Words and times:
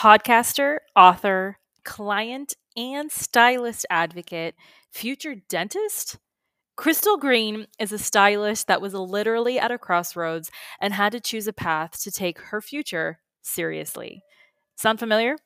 podcaster, 0.00 0.78
author, 0.96 1.58
client, 1.84 2.54
and 2.74 3.12
stylist 3.12 3.84
advocate, 3.90 4.54
future 4.90 5.34
dentist? 5.50 6.16
Crystal 6.76 7.18
Green 7.18 7.66
is 7.78 7.92
a 7.92 7.98
stylist 7.98 8.66
that 8.66 8.80
was 8.80 8.94
literally 8.94 9.58
at 9.58 9.70
a 9.70 9.76
crossroads 9.76 10.50
and 10.80 10.94
had 10.94 11.12
to 11.12 11.20
choose 11.20 11.46
a 11.46 11.52
path 11.52 12.00
to 12.02 12.10
take 12.10 12.38
her 12.40 12.62
future 12.62 13.20
seriously. 13.42 14.22
Sound 14.76 14.98
familiar? 14.98 15.36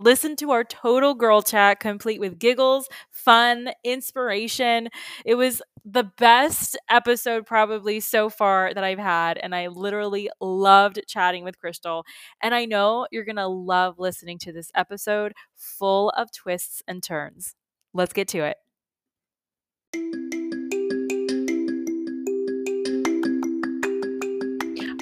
Listen 0.00 0.34
to 0.36 0.50
our 0.50 0.64
total 0.64 1.14
girl 1.14 1.40
chat, 1.40 1.78
complete 1.80 2.20
with 2.20 2.38
giggles, 2.38 2.88
fun, 3.10 3.70
inspiration. 3.84 4.88
It 5.24 5.36
was 5.36 5.62
the 5.84 6.04
best 6.04 6.76
episode, 6.90 7.46
probably 7.46 8.00
so 8.00 8.28
far, 8.28 8.74
that 8.74 8.82
I've 8.82 8.98
had. 8.98 9.38
And 9.38 9.54
I 9.54 9.68
literally 9.68 10.30
loved 10.40 11.00
chatting 11.06 11.44
with 11.44 11.58
Crystal. 11.58 12.04
And 12.42 12.54
I 12.54 12.64
know 12.64 13.06
you're 13.12 13.24
going 13.24 13.36
to 13.36 13.46
love 13.46 13.98
listening 13.98 14.38
to 14.40 14.52
this 14.52 14.70
episode 14.74 15.32
full 15.54 16.10
of 16.10 16.32
twists 16.32 16.82
and 16.88 17.02
turns. 17.02 17.54
Let's 17.92 18.12
get 18.12 18.28
to 18.28 18.38
it. 18.44 18.63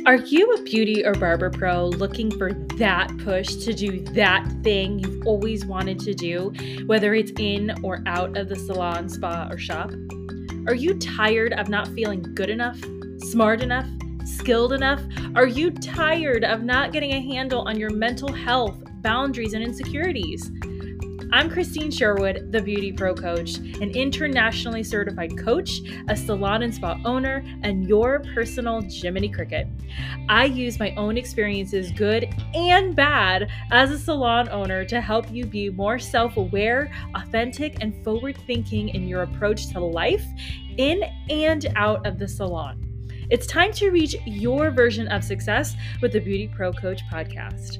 Are 0.05 0.16
you 0.16 0.52
a 0.55 0.62
beauty 0.62 1.06
or 1.06 1.15
barber 1.15 1.48
pro 1.48 1.87
looking 1.87 2.29
for 2.37 2.52
that 2.77 3.16
push 3.19 3.55
to 3.65 3.73
do 3.73 4.01
that 4.15 4.45
thing 4.65 4.98
you've 4.98 5.24
always 5.24 5.65
wanted 5.65 6.01
to 6.01 6.12
do, 6.12 6.52
whether 6.87 7.15
it's 7.15 7.30
in 7.38 7.73
or 7.84 8.02
out 8.07 8.37
of 8.37 8.48
the 8.48 8.57
salon, 8.57 9.09
spa, 9.09 9.46
or 9.48 9.59
shop? 9.59 9.93
Are 10.66 10.74
you 10.74 10.98
tired 10.98 11.52
of 11.52 11.69
not 11.69 11.87
feeling 11.88 12.20
good 12.34 12.51
enough, 12.51 12.80
smart 13.19 13.62
enough, 13.62 13.87
skilled 14.24 14.73
enough? 14.73 15.01
Are 15.37 15.46
you 15.46 15.70
tired 15.70 16.43
of 16.43 16.65
not 16.65 16.91
getting 16.91 17.12
a 17.12 17.21
handle 17.21 17.60
on 17.69 17.79
your 17.79 17.91
mental 17.91 18.32
health, 18.32 18.82
boundaries, 19.02 19.52
and 19.52 19.62
insecurities? 19.62 20.51
I'm 21.33 21.49
Christine 21.49 21.91
Sherwood, 21.91 22.52
the 22.52 22.61
Beauty 22.61 22.93
Pro 22.93 23.15
Coach, 23.15 23.57
an 23.57 23.91
internationally 23.93 24.85
certified 24.85 25.38
coach, 25.38 25.80
a 26.09 26.15
salon 26.15 26.63
and 26.63 26.75
spa 26.75 27.01
owner, 27.07 27.43
and 27.63 27.88
your 27.88 28.21
personal 28.35 28.83
Jiminy 28.83 29.30
Cricket. 29.30 29.66
I 30.29 30.45
use 30.45 30.79
my 30.79 30.95
own 30.97 31.16
experiences, 31.16 31.91
good 31.91 32.29
and 32.55 32.95
bad, 32.95 33.51
as 33.71 33.91
a 33.91 33.99
salon 33.99 34.51
owner 34.51 34.85
to 34.85 35.01
help 35.01 35.30
you 35.33 35.47
be 35.47 35.71
more 35.71 35.99
self 35.99 36.37
aware, 36.37 36.93
authentic, 37.15 37.79
and 37.80 38.05
forward 38.05 38.37
thinking 38.47 38.91
in 38.91 39.09
your 39.09 39.23
approach 39.23 39.69
to 39.69 39.80
life, 39.80 40.27
in 40.77 41.03
and 41.30 41.66
out 41.77 42.07
of 42.07 42.19
the 42.19 42.29
salon. 42.29 42.79
It's 43.30 43.47
time 43.47 43.73
to 43.73 43.88
reach 43.88 44.15
your 44.27 44.71
version 44.71 45.09
of 45.09 45.25
success 45.25 45.77
with 46.03 46.13
the 46.13 46.21
Beauty 46.21 46.51
Pro 46.55 46.75
Coach 46.75 47.01
podcast. 47.10 47.79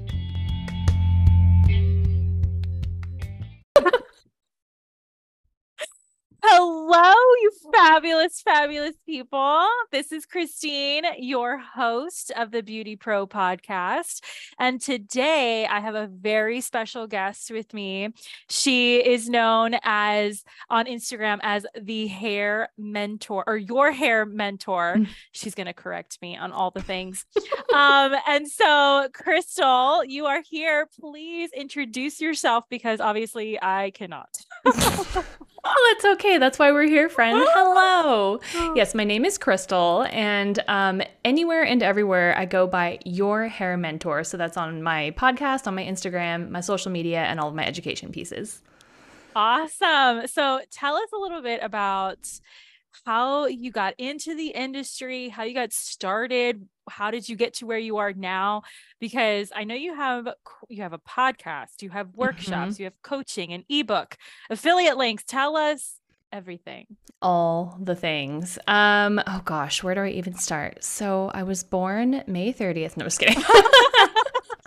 Hello, 6.45 7.15
you 7.41 7.53
fabulous, 7.73 8.41
fabulous 8.41 8.97
people. 9.07 9.65
This 9.93 10.11
is 10.11 10.27
Christine, 10.27 11.05
your 11.19 11.57
host 11.57 12.33
of 12.37 12.51
the 12.51 12.65
Beauty 12.65 12.97
Pro 12.97 13.29
podcast. 13.29 14.25
And 14.59 14.81
today 14.81 15.67
I 15.67 15.79
have 15.79 15.95
a 15.95 16.09
very 16.09 16.61
special 16.61 17.07
guest 17.07 17.53
with 17.53 17.73
me. 17.73 18.09
She 18.49 18.97
is 18.97 19.29
known 19.29 19.77
as 19.85 20.43
on 20.69 20.87
Instagram 20.87 21.39
as 21.45 21.65
the 21.81 22.09
hair 22.09 22.71
mentor 22.77 23.45
or 23.47 23.57
your 23.57 23.93
hair 23.93 24.27
mentor. 24.27 24.97
Mm. 24.97 25.09
She's 25.31 25.55
going 25.55 25.69
to 25.69 25.73
correct 25.73 26.19
me 26.21 26.37
on 26.37 26.51
all 26.51 26.73
the 26.73 26.83
things. 26.83 27.25
um, 27.73 28.17
and 28.27 28.49
so, 28.49 29.07
Crystal, 29.15 30.05
you 30.05 30.27
are 30.27 30.43
here. 30.43 30.89
Please 30.99 31.51
introduce 31.57 32.21
yourself 32.21 32.65
because 32.69 33.01
obviously 33.01 33.63
I 33.63 33.93
cannot. 33.93 34.37
Oh, 35.65 35.95
that's 35.95 36.15
okay. 36.15 36.39
That's 36.39 36.59
why 36.59 36.73
we're 36.73 36.89
here, 36.89 37.09
friend. 37.09 37.39
Hello. 37.53 38.41
Yes, 38.75 38.95
my 38.95 39.05
name 39.05 39.25
is 39.25 39.39
Crystal, 39.39 40.05
and 40.11 40.59
um, 40.67 41.03
anywhere 41.25 41.63
and 41.63 41.83
everywhere 41.85 42.37
I 42.37 42.47
go 42.47 42.67
by 42.67 42.99
Your 43.05 43.47
Hair 43.47 43.77
Mentor. 43.77 44.25
So 44.25 44.37
that's 44.37 44.57
on 44.57 44.83
my 44.83 45.13
podcast, 45.17 45.69
on 45.69 45.77
my 45.77 45.85
Instagram, 45.85 46.51
my 46.51 46.61
social 46.61 46.91
media, 46.91 47.23
and 47.23 47.39
all 47.39 47.49
of 47.49 47.55
my 47.55 47.65
education 47.65 48.11
pieces. 48.11 48.61
Awesome. 49.37 50.27
So 50.27 50.61
tell 50.71 50.97
us 50.97 51.13
a 51.15 51.19
little 51.19 51.43
bit 51.43 51.61
about 51.63 52.29
how 53.05 53.47
you 53.47 53.71
got 53.71 53.95
into 53.99 54.35
the 54.35 54.49
industry, 54.49 55.29
how 55.29 55.43
you 55.45 55.55
got 55.55 55.73
started, 55.73 56.67
how 56.89 57.11
did 57.11 57.29
you 57.29 57.37
get 57.37 57.55
to 57.55 57.67
where 57.67 57.79
you 57.79 57.99
are 57.99 58.13
now? 58.13 58.63
Because 59.01 59.53
I 59.55 59.65
know 59.65 59.75
you 59.75 59.95
have 59.95 60.29
you 60.69 60.83
have 60.83 60.93
a 60.93 60.99
podcast, 60.99 61.83
you 61.83 61.91
have 61.91 62.15
workshops, 62.15 62.75
mm-hmm. 62.75 62.83
you 62.83 62.87
have 62.87 63.03
coaching, 63.03 63.53
an 63.53 63.65
ebook, 63.69 64.17
affiliate 64.51 64.97
links. 64.97 65.25
Tell 65.25 65.57
us 65.57 65.99
everything. 66.33 66.87
All 67.21 67.79
the 67.81 67.95
things. 67.95 68.59
Um, 68.67 69.21
oh 69.27 69.43
gosh, 69.45 69.83
where 69.83 69.95
do 69.95 70.01
I 70.01 70.09
even 70.09 70.35
start? 70.35 70.83
So 70.83 71.31
I 71.35 71.43
was 71.45 71.63
born 71.63 72.23
May 72.27 72.53
30th. 72.53 72.97
No, 72.97 73.05
I 73.05 73.07
just 73.07 73.21
kidding. 73.21 73.43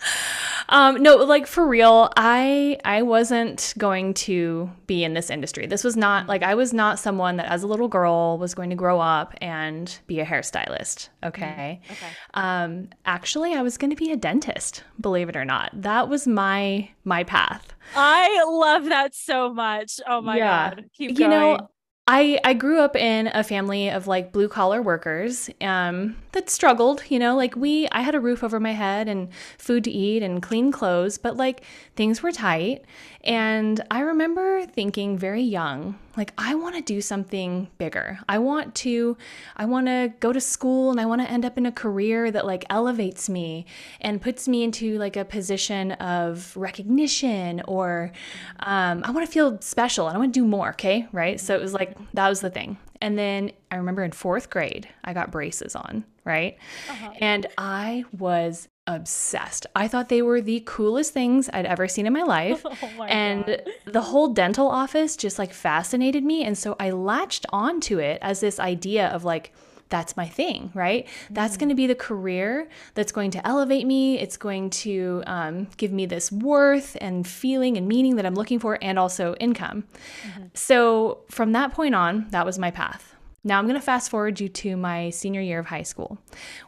Um, 0.70 1.02
no, 1.02 1.18
like 1.18 1.48
for 1.48 1.68
real, 1.68 2.12
I 2.18 2.78
I 2.84 3.02
wasn't 3.02 3.74
going 3.78 4.14
to 4.16 4.70
be 4.88 5.04
in 5.04 5.14
this 5.14 5.30
industry. 5.30 5.68
This 5.68 5.84
was 5.84 5.96
not 5.96 6.28
like 6.28 6.44
I 6.44 6.56
was 6.56 6.74
not 6.74 7.00
someone 7.00 7.38
that 7.38 7.52
as 7.52 7.64
a 7.64 7.68
little 7.68 7.88
girl 7.88 8.38
was 8.38 8.54
going 8.56 8.70
to 8.70 8.76
grow 8.76 9.00
up 9.00 9.34
and 9.42 9.98
be 10.08 10.20
a 10.20 10.26
hairstylist. 10.26 11.10
Okay. 11.24 11.82
Mm, 11.88 11.92
okay. 11.92 12.08
Um, 12.34 12.90
actually, 13.06 13.54
I 13.54 13.62
was 13.62 13.78
going 13.78 13.92
to 13.92 13.96
be 13.96 14.12
a 14.12 14.18
dentist. 14.18 14.84
Believe 15.00 15.30
it 15.30 15.36
or 15.36 15.46
not, 15.46 15.72
that 15.74 16.10
was 16.10 16.28
my 16.28 16.90
my 17.04 17.24
path. 17.24 17.74
I 17.96 18.44
love 18.48 18.86
that 18.86 19.14
so 19.14 19.54
much. 19.54 20.00
Oh 20.08 20.22
my 20.22 20.38
yeah. 20.38 20.76
god, 20.76 20.86
keep 20.94 21.18
going. 21.18 21.32
You 21.32 21.38
know, 21.38 21.70
I, 22.08 22.40
I 22.44 22.54
grew 22.54 22.82
up 22.82 22.96
in 22.96 23.28
a 23.34 23.44
family 23.44 23.90
of 23.90 24.06
like 24.06 24.32
blue 24.32 24.48
collar 24.48 24.80
workers 24.80 25.50
um, 25.60 26.16
that 26.34 26.52
struggled, 26.52 27.02
you 27.10 27.18
know, 27.18 27.36
like 27.36 27.56
we, 27.56 27.88
I 27.92 28.02
had 28.02 28.14
a 28.14 28.20
roof 28.20 28.44
over 28.44 28.60
my 28.60 28.74
head 28.74 29.08
and 29.08 29.30
food 29.58 29.84
to 29.86 29.92
eat 29.92 30.22
and 30.22 30.40
clean 30.40 30.72
clothes, 30.72 31.18
but 31.18 31.36
like 31.36 31.64
things 31.96 32.22
were 32.22 32.32
tight. 32.32 32.86
And 33.24 33.84
I 33.90 34.02
remember 34.02 34.68
thinking 34.68 35.18
very 35.18 35.42
young, 35.42 35.98
like, 36.18 36.34
I 36.38 36.56
want 36.56 36.76
to 36.76 36.82
do 36.82 37.02
something 37.02 37.70
bigger. 37.78 38.20
I 38.30 38.38
want 38.38 38.76
to, 38.76 39.18
I 39.58 39.66
want 39.66 39.88
to 39.88 40.14
go 40.20 40.32
to 40.32 40.42
school 40.42 40.92
and 40.92 41.00
I 41.00 41.06
want 41.06 41.22
to 41.22 41.30
end 41.30 41.46
up 41.46 41.58
in 41.58 41.66
a 41.66 41.72
career 41.72 42.32
that 42.32 42.46
like 42.46 42.66
elevates 42.70 43.30
me 43.30 43.66
and 44.02 44.22
puts 44.22 44.48
me 44.48 44.64
into 44.64 44.98
like 44.98 45.16
a 45.16 45.26
position 45.26 45.94
of 45.94 46.56
recognition 46.56 47.62
or 47.68 48.12
um, 48.60 49.04
I 49.04 49.12
want 49.12 49.26
to 49.26 49.32
feel 49.32 49.60
special 49.62 50.08
and 50.08 50.16
I 50.16 50.20
want 50.20 50.34
to 50.34 50.40
do 50.40 50.46
more. 50.46 50.70
Okay. 50.70 51.08
Right. 51.12 51.40
So 51.40 51.56
it 51.56 51.62
was 51.62 51.74
like, 51.74 51.98
that 52.14 52.30
was 52.30 52.42
the 52.42 52.50
thing. 52.50 52.78
And 53.02 53.18
then 53.18 53.52
I 53.72 53.76
remember 53.76 54.04
in 54.04 54.12
fourth 54.12 54.50
grade, 54.50 54.88
I 55.04 55.14
got 55.14 55.32
braces 55.32 55.76
on, 55.76 56.06
right? 56.24 56.58
Uh-huh. 56.90 57.12
And 57.20 57.46
I 57.58 58.06
was 58.18 58.68
obsessed. 58.88 59.66
I 59.76 59.88
thought 59.88 60.10
they 60.10 60.22
were 60.22 60.42
the 60.42 60.62
coolest 60.66 61.14
things 61.14 61.50
I'd 61.52 61.66
ever 61.66 61.88
seen 61.88 62.06
in 62.06 62.14
my 62.14 62.24
life. 62.24 62.62
oh 62.66 62.78
my 62.98 63.08
and 63.08 63.46
God. 63.46 63.64
the 63.86 64.02
whole 64.02 64.28
dental 64.30 64.68
office 64.68 65.16
just 65.16 65.40
like 65.40 65.54
fascinated 65.54 66.24
me. 66.24 66.44
And 66.44 66.58
so 66.58 66.76
I 66.80 66.92
latched 66.92 67.46
onto 67.50 68.00
it 68.00 68.20
as 68.22 68.40
this 68.40 68.60
idea 68.60 69.08
of 69.08 69.24
like, 69.24 69.52
that's 69.90 70.18
my 70.18 70.28
thing, 70.28 70.72
right? 70.74 71.08
That's 71.30 71.58
going 71.58 71.70
to 71.70 71.76
be 71.76 71.88
the 71.88 71.96
career 71.96 72.68
that's 72.96 73.12
going 73.12 73.32
to 73.32 73.48
elevate 73.48 73.86
me. 73.86 74.20
It's 74.20 74.38
going 74.38 74.72
to 74.72 75.24
um, 75.28 75.68
give 75.78 75.92
me 75.92 76.06
this 76.06 76.32
worth 76.32 76.98
and 77.02 77.26
feeling 77.28 77.78
and 77.78 77.88
meaning 77.88 78.16
that 78.16 78.26
I'm 78.26 78.34
looking 78.34 78.58
for, 78.60 78.80
and 78.82 78.98
also 78.98 79.36
income. 79.36 79.84
Mm-hmm. 80.24 80.44
So 80.56 81.20
from 81.30 81.52
that 81.52 81.72
point 81.72 81.94
on, 81.94 82.28
that 82.32 82.46
was 82.46 82.58
my 82.58 82.72
path. 82.72 83.14
Now 83.44 83.60
I'm 83.60 83.66
going 83.66 83.80
to 83.80 83.86
fast 83.86 84.10
forward 84.10 84.40
you 84.40 84.50
to 84.50 84.76
my 84.76 85.12
senior 85.12 85.42
year 85.42 85.60
of 85.60 85.68
high 85.68 85.84
school, 85.84 86.18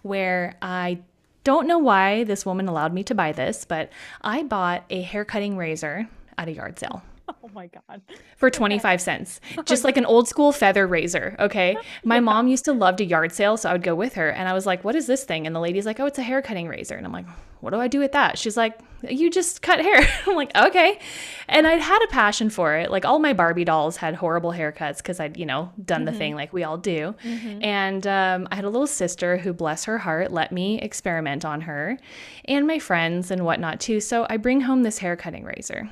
where 0.03 0.55
I 0.61 0.99
don't 1.47 1.65
know 1.65 1.79
why 1.79 2.25
this 2.25 2.45
woman 2.45 2.67
allowed 2.67 2.93
me 2.93 3.03
to 3.05 3.15
buy 3.15 3.31
this, 3.31 3.63
but 3.63 3.89
I 4.21 4.43
bought 4.43 4.83
a 4.89 5.01
hair 5.01 5.23
cutting 5.23 5.55
razor 5.55 6.09
at 6.37 6.49
a 6.49 6.51
yard 6.51 6.77
sale. 6.77 7.03
Oh 7.43 7.49
my 7.53 7.67
God. 7.67 8.01
For 8.35 8.49
25 8.49 9.01
cents. 9.01 9.39
Just 9.65 9.83
like 9.83 9.97
an 9.97 10.05
old 10.05 10.27
school 10.27 10.51
feather 10.51 10.85
razor. 10.85 11.35
Okay. 11.39 11.77
My 12.03 12.15
yeah. 12.15 12.21
mom 12.21 12.47
used 12.47 12.65
to 12.65 12.73
love 12.73 12.97
to 12.97 13.05
yard 13.05 13.31
sale. 13.31 13.57
So 13.57 13.69
I 13.69 13.73
would 13.73 13.83
go 13.83 13.95
with 13.95 14.13
her 14.15 14.29
and 14.29 14.47
I 14.47 14.53
was 14.53 14.65
like, 14.65 14.83
what 14.83 14.95
is 14.95 15.07
this 15.07 15.23
thing? 15.23 15.47
And 15.47 15.55
the 15.55 15.59
lady's 15.59 15.85
like, 15.85 15.99
oh, 15.99 16.05
it's 16.05 16.19
a 16.19 16.23
hair 16.23 16.41
cutting 16.41 16.67
razor. 16.67 16.95
And 16.95 17.05
I'm 17.05 17.11
like, 17.11 17.25
what 17.59 17.71
do 17.71 17.79
I 17.79 17.87
do 17.87 17.99
with 17.99 18.11
that? 18.11 18.37
She's 18.37 18.55
like, 18.55 18.79
you 19.07 19.29
just 19.31 19.61
cut 19.61 19.79
hair. 19.79 20.07
I'm 20.27 20.35
like, 20.35 20.55
okay. 20.55 20.99
And 21.47 21.65
I'd 21.65 21.81
had 21.81 22.03
a 22.03 22.07
passion 22.07 22.49
for 22.49 22.75
it. 22.75 22.91
Like 22.91 23.05
all 23.05 23.19
my 23.19 23.33
Barbie 23.33 23.65
dolls 23.65 23.97
had 23.97 24.15
horrible 24.15 24.51
haircuts 24.51 24.97
because 24.97 25.19
I'd, 25.19 25.37
you 25.37 25.45
know, 25.45 25.71
done 25.83 26.01
mm-hmm. 26.01 26.05
the 26.05 26.17
thing 26.17 26.35
like 26.35 26.53
we 26.53 26.63
all 26.63 26.77
do. 26.77 27.15
Mm-hmm. 27.23 27.63
And 27.63 28.07
um, 28.07 28.47
I 28.51 28.55
had 28.55 28.65
a 28.65 28.69
little 28.69 28.87
sister 28.87 29.37
who, 29.37 29.53
bless 29.53 29.85
her 29.85 29.97
heart, 29.97 30.31
let 30.31 30.51
me 30.51 30.79
experiment 30.81 31.45
on 31.45 31.61
her 31.61 31.97
and 32.45 32.67
my 32.67 32.79
friends 32.79 33.31
and 33.31 33.43
whatnot 33.43 33.79
too. 33.79 33.99
So 33.99 34.27
I 34.29 34.37
bring 34.37 34.61
home 34.61 34.83
this 34.83 34.99
hair 34.99 35.15
cutting 35.15 35.43
razor 35.43 35.89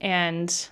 and 0.00 0.68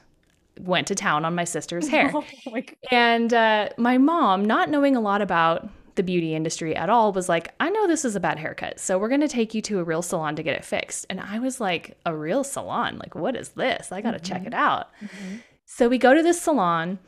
went 0.61 0.87
to 0.89 0.95
town 0.95 1.25
on 1.25 1.35
my 1.35 1.45
sister's 1.45 1.89
hair. 1.89 2.13
Oh 2.15 2.25
my 2.51 2.65
and 2.91 3.33
uh, 3.33 3.69
my 3.77 3.99
mom, 3.99 4.45
not 4.45 4.71
knowing 4.71 4.97
a 4.97 5.01
lot 5.01 5.21
about 5.21 5.69
the 5.97 6.03
beauty 6.03 6.35
industry 6.35 6.77
at 6.77 6.89
all 6.89 7.13
was 7.13 7.29
like, 7.29 7.55
I 7.59 7.71
know 7.71 7.87
this 7.87 8.05
is 8.05 8.17
a 8.17 8.21
bad 8.21 8.39
haircut, 8.39 8.79
so 8.79 8.99
we're 8.99 9.09
gonna 9.09 9.29
take 9.29 9.55
you 9.55 9.63
to 9.63 9.79
a 9.81 9.85
real 9.85 10.03
salon 10.03 10.37
to 10.37 10.43
get 10.43 10.57
it 10.57 10.65
fixed. 10.65 11.07
And 11.11 11.21
I 11.21 11.39
was 11.39 11.61
like, 11.61 11.99
a 12.07 12.15
real 12.15 12.45
salon? 12.45 12.99
Like, 12.99 13.15
what 13.15 13.35
is 13.35 13.51
this? 13.51 13.93
I 13.93 14.01
gotta 14.01 14.19
mm-hmm. 14.19 14.25
check 14.25 14.47
it 14.47 14.55
out. 14.55 14.91
Mm-hmm. 15.01 15.37
So 15.65 15.89
we 15.89 15.99
go 15.99 16.15
to 16.15 16.23
this 16.23 16.41
salon, 16.41 16.99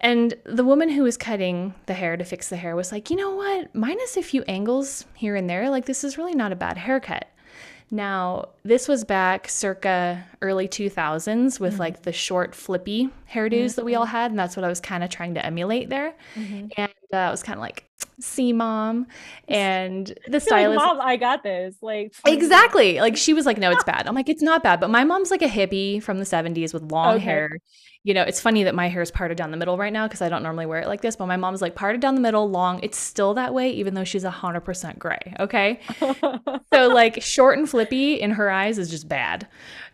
and 0.00 0.34
the 0.44 0.64
woman 0.64 0.88
who 0.88 1.02
was 1.02 1.16
cutting 1.16 1.74
the 1.86 1.94
hair 1.94 2.16
to 2.16 2.24
fix 2.24 2.48
the 2.48 2.56
hair 2.56 2.76
was 2.76 2.92
like, 2.92 3.10
you 3.10 3.16
know 3.16 3.34
what? 3.34 3.74
Minus 3.74 4.16
a 4.16 4.22
few 4.22 4.42
angles 4.44 5.04
here 5.14 5.36
and 5.36 5.48
there, 5.48 5.68
like, 5.70 5.86
this 5.86 6.04
is 6.04 6.18
really 6.18 6.34
not 6.34 6.52
a 6.52 6.56
bad 6.56 6.78
haircut. 6.78 7.28
Now, 7.90 8.48
this 8.64 8.88
was 8.88 9.04
back 9.04 9.48
circa 9.48 10.24
early 10.42 10.66
2000s 10.66 11.60
with 11.60 11.74
mm-hmm. 11.74 11.80
like 11.80 12.02
the 12.02 12.12
short 12.12 12.54
flippy 12.54 13.10
hairdos 13.30 13.52
mm-hmm. 13.52 13.76
that 13.76 13.84
we 13.84 13.94
all 13.94 14.04
had. 14.06 14.30
And 14.32 14.38
that's 14.38 14.56
what 14.56 14.64
I 14.64 14.68
was 14.68 14.80
kind 14.80 15.04
of 15.04 15.10
trying 15.10 15.34
to 15.34 15.46
emulate 15.46 15.88
there. 15.88 16.14
Mm-hmm. 16.34 16.68
And 16.76 16.92
uh, 17.12 17.16
I 17.16 17.30
was 17.30 17.42
kind 17.44 17.56
of 17.56 17.60
like, 17.60 17.85
see 18.20 18.52
mom 18.52 19.06
and 19.48 20.18
the 20.28 20.40
stylist 20.40 20.78
like, 20.78 20.96
mom 20.96 21.00
i 21.00 21.16
got 21.16 21.42
this. 21.42 21.76
Like 21.82 22.14
exactly. 22.26 23.00
Like 23.00 23.16
she 23.16 23.34
was 23.34 23.46
like 23.46 23.58
no 23.58 23.70
it's 23.70 23.84
bad. 23.84 24.06
I'm 24.06 24.14
like 24.14 24.28
it's 24.28 24.42
not 24.42 24.62
bad. 24.62 24.80
But 24.80 24.90
my 24.90 25.04
mom's 25.04 25.30
like 25.30 25.42
a 25.42 25.48
hippie 25.48 26.02
from 26.02 26.18
the 26.18 26.24
70s 26.24 26.72
with 26.72 26.90
long 26.90 27.16
okay. 27.16 27.24
hair. 27.24 27.58
You 28.04 28.14
know 28.14 28.22
it's 28.22 28.40
funny 28.40 28.62
that 28.64 28.74
my 28.74 28.88
hair 28.88 29.02
is 29.02 29.10
parted 29.10 29.36
down 29.36 29.50
the 29.50 29.56
middle 29.56 29.76
right 29.76 29.92
now 29.92 30.06
because 30.06 30.22
i 30.22 30.28
don't 30.28 30.44
normally 30.44 30.64
wear 30.64 30.80
it 30.80 30.86
like 30.86 31.00
this 31.00 31.16
but 31.16 31.26
my 31.26 31.36
mom's 31.36 31.60
like 31.60 31.74
parted 31.74 32.00
down 32.00 32.14
the 32.14 32.20
middle 32.20 32.48
long. 32.48 32.80
It's 32.82 32.98
still 32.98 33.34
that 33.34 33.52
way 33.52 33.70
even 33.70 33.94
though 33.94 34.04
she's 34.04 34.24
100% 34.24 34.98
gray 34.98 35.34
okay? 35.40 35.80
So 36.72 36.88
like 36.88 37.22
short 37.22 37.58
and 37.58 37.68
flippy 37.68 38.14
in 38.14 38.32
her 38.32 38.50
eyes 38.50 38.78
is 38.78 38.90
just 38.90 39.08
bad 39.08 39.48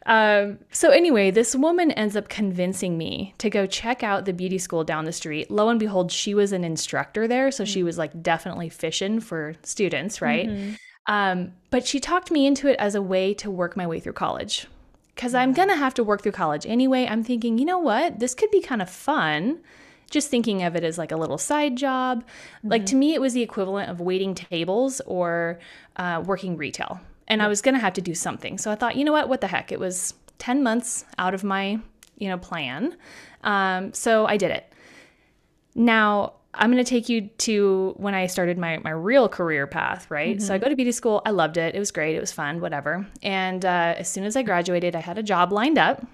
um, 0.06 0.58
so 0.72 0.90
anyway, 0.90 1.30
this 1.30 1.54
woman 1.54 1.92
ends 1.92 2.16
up 2.16 2.28
convincing 2.28 2.98
me 2.98 3.34
to 3.38 3.48
go 3.48 3.66
check 3.66 4.02
out 4.02 4.24
the 4.24 4.32
beauty 4.32 4.58
school 4.58 4.84
down 4.84 5.04
the 5.04 5.12
street. 5.12 5.50
Lo 5.50 5.68
and 5.68 5.78
behold, 5.78 6.10
she 6.10 6.34
was 6.34 6.52
an 6.52 6.64
instructor 6.64 7.28
there, 7.28 7.50
so 7.50 7.64
she 7.64 7.82
mm. 7.82 7.84
was 7.84 7.98
like 7.98 8.22
definitely 8.22 8.68
fishing 8.68 9.20
for 9.20 9.54
students, 9.62 10.20
right? 10.20 10.48
Mm-hmm. 10.48 10.72
Um, 11.06 11.52
but 11.70 11.86
she 11.86 12.00
talked 12.00 12.30
me 12.30 12.46
into 12.46 12.68
it 12.68 12.76
as 12.78 12.94
a 12.94 13.02
way 13.02 13.34
to 13.34 13.50
work 13.50 13.76
my 13.76 13.86
way 13.86 14.00
through 14.00 14.14
college. 14.14 14.66
Because 15.14 15.34
I'm 15.34 15.52
gonna 15.52 15.76
have 15.76 15.94
to 15.94 16.04
work 16.04 16.22
through 16.22 16.32
college 16.32 16.66
anyway. 16.66 17.06
I'm 17.06 17.22
thinking, 17.22 17.58
you 17.58 17.64
know 17.64 17.78
what? 17.78 18.18
This 18.18 18.34
could 18.34 18.50
be 18.50 18.60
kind 18.60 18.80
of 18.80 18.88
fun. 18.88 19.60
Just 20.10 20.30
thinking 20.30 20.62
of 20.62 20.74
it 20.74 20.84
as 20.84 20.98
like 20.98 21.12
a 21.12 21.16
little 21.16 21.38
side 21.38 21.76
job. 21.76 22.22
Mm-hmm. 22.22 22.68
Like 22.68 22.86
to 22.86 22.96
me, 22.96 23.14
it 23.14 23.20
was 23.20 23.34
the 23.34 23.42
equivalent 23.42 23.90
of 23.90 24.00
waiting 24.00 24.34
tables 24.34 25.00
or 25.06 25.58
uh, 25.96 26.22
working 26.24 26.56
retail 26.56 27.00
and 27.28 27.42
I 27.42 27.48
was 27.48 27.62
going 27.62 27.74
to 27.74 27.80
have 27.80 27.92
to 27.94 28.00
do 28.00 28.14
something. 28.14 28.58
So 28.58 28.70
I 28.70 28.74
thought, 28.74 28.96
you 28.96 29.04
know 29.04 29.12
what? 29.12 29.28
What 29.28 29.40
the 29.40 29.46
heck? 29.46 29.72
It 29.72 29.80
was 29.80 30.14
10 30.38 30.62
months 30.62 31.04
out 31.18 31.34
of 31.34 31.44
my, 31.44 31.78
you 32.18 32.28
know, 32.28 32.38
plan. 32.38 32.96
Um, 33.44 33.92
so 33.92 34.26
I 34.26 34.36
did 34.36 34.50
it. 34.50 34.72
Now, 35.74 36.34
I'm 36.54 36.70
going 36.70 36.84
to 36.84 36.88
take 36.88 37.08
you 37.08 37.28
to 37.38 37.94
when 37.96 38.14
I 38.14 38.26
started 38.26 38.58
my, 38.58 38.78
my 38.78 38.90
real 38.90 39.28
career 39.28 39.66
path, 39.66 40.10
right? 40.10 40.36
Mm-hmm. 40.36 40.44
So 40.44 40.52
I 40.52 40.56
mm-hmm. 40.56 40.64
go 40.64 40.70
to 40.70 40.76
beauty 40.76 40.92
school. 40.92 41.22
I 41.24 41.30
loved 41.30 41.56
it. 41.56 41.74
It 41.74 41.78
was 41.78 41.90
great. 41.90 42.14
It 42.14 42.20
was 42.20 42.32
fun, 42.32 42.60
whatever. 42.60 43.06
And 43.22 43.64
uh, 43.64 43.94
as 43.96 44.10
soon 44.10 44.24
as 44.24 44.36
I 44.36 44.42
graduated, 44.42 44.94
I 44.94 45.00
had 45.00 45.16
a 45.16 45.22
job 45.22 45.52
lined 45.52 45.78
up 45.78 46.04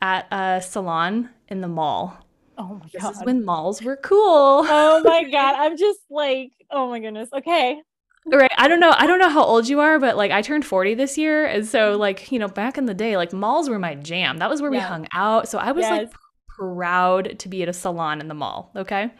at 0.00 0.26
a 0.32 0.60
salon 0.60 1.30
in 1.48 1.60
the 1.60 1.68
mall. 1.68 2.18
Oh 2.58 2.74
my 2.74 2.86
this 2.92 3.02
god. 3.02 3.10
This 3.10 3.18
is 3.18 3.24
when 3.24 3.44
malls 3.44 3.82
were 3.82 3.96
cool. 3.96 4.64
Oh 4.66 5.02
my 5.04 5.24
god. 5.30 5.54
I'm 5.58 5.76
just 5.76 6.00
like, 6.10 6.52
oh 6.70 6.88
my 6.88 6.98
goodness. 6.98 7.28
Okay 7.32 7.80
right 8.26 8.50
i 8.56 8.68
don't 8.68 8.80
know 8.80 8.92
i 8.96 9.06
don't 9.06 9.18
know 9.18 9.28
how 9.28 9.42
old 9.42 9.68
you 9.68 9.80
are 9.80 9.98
but 9.98 10.16
like 10.16 10.30
i 10.30 10.40
turned 10.40 10.64
40 10.64 10.94
this 10.94 11.18
year 11.18 11.44
and 11.44 11.66
so 11.66 11.92
mm-hmm. 11.92 12.00
like 12.00 12.32
you 12.32 12.38
know 12.38 12.48
back 12.48 12.78
in 12.78 12.86
the 12.86 12.94
day 12.94 13.16
like 13.16 13.32
malls 13.32 13.68
were 13.68 13.78
my 13.78 13.94
jam 13.94 14.38
that 14.38 14.48
was 14.48 14.62
where 14.62 14.72
yeah. 14.72 14.80
we 14.80 14.84
hung 14.84 15.06
out 15.12 15.48
so 15.48 15.58
i 15.58 15.72
was 15.72 15.82
yes. 15.82 15.90
like 15.90 16.12
proud 16.48 17.38
to 17.38 17.48
be 17.48 17.62
at 17.62 17.68
a 17.68 17.72
salon 17.72 18.20
in 18.20 18.28
the 18.28 18.34
mall 18.34 18.70
okay 18.76 19.10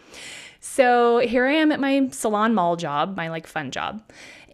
so 0.60 1.18
here 1.18 1.46
i 1.46 1.52
am 1.52 1.70
at 1.72 1.80
my 1.80 2.08
salon 2.10 2.54
mall 2.54 2.76
job 2.76 3.16
my 3.16 3.28
like 3.28 3.46
fun 3.46 3.70
job 3.70 4.02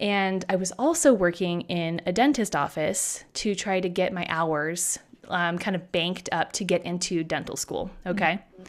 and 0.00 0.44
i 0.49 0.56
was 0.56 0.73
also 0.73 1.12
working 1.12 1.61
in 1.62 2.00
a 2.06 2.12
dentist 2.12 2.56
office 2.56 3.25
to 3.35 3.55
try 3.55 3.81
to 3.81 3.88
get 3.88 4.12
my 4.12 4.26
hours 4.29 4.99
um, 5.29 5.58
kind 5.58 5.76
of 5.76 5.93
banked 5.93 6.29
up 6.32 6.50
to 6.52 6.64
get 6.64 6.82
into 6.85 7.23
dental 7.23 7.56
school 7.56 7.91
okay 8.05 8.41
mm-hmm. 8.61 8.64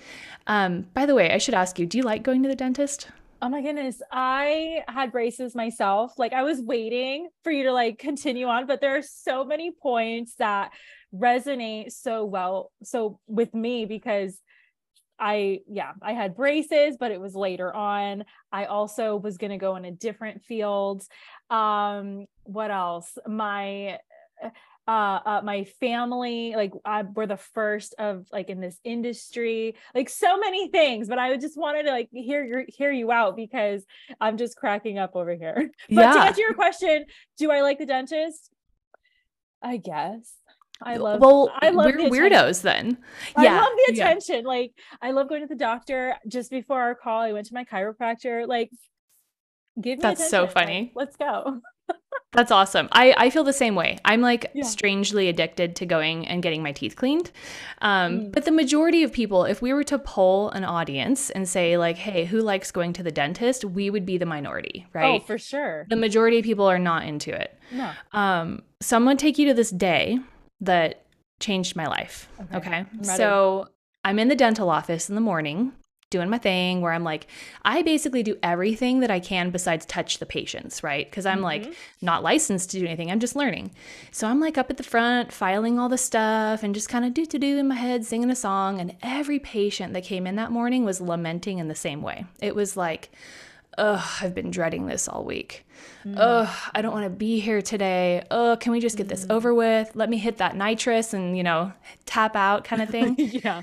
um, 0.46 0.86
by 0.94 1.08
the 1.08 1.16
way 1.16 1.32
i 1.32 1.40
should 1.40 1.56
ask 1.56 1.80
you 1.80 1.88
do 1.88 1.98
you 1.98 2.04
like 2.04 2.22
going 2.22 2.44
to 2.44 2.50
the 2.50 2.56
dentist 2.56 3.08
Oh 3.44 3.50
my 3.50 3.62
goodness. 3.62 4.02
I 4.12 4.84
had 4.88 5.12
braces 5.12 5.56
myself. 5.56 6.14
Like 6.20 6.32
I 6.32 6.44
was 6.44 6.62
waiting 6.62 7.30
for 7.44 7.52
you 7.52 7.64
to 7.64 7.74
like 7.74 7.98
continue 7.98 8.46
on, 8.46 8.68
but 8.68 8.82
there 8.82 8.96
are 8.98 9.02
so 9.02 9.44
many 9.44 9.72
points 9.72 10.36
that 10.36 10.72
resonate 11.14 11.92
so 11.92 12.24
well 12.24 12.72
so 12.84 13.20
with 13.28 13.54
me 13.54 13.86
because 13.86 14.40
I 15.20 15.60
yeah, 15.68 15.94
I 16.02 16.14
had 16.14 16.36
braces, 16.36 16.98
but 17.00 17.12
it 17.12 17.20
was 17.20 17.36
later 17.36 17.74
on. 17.76 18.26
I 18.52 18.66
also 18.66 19.16
was 19.16 19.38
going 19.38 19.52
to 19.52 19.58
go 19.58 19.76
in 19.76 19.86
a 19.86 19.92
different 19.92 20.44
field. 20.44 21.04
Um 21.50 22.26
what 22.44 22.70
else? 22.70 23.18
My 23.28 24.00
uh, 24.88 25.20
uh, 25.26 25.42
my 25.44 25.64
family 25.64 26.54
like 26.56 26.72
I, 26.84 27.04
we're 27.04 27.28
the 27.28 27.38
first 27.38 27.94
of 28.00 28.28
like 28.32 28.50
in 28.50 28.60
this 28.60 28.80
industry 28.84 29.76
like 29.94 30.10
so 30.10 30.40
many 30.40 30.70
things 30.70 31.08
but 31.08 31.20
i 31.20 31.38
just 31.38 31.58
wanted 31.58 31.84
to 31.84 31.92
like 31.92 32.10
hear 32.12 32.44
your 32.44 32.66
hear 32.68 32.92
you 32.92 33.12
out 33.12 33.36
because 33.36 33.86
i'm 34.20 34.38
just 34.38 34.58
cracking 34.58 34.98
up 34.98 35.16
over 35.16 35.36
here 35.36 35.72
but 35.90 36.02
yeah. 36.02 36.14
to 36.14 36.20
answer 36.22 36.42
your 36.42 36.56
question 36.56 37.06
do 37.38 37.52
i 37.52 37.62
like 37.62 37.78
the 37.78 37.86
dentist 37.86 38.50
i 39.62 39.78
guess 39.78 40.34
I 40.84 40.98
love 40.98 41.22
well 41.22 41.52
I 41.62 41.70
love 41.70 41.94
we're 41.96 42.10
weirdos 42.10 42.64
then. 42.64 42.98
Yeah. 43.38 43.54
I 43.54 43.62
love 43.62 43.72
the 43.86 43.94
attention. 43.94 44.42
Yeah. 44.42 44.48
Like 44.48 44.72
I 45.00 45.12
love 45.12 45.30
going 45.30 45.42
to 45.42 45.48
the 45.48 45.54
doctor 45.54 46.16
just 46.28 46.50
before 46.50 46.82
our 46.82 46.96
call. 46.96 47.22
I 47.22 47.34
went 47.34 47.46
to 47.46 47.54
my 47.54 47.64
chiropractor. 47.64 48.48
Like 48.48 48.72
give 49.80 50.00
me 50.00 50.02
That's 50.02 50.22
attention. 50.22 50.30
so 50.30 50.48
funny. 50.48 50.92
Like, 50.96 51.08
let's 51.08 51.16
go. 51.18 51.62
That's 52.34 52.52
awesome. 52.52 52.88
I, 52.94 53.14
I 53.18 53.30
feel 53.30 53.44
the 53.44 53.52
same 53.52 53.76
way. 53.76 53.98
I'm 54.06 54.22
like 54.22 54.52
yeah. 54.54 54.64
strangely 54.64 55.28
addicted 55.28 55.76
to 55.78 55.86
going 55.86 56.26
and 56.28 56.42
getting 56.42 56.64
my 56.64 56.72
teeth 56.72 56.96
cleaned. 56.96 57.30
Um, 57.82 58.20
mm. 58.20 58.32
But 58.32 58.46
the 58.46 58.52
majority 58.52 59.04
of 59.04 59.12
people, 59.12 59.44
if 59.44 59.62
we 59.62 59.74
were 59.74 59.84
to 59.86 60.00
poll 60.00 60.50
an 60.52 60.64
audience 60.64 61.30
and 61.30 61.48
say, 61.48 61.78
like, 61.78 61.98
hey, 61.98 62.24
who 62.24 62.40
likes 62.40 62.72
going 62.72 62.94
to 62.94 63.04
the 63.04 63.12
dentist? 63.12 63.66
We 63.66 63.90
would 63.90 64.06
be 64.06 64.18
the 64.18 64.26
minority, 64.26 64.86
oh, 64.88 64.90
right? 64.94 65.22
Oh, 65.22 65.26
for 65.26 65.38
sure. 65.38 65.86
The 65.90 65.98
majority 65.98 66.40
of 66.40 66.46
people 66.46 66.66
are 66.66 66.80
not 66.80 67.04
into 67.04 67.34
it. 67.34 67.58
No. 67.70 67.92
Um, 68.14 68.64
so 68.80 68.96
I'm 68.96 69.04
going 69.04 69.18
to 69.18 69.22
take 69.22 69.38
you 69.38 69.48
to 69.48 69.54
this 69.54 69.70
day 69.70 70.18
that 70.62 71.04
changed 71.42 71.76
my 71.76 71.88
life. 71.88 72.30
Okay. 72.54 72.56
okay? 72.56 72.86
So 73.02 73.68
I'm 74.06 74.20
in 74.20 74.30
the 74.30 74.36
dental 74.36 74.70
office 74.70 75.10
in 75.10 75.16
the 75.16 75.22
morning 75.22 75.74
doing 76.12 76.30
my 76.30 76.38
thing 76.38 76.82
where 76.82 76.94
I'm 76.94 77.04
like, 77.04 77.26
I 77.64 77.82
basically 77.82 78.22
do 78.22 78.38
everything 78.44 79.00
that 79.00 79.10
I 79.10 79.20
can 79.20 79.50
besides 79.50 79.86
touch 79.88 80.20
the 80.20 80.26
patients, 80.28 80.84
right? 80.84 81.10
Because 81.10 81.26
I'm 81.26 81.38
mm-hmm. 81.38 81.46
like 81.46 81.74
not 82.02 82.22
licensed 82.22 82.70
to 82.72 82.80
do 82.80 82.86
anything. 82.86 83.10
I'm 83.10 83.20
just 83.20 83.36
learning. 83.36 83.72
So 84.12 84.28
I'm 84.28 84.40
like 84.40 84.60
up 84.60 84.70
at 84.70 84.78
the 84.78 84.84
front, 84.84 85.32
filing 85.32 85.80
all 85.80 85.90
the 85.90 85.98
stuff 85.98 86.62
and 86.62 86.76
just 86.76 86.90
kind 86.90 87.06
of 87.06 87.16
do 87.16 87.26
to 87.26 87.40
do 87.40 87.58
in 87.58 87.68
my 87.68 87.76
head, 87.76 88.06
singing 88.06 88.30
a 88.30 88.36
song. 88.36 88.80
And 88.80 88.96
every 89.02 89.40
patient 89.40 89.94
that 89.94 90.04
came 90.04 90.28
in 90.28 90.36
that 90.36 90.52
morning 90.52 90.86
was 90.86 91.02
lamenting 91.02 91.58
in 91.58 91.68
the 91.68 91.76
same 91.76 92.04
way. 92.04 92.26
It 92.40 92.56
was 92.56 92.78
like, 92.78 93.10
Ugh, 93.78 94.06
I've 94.22 94.36
been 94.36 94.52
dreading 94.52 94.86
this 94.86 95.08
all 95.08 95.24
week. 95.24 95.66
Mm. 96.04 96.16
Ugh, 96.18 96.72
I 96.76 96.82
don't 96.82 96.92
want 96.92 97.06
to 97.06 97.10
be 97.10 97.40
here 97.40 97.62
today. 97.62 98.22
Ugh, 98.30 98.60
can 98.60 98.74
we 98.74 98.82
just 98.82 98.98
get 98.98 99.08
this 99.08 99.26
mm. 99.26 99.32
over 99.34 99.54
with? 99.54 99.92
Let 99.96 100.10
me 100.10 100.18
hit 100.18 100.38
that 100.38 100.58
nitrous 100.58 101.14
and, 101.14 101.38
you 101.38 101.44
know, 101.44 101.72
tap 102.06 102.36
out 102.36 102.66
kind 102.66 102.82
of 102.82 102.90
thing. 102.90 103.16
yeah. 103.18 103.62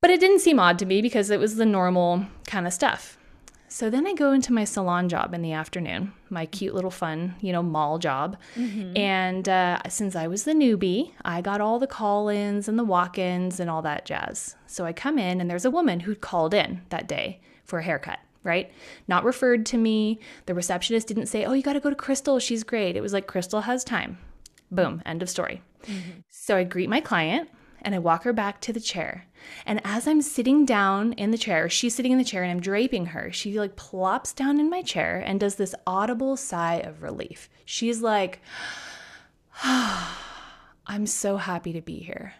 But 0.00 0.10
it 0.10 0.20
didn't 0.20 0.40
seem 0.40 0.58
odd 0.58 0.78
to 0.78 0.86
me 0.86 1.02
because 1.02 1.30
it 1.30 1.40
was 1.40 1.56
the 1.56 1.66
normal 1.66 2.26
kind 2.46 2.66
of 2.66 2.72
stuff. 2.72 3.18
So 3.72 3.88
then 3.88 4.04
I 4.04 4.14
go 4.14 4.32
into 4.32 4.52
my 4.52 4.64
salon 4.64 5.08
job 5.08 5.32
in 5.32 5.42
the 5.42 5.52
afternoon, 5.52 6.12
my 6.28 6.44
cute 6.44 6.74
little 6.74 6.90
fun, 6.90 7.36
you 7.40 7.52
know, 7.52 7.62
mall 7.62 7.98
job. 7.98 8.36
Mm-hmm. 8.56 8.96
And 8.96 9.48
uh, 9.48 9.78
since 9.88 10.16
I 10.16 10.26
was 10.26 10.42
the 10.42 10.54
newbie, 10.54 11.12
I 11.24 11.40
got 11.40 11.60
all 11.60 11.78
the 11.78 11.86
call 11.86 12.28
ins 12.28 12.66
and 12.66 12.76
the 12.76 12.84
walk 12.84 13.16
ins 13.16 13.60
and 13.60 13.70
all 13.70 13.80
that 13.82 14.06
jazz. 14.06 14.56
So 14.66 14.84
I 14.84 14.92
come 14.92 15.20
in 15.20 15.40
and 15.40 15.48
there's 15.48 15.64
a 15.64 15.70
woman 15.70 16.00
who'd 16.00 16.20
called 16.20 16.52
in 16.52 16.82
that 16.88 17.06
day 17.06 17.40
for 17.64 17.78
a 17.78 17.84
haircut, 17.84 18.18
right? 18.42 18.72
Not 19.06 19.22
referred 19.22 19.64
to 19.66 19.78
me. 19.78 20.18
The 20.46 20.54
receptionist 20.54 21.06
didn't 21.06 21.26
say, 21.26 21.44
oh, 21.44 21.52
you 21.52 21.62
got 21.62 21.74
to 21.74 21.80
go 21.80 21.90
to 21.90 21.96
Crystal. 21.96 22.40
She's 22.40 22.64
great. 22.64 22.96
It 22.96 23.02
was 23.02 23.12
like, 23.12 23.28
Crystal 23.28 23.60
has 23.60 23.84
time. 23.84 24.18
Boom, 24.72 25.00
end 25.06 25.22
of 25.22 25.30
story. 25.30 25.62
Mm-hmm. 25.84 26.20
So 26.28 26.56
I 26.56 26.64
greet 26.64 26.88
my 26.88 27.00
client 27.00 27.48
and 27.82 27.94
I 27.94 27.98
walk 27.98 28.24
her 28.24 28.32
back 28.32 28.60
to 28.62 28.72
the 28.72 28.80
chair. 28.80 29.26
And 29.66 29.80
as 29.84 30.06
I'm 30.06 30.22
sitting 30.22 30.64
down 30.64 31.12
in 31.14 31.30
the 31.30 31.38
chair, 31.38 31.68
she's 31.68 31.94
sitting 31.94 32.12
in 32.12 32.18
the 32.18 32.24
chair 32.24 32.42
and 32.42 32.50
I'm 32.50 32.60
draping 32.60 33.06
her. 33.06 33.32
She 33.32 33.58
like 33.58 33.76
plops 33.76 34.32
down 34.32 34.60
in 34.60 34.70
my 34.70 34.82
chair 34.82 35.22
and 35.24 35.40
does 35.40 35.56
this 35.56 35.74
audible 35.86 36.36
sigh 36.36 36.76
of 36.76 37.02
relief. 37.02 37.48
She's 37.64 38.02
like, 38.02 38.40
oh, 39.64 40.18
I'm 40.86 41.06
so 41.06 41.36
happy 41.36 41.72
to 41.72 41.80
be 41.80 41.98
here. 41.98 42.34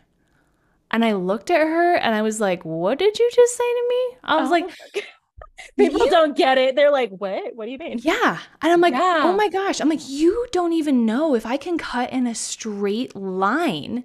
And 0.90 1.04
I 1.04 1.12
looked 1.12 1.50
at 1.50 1.60
her 1.60 1.94
and 1.94 2.14
I 2.14 2.22
was 2.22 2.40
like, 2.40 2.64
What 2.64 2.98
did 2.98 3.18
you 3.18 3.30
just 3.32 3.56
say 3.56 3.64
to 3.64 3.86
me? 3.88 4.16
I 4.24 4.36
was 4.40 4.48
oh, 4.48 4.52
like, 4.52 4.70
People 5.78 6.04
you, 6.06 6.10
don't 6.10 6.36
get 6.36 6.58
it. 6.58 6.74
They're 6.74 6.90
like, 6.90 7.10
What? 7.10 7.54
What 7.54 7.66
do 7.66 7.70
you 7.70 7.78
mean? 7.78 8.00
Yeah. 8.02 8.38
And 8.60 8.72
I'm 8.72 8.80
like, 8.80 8.94
oh 8.94 8.98
yeah. 8.98 9.22
Oh 9.24 9.32
my 9.34 9.48
gosh. 9.48 9.80
I'm 9.80 9.88
like, 9.88 10.08
You 10.08 10.46
don't 10.50 10.72
even 10.72 11.06
know 11.06 11.34
if 11.34 11.46
I 11.46 11.56
can 11.56 11.78
cut 11.78 12.12
in 12.12 12.26
a 12.26 12.34
straight 12.34 13.14
line 13.14 14.04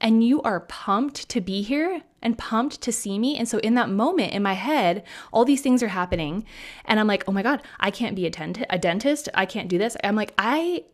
and 0.00 0.24
you 0.24 0.40
are 0.42 0.60
pumped 0.60 1.28
to 1.28 1.40
be 1.40 1.62
here 1.62 2.02
and 2.22 2.38
pumped 2.38 2.80
to 2.82 2.92
see 2.92 3.18
me. 3.18 3.36
And 3.36 3.48
so 3.48 3.58
in 3.58 3.74
that 3.74 3.88
moment 3.88 4.32
in 4.32 4.42
my 4.42 4.54
head, 4.54 5.04
all 5.32 5.44
these 5.44 5.62
things 5.62 5.82
are 5.82 5.88
happening. 5.88 6.44
And 6.84 7.00
I'm 7.00 7.06
like, 7.06 7.24
oh 7.26 7.32
my 7.32 7.42
God, 7.42 7.62
I 7.78 7.90
can't 7.90 8.16
be 8.16 8.26
a, 8.26 8.30
dent- 8.30 8.64
a 8.68 8.78
dentist. 8.78 9.28
I 9.34 9.46
can't 9.46 9.68
do 9.68 9.78
this. 9.78 9.96
I'm 10.02 10.16
like, 10.16 10.34
I, 10.38 10.84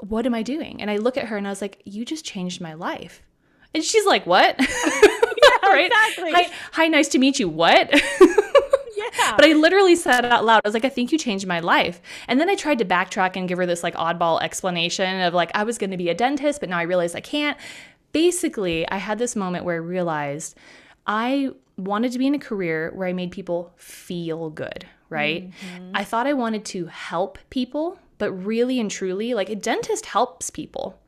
what 0.00 0.26
am 0.26 0.34
I 0.34 0.42
doing? 0.42 0.80
And 0.80 0.90
I 0.90 0.96
look 0.96 1.16
at 1.16 1.26
her 1.26 1.36
and 1.36 1.46
I 1.46 1.50
was 1.50 1.60
like, 1.60 1.82
you 1.84 2.04
just 2.04 2.24
changed 2.24 2.60
my 2.60 2.74
life. 2.74 3.22
And 3.74 3.84
she's 3.84 4.06
like, 4.06 4.26
what? 4.26 4.56
yeah, 4.60 5.68
right? 5.68 5.90
Exactly. 5.90 6.32
Hi, 6.32 6.50
hi, 6.72 6.88
nice 6.88 7.08
to 7.08 7.18
meet 7.18 7.38
you. 7.38 7.48
What? 7.48 7.90
Yeah. 8.96 9.36
But 9.36 9.44
I 9.44 9.52
literally 9.52 9.96
said 9.96 10.24
out 10.24 10.44
loud. 10.44 10.62
I 10.64 10.68
was 10.68 10.74
like, 10.74 10.84
I 10.84 10.88
think 10.88 11.12
you 11.12 11.18
changed 11.18 11.46
my 11.46 11.60
life. 11.60 12.00
And 12.28 12.40
then 12.40 12.48
I 12.48 12.54
tried 12.54 12.78
to 12.78 12.84
backtrack 12.84 13.36
and 13.36 13.48
give 13.48 13.58
her 13.58 13.66
this 13.66 13.82
like 13.82 13.94
oddball 13.94 14.40
explanation 14.40 15.20
of 15.20 15.34
like, 15.34 15.50
I 15.54 15.64
was 15.64 15.78
going 15.78 15.90
to 15.90 15.96
be 15.96 16.08
a 16.08 16.14
dentist, 16.14 16.60
but 16.60 16.68
now 16.68 16.78
I 16.78 16.82
realize 16.82 17.14
I 17.14 17.20
can't 17.20 17.56
basically, 18.16 18.88
I 18.88 18.96
had 18.96 19.18
this 19.18 19.36
moment 19.36 19.66
where 19.66 19.74
I 19.74 19.78
realized 19.78 20.56
I 21.06 21.50
wanted 21.76 22.12
to 22.12 22.18
be 22.18 22.26
in 22.26 22.34
a 22.34 22.38
career 22.38 22.90
where 22.94 23.06
I 23.06 23.12
made 23.12 23.30
people 23.30 23.74
feel 23.76 24.48
good, 24.48 24.86
right? 25.10 25.50
Mm-hmm. 25.50 25.90
I 25.94 26.02
thought 26.02 26.26
I 26.26 26.32
wanted 26.32 26.64
to 26.66 26.86
help 26.86 27.38
people, 27.50 27.98
but 28.16 28.32
really 28.32 28.80
and 28.80 28.90
truly, 28.90 29.34
like 29.34 29.50
a 29.50 29.54
dentist 29.54 30.06
helps 30.06 30.48
people 30.50 30.98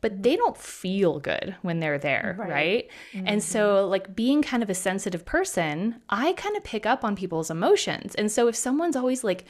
but 0.00 0.22
they 0.22 0.36
don't 0.36 0.56
feel 0.56 1.20
good 1.20 1.54
when 1.60 1.80
they're 1.80 1.98
there, 1.98 2.34
right? 2.38 2.50
right? 2.50 2.88
Mm-hmm. 3.12 3.28
And 3.28 3.42
so, 3.42 3.86
like, 3.86 4.16
being 4.16 4.40
kind 4.40 4.62
of 4.62 4.70
a 4.70 4.74
sensitive 4.74 5.26
person, 5.26 6.00
I 6.08 6.32
kind 6.32 6.56
of 6.56 6.64
pick 6.64 6.86
up 6.86 7.04
on 7.04 7.14
people's 7.14 7.50
emotions. 7.50 8.14
And 8.14 8.32
so, 8.32 8.48
if 8.48 8.56
someone's 8.56 8.96
always 8.96 9.22
like 9.22 9.44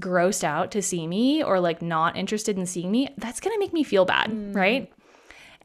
grossed 0.00 0.42
out 0.42 0.72
to 0.72 0.82
see 0.82 1.06
me 1.06 1.44
or 1.44 1.60
like 1.60 1.80
not 1.80 2.16
interested 2.16 2.58
in 2.58 2.66
seeing 2.66 2.90
me, 2.90 3.08
that's 3.18 3.38
gonna 3.38 3.58
make 3.58 3.72
me 3.72 3.84
feel 3.84 4.04
bad, 4.04 4.30
mm-hmm. 4.30 4.52
right? 4.52 4.92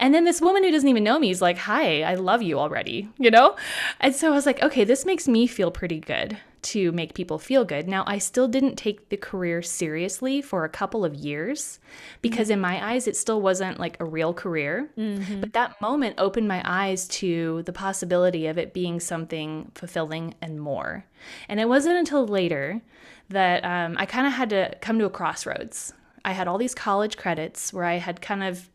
And 0.04 0.14
then 0.14 0.26
this 0.26 0.42
woman 0.42 0.66
who 0.66 0.72
doesn't 0.72 0.90
even 0.90 1.06
know 1.06 1.18
me 1.18 1.30
is 1.30 1.42
like, 1.42 1.58
Hi, 1.60 2.02
I 2.02 2.16
love 2.16 2.42
you 2.42 2.60
already, 2.60 3.08
you 3.18 3.32
know? 3.32 3.56
And 4.02 4.14
so 4.14 4.28
I 4.28 4.36
was 4.36 4.46
like, 4.46 4.62
Okay, 4.62 4.84
this 4.84 5.06
makes 5.06 5.30
me 5.30 5.48
feel 5.48 5.72
pretty 5.72 6.02
good 6.02 6.38
to 6.64 6.92
make 6.92 7.14
people 7.14 7.40
feel 7.40 7.64
good. 7.64 7.88
Now, 7.88 8.04
I 8.06 8.18
still 8.18 8.50
didn't 8.50 8.76
take 8.76 9.08
the 9.08 9.16
career 9.16 9.62
seriously 9.62 10.42
for 10.42 10.66
a 10.66 10.70
couple 10.70 11.06
of 11.06 11.16
years 11.16 11.80
because, 12.22 12.48
mm-hmm. 12.48 12.56
in 12.56 12.60
my 12.60 12.92
eyes, 12.92 13.08
it 13.08 13.16
still 13.16 13.42
wasn't 13.42 13.80
like 13.80 13.98
a 14.02 14.06
real 14.06 14.34
career. 14.34 14.90
Mm-hmm. 14.98 15.40
But 15.40 15.54
that 15.54 15.80
moment 15.80 16.16
opened 16.18 16.50
my 16.50 16.62
eyes 16.66 17.08
to 17.20 17.64
the 17.64 17.74
possibility 17.74 18.48
of 18.48 18.58
it 18.58 18.74
being 18.74 19.00
something 19.00 19.72
fulfilling 19.74 20.36
and 20.42 20.60
more. 20.60 21.06
And 21.48 21.62
it 21.62 21.70
wasn't 21.70 21.96
until 21.96 22.28
later 22.28 22.82
that 23.30 23.64
um, 23.64 23.96
I 23.98 24.06
kind 24.06 24.28
of 24.28 24.34
had 24.34 24.50
to 24.50 24.76
come 24.82 25.00
to 25.00 25.06
a 25.06 25.10
crossroads. 25.10 25.94
I 26.26 26.34
had 26.34 26.50
all 26.50 26.58
these 26.58 26.76
college 26.76 27.16
credits 27.16 27.72
where 27.72 27.86
I 27.86 28.00
had 28.00 28.22
kind 28.22 28.44
of 28.44 28.70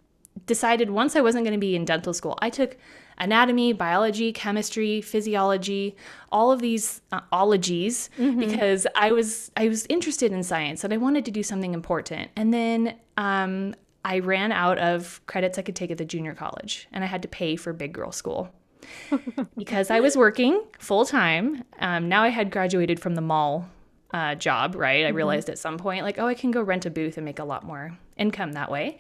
decided 0.49 0.91
once 0.91 1.15
I 1.15 1.21
wasn't 1.21 1.45
going 1.45 1.55
to 1.55 1.61
be 1.61 1.77
in 1.77 1.85
dental 1.85 2.13
school, 2.13 2.37
I 2.43 2.51
took 2.51 2.77
anatomy, 3.19 3.73
biology, 3.73 4.33
chemistry, 4.33 5.01
physiology, 5.01 5.95
all 6.33 6.51
of 6.51 6.61
these 6.61 7.03
uh, 7.13 7.21
ologies 7.31 8.11
mm-hmm. 8.19 8.41
because 8.41 8.87
I 8.97 9.13
was 9.13 9.51
I 9.57 9.69
was 9.69 9.87
interested 9.89 10.33
in 10.33 10.43
science 10.43 10.83
and 10.83 10.93
I 10.93 10.97
wanted 10.97 11.25
to 11.27 11.31
do 11.31 11.43
something 11.43 11.75
important. 11.75 12.31
And 12.35 12.53
then 12.53 12.97
um, 13.17 13.75
I 14.05 14.21
ran 14.21 14.53
out 14.53 14.79
of 14.79 15.21
credits 15.27 15.59
I 15.59 15.63
could 15.63 15.77
take 15.77 15.91
at 15.91 15.99
the 15.99 16.05
junior 16.05 16.35
college, 16.35 16.89
and 16.93 17.05
I 17.05 17.07
had 17.07 17.23
to 17.23 17.29
pay 17.29 17.57
for 17.57 17.73
big 17.73 17.93
girl 17.93 18.11
school. 18.11 18.49
because 19.57 19.91
I 19.91 20.01
was 20.01 20.17
working 20.17 20.63
full 20.79 21.05
time. 21.05 21.65
Um, 21.79 22.09
now 22.09 22.23
I 22.23 22.29
had 22.29 22.51
graduated 22.51 23.01
from 23.01 23.17
the 23.17 23.21
mall 23.21 23.69
uh, 24.13 24.35
job, 24.35 24.75
right? 24.75 25.05
I 25.05 25.09
mm-hmm. 25.09 25.17
realized 25.17 25.51
at 25.51 25.59
some 25.59 25.77
point, 25.77 26.05
like, 26.05 26.19
oh, 26.19 26.27
I 26.27 26.35
can 26.35 26.51
go 26.51 26.63
rent 26.63 26.87
a 26.87 26.91
booth 26.91 27.19
and 27.19 27.25
make 27.25 27.39
a 27.39 27.45
lot 27.45 27.65
more 27.65 27.99
income 28.17 28.53
that 28.53 28.71
way. 28.71 28.99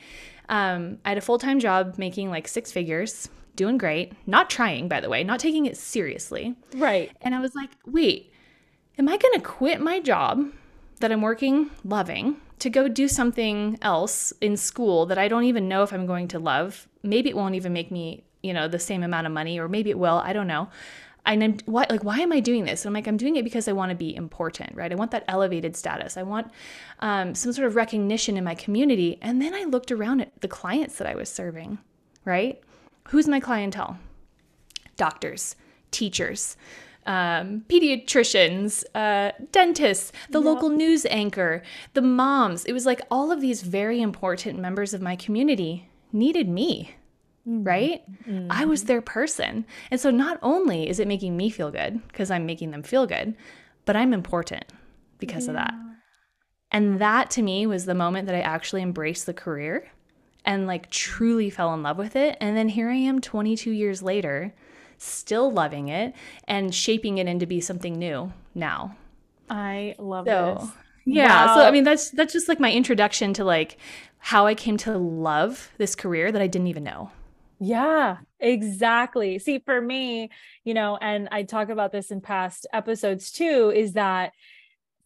Um, 0.48 0.98
I 1.04 1.10
had 1.10 1.18
a 1.18 1.22
full 1.22 1.38
time 1.38 1.60
job 1.60 1.96
making 1.98 2.30
like 2.30 2.48
six 2.48 2.72
figures, 2.72 3.28
doing 3.56 3.76
great, 3.76 4.12
not 4.26 4.48
trying, 4.48 4.88
by 4.88 5.00
the 5.00 5.08
way, 5.08 5.24
not 5.24 5.40
taking 5.40 5.66
it 5.66 5.76
seriously. 5.76 6.54
Right. 6.74 7.10
And 7.22 7.34
I 7.34 7.40
was 7.40 7.54
like, 7.54 7.70
wait, 7.86 8.32
am 8.98 9.08
I 9.08 9.16
going 9.16 9.34
to 9.34 9.40
quit 9.40 9.80
my 9.80 10.00
job 10.00 10.52
that 11.00 11.12
I'm 11.12 11.22
working, 11.22 11.70
loving, 11.84 12.36
to 12.60 12.70
go 12.70 12.88
do 12.88 13.08
something 13.08 13.78
else 13.82 14.32
in 14.40 14.56
school 14.56 15.06
that 15.06 15.18
I 15.18 15.28
don't 15.28 15.44
even 15.44 15.68
know 15.68 15.82
if 15.82 15.92
I'm 15.92 16.06
going 16.06 16.28
to 16.28 16.38
love? 16.38 16.88
Maybe 17.02 17.28
it 17.28 17.36
won't 17.36 17.54
even 17.54 17.72
make 17.72 17.90
me, 17.90 18.24
you 18.42 18.52
know, 18.52 18.68
the 18.68 18.78
same 18.78 19.02
amount 19.02 19.26
of 19.26 19.32
money, 19.32 19.58
or 19.58 19.68
maybe 19.68 19.90
it 19.90 19.98
will. 19.98 20.16
I 20.16 20.32
don't 20.32 20.46
know. 20.46 20.68
And 21.28 21.44
I'm 21.44 21.58
why, 21.66 21.86
like, 21.90 22.02
why 22.02 22.20
am 22.20 22.32
I 22.32 22.40
doing 22.40 22.64
this? 22.64 22.84
And 22.84 22.90
I'm 22.90 22.94
like, 22.94 23.06
I'm 23.06 23.18
doing 23.18 23.36
it 23.36 23.44
because 23.44 23.68
I 23.68 23.72
want 23.72 23.90
to 23.90 23.94
be 23.94 24.16
important, 24.16 24.74
right? 24.74 24.90
I 24.90 24.94
want 24.94 25.10
that 25.10 25.24
elevated 25.28 25.76
status. 25.76 26.16
I 26.16 26.22
want 26.22 26.50
um, 27.00 27.34
some 27.34 27.52
sort 27.52 27.66
of 27.66 27.76
recognition 27.76 28.38
in 28.38 28.44
my 28.44 28.54
community. 28.54 29.18
And 29.20 29.40
then 29.40 29.54
I 29.54 29.64
looked 29.64 29.92
around 29.92 30.22
at 30.22 30.40
the 30.40 30.48
clients 30.48 30.96
that 30.96 31.06
I 31.06 31.14
was 31.14 31.28
serving, 31.28 31.78
right? 32.24 32.60
Who's 33.08 33.28
my 33.28 33.40
clientele? 33.40 33.98
Doctors, 34.96 35.54
teachers, 35.90 36.56
um, 37.06 37.64
pediatricians, 37.68 38.84
uh, 38.94 39.32
dentists, 39.52 40.12
the 40.30 40.40
yep. 40.40 40.46
local 40.46 40.70
news 40.70 41.06
anchor, 41.06 41.62
the 41.92 42.02
moms. 42.02 42.64
It 42.64 42.72
was 42.72 42.86
like 42.86 43.02
all 43.10 43.30
of 43.30 43.40
these 43.42 43.62
very 43.62 44.00
important 44.00 44.58
members 44.58 44.94
of 44.94 45.02
my 45.02 45.14
community 45.14 45.90
needed 46.10 46.48
me, 46.48 46.94
mm-hmm. 47.48 47.64
right? 47.64 48.02
Mm-hmm. 48.28 48.48
I 48.50 48.64
was 48.64 48.84
their 48.84 49.00
person. 49.00 49.64
And 49.90 50.00
so 50.00 50.10
not 50.10 50.38
only 50.42 50.88
is 50.88 51.00
it 51.00 51.08
making 51.08 51.36
me 51.36 51.50
feel 51.50 51.70
good 51.70 52.06
because 52.08 52.30
I'm 52.30 52.46
making 52.46 52.70
them 52.70 52.82
feel 52.82 53.06
good, 53.06 53.34
but 53.84 53.96
I'm 53.96 54.12
important 54.12 54.64
because 55.18 55.46
yeah. 55.46 55.50
of 55.50 55.56
that. 55.56 55.74
And 56.70 57.00
that 57.00 57.30
to 57.30 57.42
me 57.42 57.66
was 57.66 57.86
the 57.86 57.94
moment 57.94 58.26
that 58.26 58.34
I 58.34 58.40
actually 58.40 58.82
embraced 58.82 59.24
the 59.24 59.32
career 59.32 59.88
and 60.44 60.66
like 60.66 60.90
truly 60.90 61.50
fell 61.50 61.72
in 61.74 61.82
love 61.82 61.96
with 61.96 62.14
it. 62.14 62.36
And 62.40 62.56
then 62.56 62.68
here 62.68 62.90
I 62.90 62.94
am 62.94 63.20
22 63.20 63.70
years 63.70 64.02
later, 64.02 64.54
still 64.98 65.50
loving 65.50 65.88
it 65.88 66.14
and 66.46 66.74
shaping 66.74 67.18
it 67.18 67.26
into 67.26 67.46
be 67.46 67.60
something 67.60 67.98
new 67.98 68.32
now. 68.54 68.96
I 69.48 69.94
love 69.98 70.26
so, 70.26 70.58
this. 70.60 70.70
Yeah. 71.06 71.46
Wow. 71.46 71.54
So 71.54 71.60
I 71.62 71.70
mean 71.70 71.84
that's 71.84 72.10
that's 72.10 72.34
just 72.34 72.48
like 72.48 72.60
my 72.60 72.70
introduction 72.70 73.32
to 73.34 73.44
like 73.44 73.78
how 74.18 74.46
I 74.46 74.54
came 74.54 74.76
to 74.78 74.98
love 74.98 75.70
this 75.78 75.94
career 75.94 76.30
that 76.30 76.42
I 76.42 76.46
didn't 76.46 76.66
even 76.66 76.84
know. 76.84 77.10
Yeah, 77.60 78.18
exactly. 78.38 79.38
See, 79.38 79.58
for 79.58 79.80
me, 79.80 80.30
you 80.64 80.74
know, 80.74 80.96
and 81.00 81.28
I 81.32 81.42
talk 81.42 81.70
about 81.70 81.90
this 81.92 82.10
in 82.10 82.20
past 82.20 82.66
episodes 82.72 83.32
too, 83.32 83.72
is 83.74 83.94
that 83.94 84.32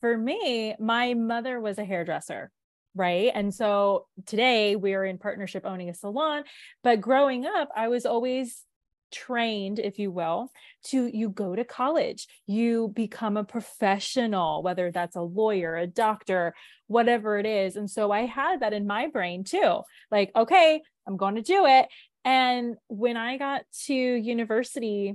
for 0.01 0.17
me, 0.17 0.75
my 0.79 1.15
mother 1.15 1.61
was 1.61 1.79
a 1.79 1.85
hairdresser 1.85 2.51
right? 2.95 3.31
And 3.35 3.55
so 3.55 4.07
today 4.27 4.77
we're 4.77 5.07
in 5.07 5.17
partnership 5.17 5.65
owning 5.65 5.89
a 5.89 5.95
salon 5.95 6.45
but 6.85 7.01
growing 7.01 7.47
up 7.47 7.71
i 7.75 7.89
was 7.89 8.05
always 8.05 8.65
trained 9.11 9.79
if 9.79 9.99
you 9.99 10.11
will 10.11 10.51
to 10.85 11.07
you 11.07 11.29
go 11.31 11.55
to 11.55 11.65
college 11.65 12.27
you 12.47 12.93
become 12.95 13.37
a 13.37 13.45
professional 13.45 14.63
whether 14.63 14.91
that's 14.91 15.17
a 15.17 15.21
lawyer 15.23 15.77
a 15.77 15.87
doctor 15.87 16.55
whatever 16.87 17.39
it 17.39 17.47
is. 17.47 17.77
And 17.77 17.91
so 17.91 18.11
i 18.11 18.27
had 18.27 18.61
that 18.61 18.73
in 18.75 18.87
my 18.87 19.07
brain 19.09 19.45
too 19.45 19.81
like 20.11 20.31
okay 20.37 20.83
i'm 21.07 21.17
going 21.17 21.37
to 21.37 21.43
do 21.43 21.65
it 21.67 21.89
and 22.25 22.77
when 22.89 23.17
i 23.17 23.37
got 23.37 23.63
to 23.87 23.95
university 23.95 25.15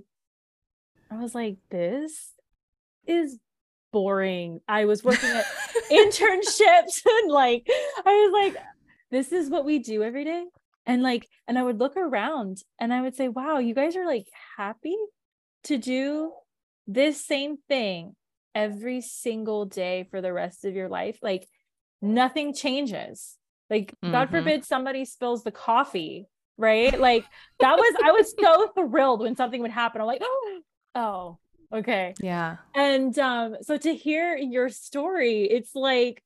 i 1.11 1.17
was 1.17 1.33
like 1.33 1.57
this 1.69 2.33
is 3.05 3.39
boring. 3.91 4.59
I 4.67 4.85
was 4.85 5.03
working 5.03 5.29
at 5.29 5.45
internships 5.91 7.01
and 7.05 7.31
like 7.31 7.67
I 8.05 8.09
was 8.09 8.31
like, 8.31 8.63
this 9.11 9.31
is 9.31 9.49
what 9.49 9.65
we 9.65 9.79
do 9.79 10.03
every 10.03 10.23
day. 10.23 10.45
And 10.85 11.03
like, 11.03 11.27
and 11.47 11.57
I 11.57 11.63
would 11.63 11.79
look 11.79 11.97
around 11.97 12.57
and 12.79 12.93
I 12.93 13.01
would 13.01 13.15
say, 13.15 13.27
wow, 13.27 13.57
you 13.57 13.73
guys 13.73 13.95
are 13.95 14.05
like 14.05 14.27
happy 14.57 14.95
to 15.65 15.77
do 15.77 16.31
this 16.85 17.25
same 17.25 17.57
thing 17.67 18.15
every 18.55 19.01
single 19.01 19.65
day 19.65 20.07
for 20.09 20.21
the 20.21 20.31
rest 20.31 20.63
of 20.63 20.75
your 20.75 20.89
life. 20.89 21.17
Like 21.21 21.47
nothing 22.01 22.53
changes. 22.53 23.35
Like, 23.69 23.93
mm-hmm. 24.03 24.11
God 24.11 24.29
forbid 24.29 24.63
somebody 24.63 25.03
spills 25.03 25.43
the 25.43 25.51
coffee, 25.51 26.25
right? 26.57 26.99
Like 26.99 27.25
that 27.59 27.77
was 27.77 27.95
I 28.03 28.11
was 28.11 28.33
so 28.39 28.67
thrilled 28.69 29.21
when 29.21 29.35
something 29.35 29.61
would 29.61 29.71
happen. 29.71 30.01
I'm 30.01 30.07
like, 30.07 30.21
oh, 30.23 30.59
oh, 30.95 31.37
Okay. 31.73 32.13
Yeah. 32.21 32.57
And 32.73 33.17
um, 33.19 33.57
so 33.61 33.77
to 33.77 33.93
hear 33.93 34.35
your 34.37 34.69
story, 34.69 35.43
it's 35.43 35.75
like, 35.75 36.23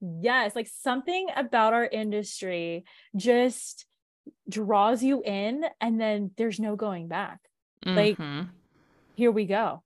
yes, 0.00 0.54
like 0.54 0.68
something 0.68 1.28
about 1.34 1.72
our 1.72 1.86
industry 1.86 2.84
just 3.16 3.86
draws 4.48 5.02
you 5.02 5.22
in 5.22 5.64
and 5.80 6.00
then 6.00 6.30
there's 6.36 6.60
no 6.60 6.76
going 6.76 7.08
back. 7.08 7.40
Mm-hmm. 7.84 7.96
Like, 7.96 8.46
here 9.14 9.30
we 9.30 9.46
go. 9.46 9.82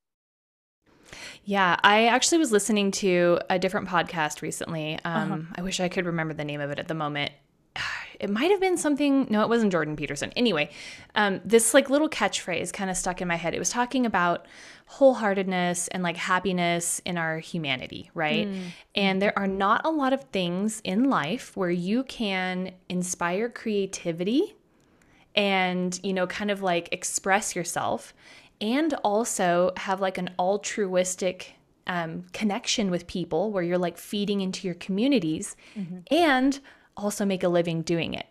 Yeah, 1.45 1.77
I 1.83 2.07
actually 2.07 2.39
was 2.39 2.53
listening 2.53 2.91
to 2.93 3.39
a 3.49 3.59
different 3.59 3.89
podcast 3.89 4.43
recently. 4.43 4.99
Uh-huh. 5.05 5.19
Um, 5.19 5.33
uh-huh. 5.33 5.43
I 5.57 5.63
wish 5.63 5.81
I 5.81 5.89
could 5.89 6.07
remember 6.07 6.35
the 6.35 6.45
name 6.45 6.61
of 6.61 6.71
it 6.71 6.79
at 6.79 6.89
the 6.89 6.95
moment 6.95 7.33
it 8.21 8.29
might 8.29 8.51
have 8.51 8.61
been 8.61 8.77
something 8.77 9.27
no 9.31 9.43
it 9.43 9.49
wasn't 9.49 9.71
jordan 9.71 9.97
peterson 9.97 10.33
anyway 10.37 10.69
um, 11.15 11.41
this 11.45 11.73
like 11.75 11.89
little 11.89 12.09
catchphrase 12.09 12.73
kind 12.73 12.91
of 12.91 12.97
stuck 12.97 13.21
in 13.21 13.29
my 13.29 13.37
head 13.37 13.55
it 13.55 13.59
was 13.59 13.71
talking 13.71 14.05
about 14.07 14.47
wholeheartedness 14.93 15.89
and 15.93 16.03
like 16.03 16.17
happiness 16.17 17.01
in 17.05 17.17
our 17.17 17.39
humanity 17.39 18.11
right 18.15 18.49
mm. 18.49 18.65
and 18.95 19.23
there 19.23 19.39
are 19.39 19.47
not 19.47 19.85
a 19.85 19.91
lot 19.91 20.13
of 20.13 20.25
things 20.25 20.81
in 20.85 21.09
life 21.09 21.57
where 21.57 21.71
you 21.71 22.03
can 22.05 22.73
inspire 22.89 23.49
creativity 23.49 24.57
and, 25.39 26.01
you 26.03 26.13
know, 26.13 26.27
kind 26.27 26.51
of 26.51 26.63
like 26.63 26.89
express 26.93 27.55
yourself 27.55 28.13
and 28.61 28.93
also 29.05 29.71
have 29.77 30.01
like 30.01 30.19
an 30.19 30.31
altruistic 30.37 31.55
um, 31.87 32.25
connection 32.33 32.91
with 32.91 33.07
people 33.07 33.53
where 33.53 33.63
you're 33.63 33.79
like 33.79 33.97
feeding 33.97 34.41
into 34.41 34.67
your 34.67 34.75
communities 34.75 35.57
mm-hmm. 35.77 36.01
and 36.11 36.59
also 36.99 37.25
make 37.25 37.43
a 37.43 37.49
living 37.49 37.83
doing 37.83 38.15
it. 38.15 38.27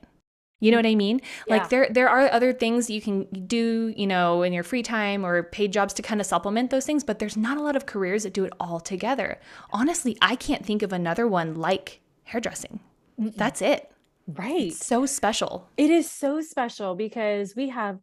You 0.60 0.72
know 0.72 0.78
what 0.78 0.88
I 0.88 0.96
mean? 0.96 1.22
Yeah. 1.48 1.58
Like 1.58 1.70
there 1.70 1.88
there 1.92 2.10
are 2.10 2.32
other 2.32 2.52
things 2.52 2.90
you 2.90 3.00
can 3.00 3.26
do, 3.46 3.94
you 3.96 4.08
know, 4.08 4.42
in 4.42 4.54
your 4.54 4.64
free 4.64 4.82
time 4.82 5.24
or 5.24 5.44
paid 5.44 5.72
jobs 5.72 5.94
to 5.96 6.02
kind 6.02 6.20
of 6.20 6.26
supplement 6.26 6.72
those 6.72 6.86
things, 6.86 7.04
but 7.04 7.20
there's 7.20 7.38
not 7.38 7.58
a 7.58 7.62
lot 7.62 7.76
of 7.76 7.86
careers 7.86 8.24
that 8.24 8.34
do 8.34 8.44
it 8.44 8.54
all 8.60 8.80
together. 8.80 9.40
Honestly, 9.72 10.18
I 10.20 10.36
can't 10.36 10.66
think 10.66 10.82
of 10.82 10.92
another 10.92 11.28
one 11.28 11.56
like 11.56 12.02
hairdressing. 12.24 12.80
Mm-mm. 13.20 13.36
That's 13.36 13.62
it. 13.62 13.92
Right. 14.28 14.68
It's 14.68 14.86
so 14.86 15.06
special. 15.06 15.70
It 15.78 15.92
is 15.92 16.10
so 16.10 16.42
special 16.42 16.96
because 16.96 17.56
we 17.56 17.70
have 17.70 18.00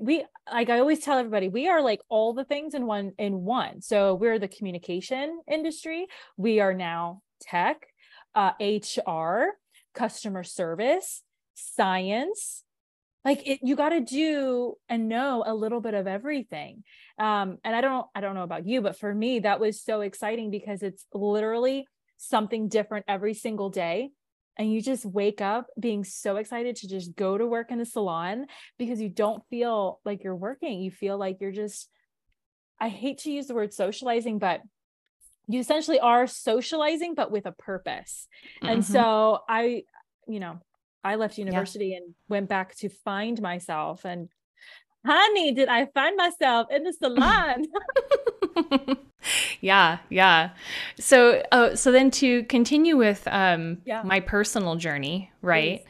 we 0.00 0.24
like 0.52 0.70
I 0.70 0.78
always 0.78 1.00
tell 1.00 1.18
everybody 1.18 1.48
we 1.48 1.68
are 1.68 1.82
like 1.82 2.00
all 2.08 2.32
the 2.32 2.44
things 2.44 2.74
in 2.74 2.86
one 2.86 3.12
in 3.18 3.44
one. 3.44 3.82
So 3.82 4.14
we're 4.14 4.38
the 4.38 4.48
communication 4.48 5.40
industry, 5.50 6.06
we 6.36 6.60
are 6.60 6.74
now 6.74 7.22
tech, 7.40 7.86
uh, 8.34 8.52
HR, 8.60 9.56
customer 9.98 10.44
service, 10.44 11.22
science, 11.54 12.62
like 13.24 13.46
it, 13.46 13.60
you 13.62 13.74
got 13.74 13.90
to 13.90 14.00
do 14.00 14.74
and 14.88 15.08
know 15.08 15.42
a 15.44 15.54
little 15.54 15.80
bit 15.80 15.94
of 15.94 16.06
everything. 16.06 16.84
Um 17.18 17.58
and 17.64 17.74
i 17.74 17.80
don't 17.80 18.06
i 18.14 18.20
don't 18.20 18.36
know 18.36 18.44
about 18.44 18.66
you 18.66 18.80
but 18.80 18.96
for 18.96 19.12
me 19.12 19.40
that 19.40 19.58
was 19.58 19.82
so 19.82 20.02
exciting 20.02 20.50
because 20.50 20.82
it's 20.82 21.04
literally 21.12 21.86
something 22.16 22.68
different 22.68 23.06
every 23.08 23.34
single 23.34 23.70
day. 23.70 24.10
And 24.56 24.72
you 24.72 24.82
just 24.82 25.04
wake 25.04 25.40
up 25.40 25.66
being 25.78 26.02
so 26.02 26.36
excited 26.36 26.76
to 26.76 26.88
just 26.88 27.14
go 27.14 27.38
to 27.38 27.46
work 27.46 27.70
in 27.70 27.78
the 27.78 27.84
salon 27.84 28.46
because 28.76 29.00
you 29.00 29.08
don't 29.08 29.42
feel 29.50 30.00
like 30.04 30.24
you're 30.24 30.34
working. 30.34 30.80
You 30.80 30.90
feel 30.90 31.18
like 31.18 31.38
you're 31.40 31.52
just 31.52 31.88
i 32.80 32.88
hate 32.88 33.18
to 33.18 33.30
use 33.30 33.46
the 33.46 33.54
word 33.54 33.72
socializing 33.72 34.38
but 34.38 34.60
you 35.48 35.60
essentially 35.60 35.98
are 35.98 36.26
socializing 36.26 37.14
but 37.14 37.30
with 37.30 37.46
a 37.46 37.52
purpose 37.52 38.28
mm-hmm. 38.56 38.72
and 38.72 38.84
so 38.84 39.40
i 39.48 39.82
you 40.26 40.40
know 40.40 40.60
i 41.02 41.16
left 41.16 41.38
university 41.38 41.88
yeah. 41.88 41.96
and 41.96 42.14
went 42.28 42.48
back 42.48 42.74
to 42.76 42.88
find 42.88 43.40
myself 43.40 44.04
and 44.04 44.28
honey 45.06 45.52
did 45.52 45.68
i 45.68 45.86
find 45.86 46.16
myself 46.16 46.68
in 46.70 46.84
the 46.84 46.92
salon 46.92 47.64
yeah, 49.60 49.98
yeah. 50.08 50.50
So, 50.98 51.42
uh, 51.52 51.74
so 51.74 51.92
then 51.92 52.10
to 52.12 52.44
continue 52.44 52.96
with 52.96 53.26
um, 53.28 53.78
yeah. 53.84 54.02
my 54.02 54.20
personal 54.20 54.76
journey, 54.76 55.30
right? 55.42 55.84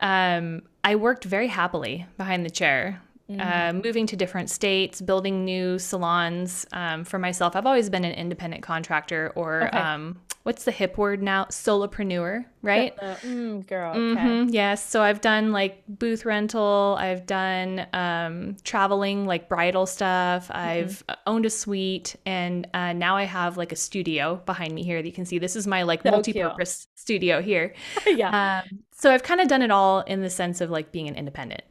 Um, 0.00 0.62
I 0.82 0.96
worked 0.96 1.24
very 1.24 1.48
happily 1.48 2.06
behind 2.16 2.44
the 2.44 2.50
chair. 2.50 3.00
Mm-hmm. 3.30 3.40
Uh, 3.40 3.82
moving 3.82 4.06
to 4.08 4.16
different 4.16 4.50
states, 4.50 5.00
building 5.00 5.46
new 5.46 5.78
salons 5.78 6.66
um, 6.72 7.04
for 7.04 7.18
myself. 7.18 7.56
I've 7.56 7.64
always 7.64 7.88
been 7.88 8.04
an 8.04 8.12
independent 8.12 8.62
contractor 8.62 9.32
or 9.34 9.68
okay. 9.68 9.78
um, 9.78 10.20
what's 10.42 10.64
the 10.64 10.70
hip 10.70 10.98
word 10.98 11.22
now? 11.22 11.46
Solopreneur, 11.46 12.44
right? 12.60 12.94
Uh, 13.00 13.14
mm, 13.16 13.66
girl. 13.66 13.94
Mm-hmm, 13.94 14.50
yes. 14.50 14.86
So 14.86 15.02
I've 15.02 15.22
done 15.22 15.52
like 15.52 15.82
booth 15.88 16.26
rental. 16.26 16.96
I've 16.98 17.24
done 17.24 17.86
um, 17.94 18.56
traveling, 18.62 19.24
like 19.26 19.48
bridal 19.48 19.86
stuff. 19.86 20.48
Mm-hmm. 20.48 20.58
I've 20.58 21.02
owned 21.26 21.46
a 21.46 21.50
suite, 21.50 22.16
and 22.26 22.68
uh, 22.74 22.92
now 22.92 23.16
I 23.16 23.24
have 23.24 23.56
like 23.56 23.72
a 23.72 23.76
studio 23.76 24.42
behind 24.44 24.74
me 24.74 24.84
here 24.84 25.00
that 25.00 25.08
you 25.08 25.14
can 25.14 25.24
see. 25.24 25.38
This 25.38 25.56
is 25.56 25.66
my 25.66 25.82
like 25.82 26.02
so 26.02 26.10
multi-purpose 26.10 26.84
cute. 26.84 26.98
studio 26.98 27.40
here. 27.40 27.74
yeah. 28.06 28.62
Um, 28.66 28.80
so 28.92 29.10
I've 29.12 29.22
kind 29.22 29.40
of 29.40 29.48
done 29.48 29.62
it 29.62 29.70
all 29.70 30.00
in 30.02 30.20
the 30.20 30.30
sense 30.30 30.60
of 30.60 30.70
like 30.70 30.92
being 30.92 31.08
an 31.08 31.16
independent 31.16 31.62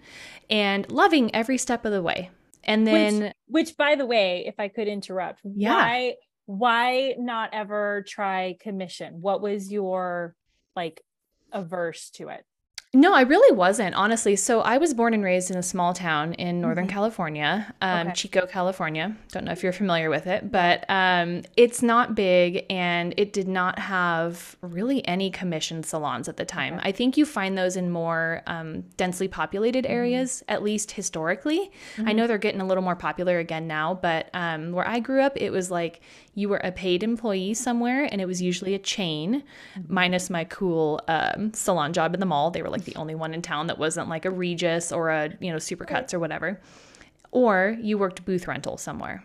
and 0.53 0.89
loving 0.91 1.33
every 1.33 1.57
step 1.57 1.83
of 1.83 1.91
the 1.91 2.01
way. 2.03 2.29
And 2.63 2.87
then, 2.87 3.19
which, 3.19 3.33
which 3.47 3.77
by 3.77 3.95
the 3.95 4.05
way, 4.05 4.45
if 4.45 4.55
I 4.59 4.69
could 4.69 4.87
interrupt, 4.87 5.41
yeah. 5.43 5.73
why 5.73 6.15
why 6.45 7.15
not 7.17 7.49
ever 7.53 8.05
try 8.07 8.55
commission? 8.61 9.19
What 9.19 9.41
was 9.41 9.71
your 9.71 10.35
like 10.75 11.01
averse 11.51 12.11
to 12.11 12.29
it? 12.29 12.45
No, 12.95 13.15
I 13.15 13.21
really 13.21 13.55
wasn't, 13.55 13.95
honestly. 13.95 14.35
So 14.35 14.61
I 14.61 14.77
was 14.77 14.93
born 14.93 15.15
and 15.15 15.23
raised 15.23 15.49
in 15.49 15.57
a 15.57 15.63
small 15.63 15.93
town 15.95 16.33
in 16.33 16.61
Northern 16.61 16.85
mm-hmm. 16.85 16.93
California, 16.93 17.73
um, 17.81 18.07
okay. 18.07 18.13
Chico, 18.13 18.45
California. 18.45 19.17
Don't 19.31 19.45
know 19.45 19.51
if 19.51 19.63
you're 19.63 19.73
familiar 19.73 20.11
with 20.11 20.27
it, 20.27 20.51
but 20.51 20.85
um, 20.89 21.41
it's 21.57 21.81
not 21.81 22.13
big 22.13 22.67
and 22.69 23.15
it 23.17 23.33
did 23.33 23.47
not 23.47 23.79
have 23.79 24.55
really 24.61 25.05
any 25.07 25.31
commission 25.31 25.81
salons 25.81 26.29
at 26.29 26.37
the 26.37 26.45
time. 26.45 26.75
Okay. 26.75 26.89
I 26.89 26.91
think 26.91 27.17
you 27.17 27.25
find 27.25 27.57
those 27.57 27.77
in 27.77 27.89
more 27.89 28.43
um, 28.45 28.81
densely 28.95 29.27
populated 29.27 29.85
mm-hmm. 29.85 29.93
areas, 29.93 30.43
mm-hmm. 30.43 30.53
at 30.53 30.61
least 30.61 30.91
historically. 30.91 31.71
Mm-hmm. 31.97 32.09
I 32.09 32.11
know 32.13 32.27
they're 32.27 32.37
getting 32.37 32.61
a 32.61 32.67
little 32.67 32.83
more 32.83 32.95
popular 32.95 33.39
again 33.39 33.65
now, 33.65 33.95
but 33.95 34.29
um, 34.35 34.71
where 34.71 34.87
I 34.87 34.99
grew 34.99 35.21
up, 35.21 35.33
it 35.35 35.49
was 35.49 35.71
like 35.71 36.01
you 36.35 36.49
were 36.49 36.57
a 36.57 36.71
paid 36.71 37.03
employee 37.03 37.53
somewhere 37.53 38.07
and 38.11 38.19
it 38.19 38.25
was 38.25 38.41
usually 38.41 38.73
a 38.73 38.79
chain 38.79 39.43
minus 39.87 40.29
my 40.29 40.43
cool 40.45 40.99
um, 41.07 41.53
salon 41.53 41.93
job 41.93 42.13
in 42.13 42.19
the 42.19 42.25
mall. 42.25 42.49
They 42.51 42.61
were 42.61 42.69
like 42.69 42.85
the 42.85 42.95
only 42.95 43.15
one 43.15 43.33
in 43.33 43.41
town 43.41 43.67
that 43.67 43.77
wasn't 43.77 44.09
like 44.09 44.25
a 44.25 44.31
regis 44.31 44.91
or 44.91 45.09
a 45.09 45.31
you 45.39 45.51
know 45.51 45.57
supercuts 45.57 46.13
or 46.13 46.19
whatever. 46.19 46.59
Or 47.31 47.77
you 47.81 47.97
worked 47.97 48.25
booth 48.25 48.47
rental 48.47 48.77
somewhere. 48.77 49.23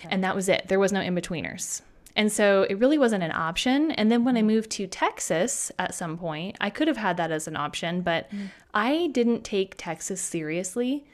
Okay. 0.00 0.08
and 0.10 0.22
that 0.24 0.34
was 0.34 0.48
it. 0.48 0.66
There 0.68 0.78
was 0.78 0.92
no 0.92 1.00
in-betweeners 1.00 1.80
and 2.18 2.32
so 2.32 2.66
it 2.68 2.80
really 2.80 2.98
wasn't 2.98 3.22
an 3.22 3.30
option. 3.30 3.92
And 3.92 4.10
then 4.10 4.24
when 4.24 4.36
I 4.36 4.42
moved 4.42 4.70
to 4.72 4.88
Texas 4.88 5.70
at 5.78 5.94
some 5.94 6.18
point, 6.18 6.56
I 6.60 6.68
could 6.68 6.88
have 6.88 6.96
had 6.96 7.16
that 7.16 7.30
as 7.30 7.46
an 7.46 7.56
option, 7.56 8.02
but 8.02 8.28
mm. 8.32 8.48
I 8.74 9.10
didn't 9.12 9.44
take 9.44 9.76
Texas 9.78 10.20
seriously. 10.20 11.06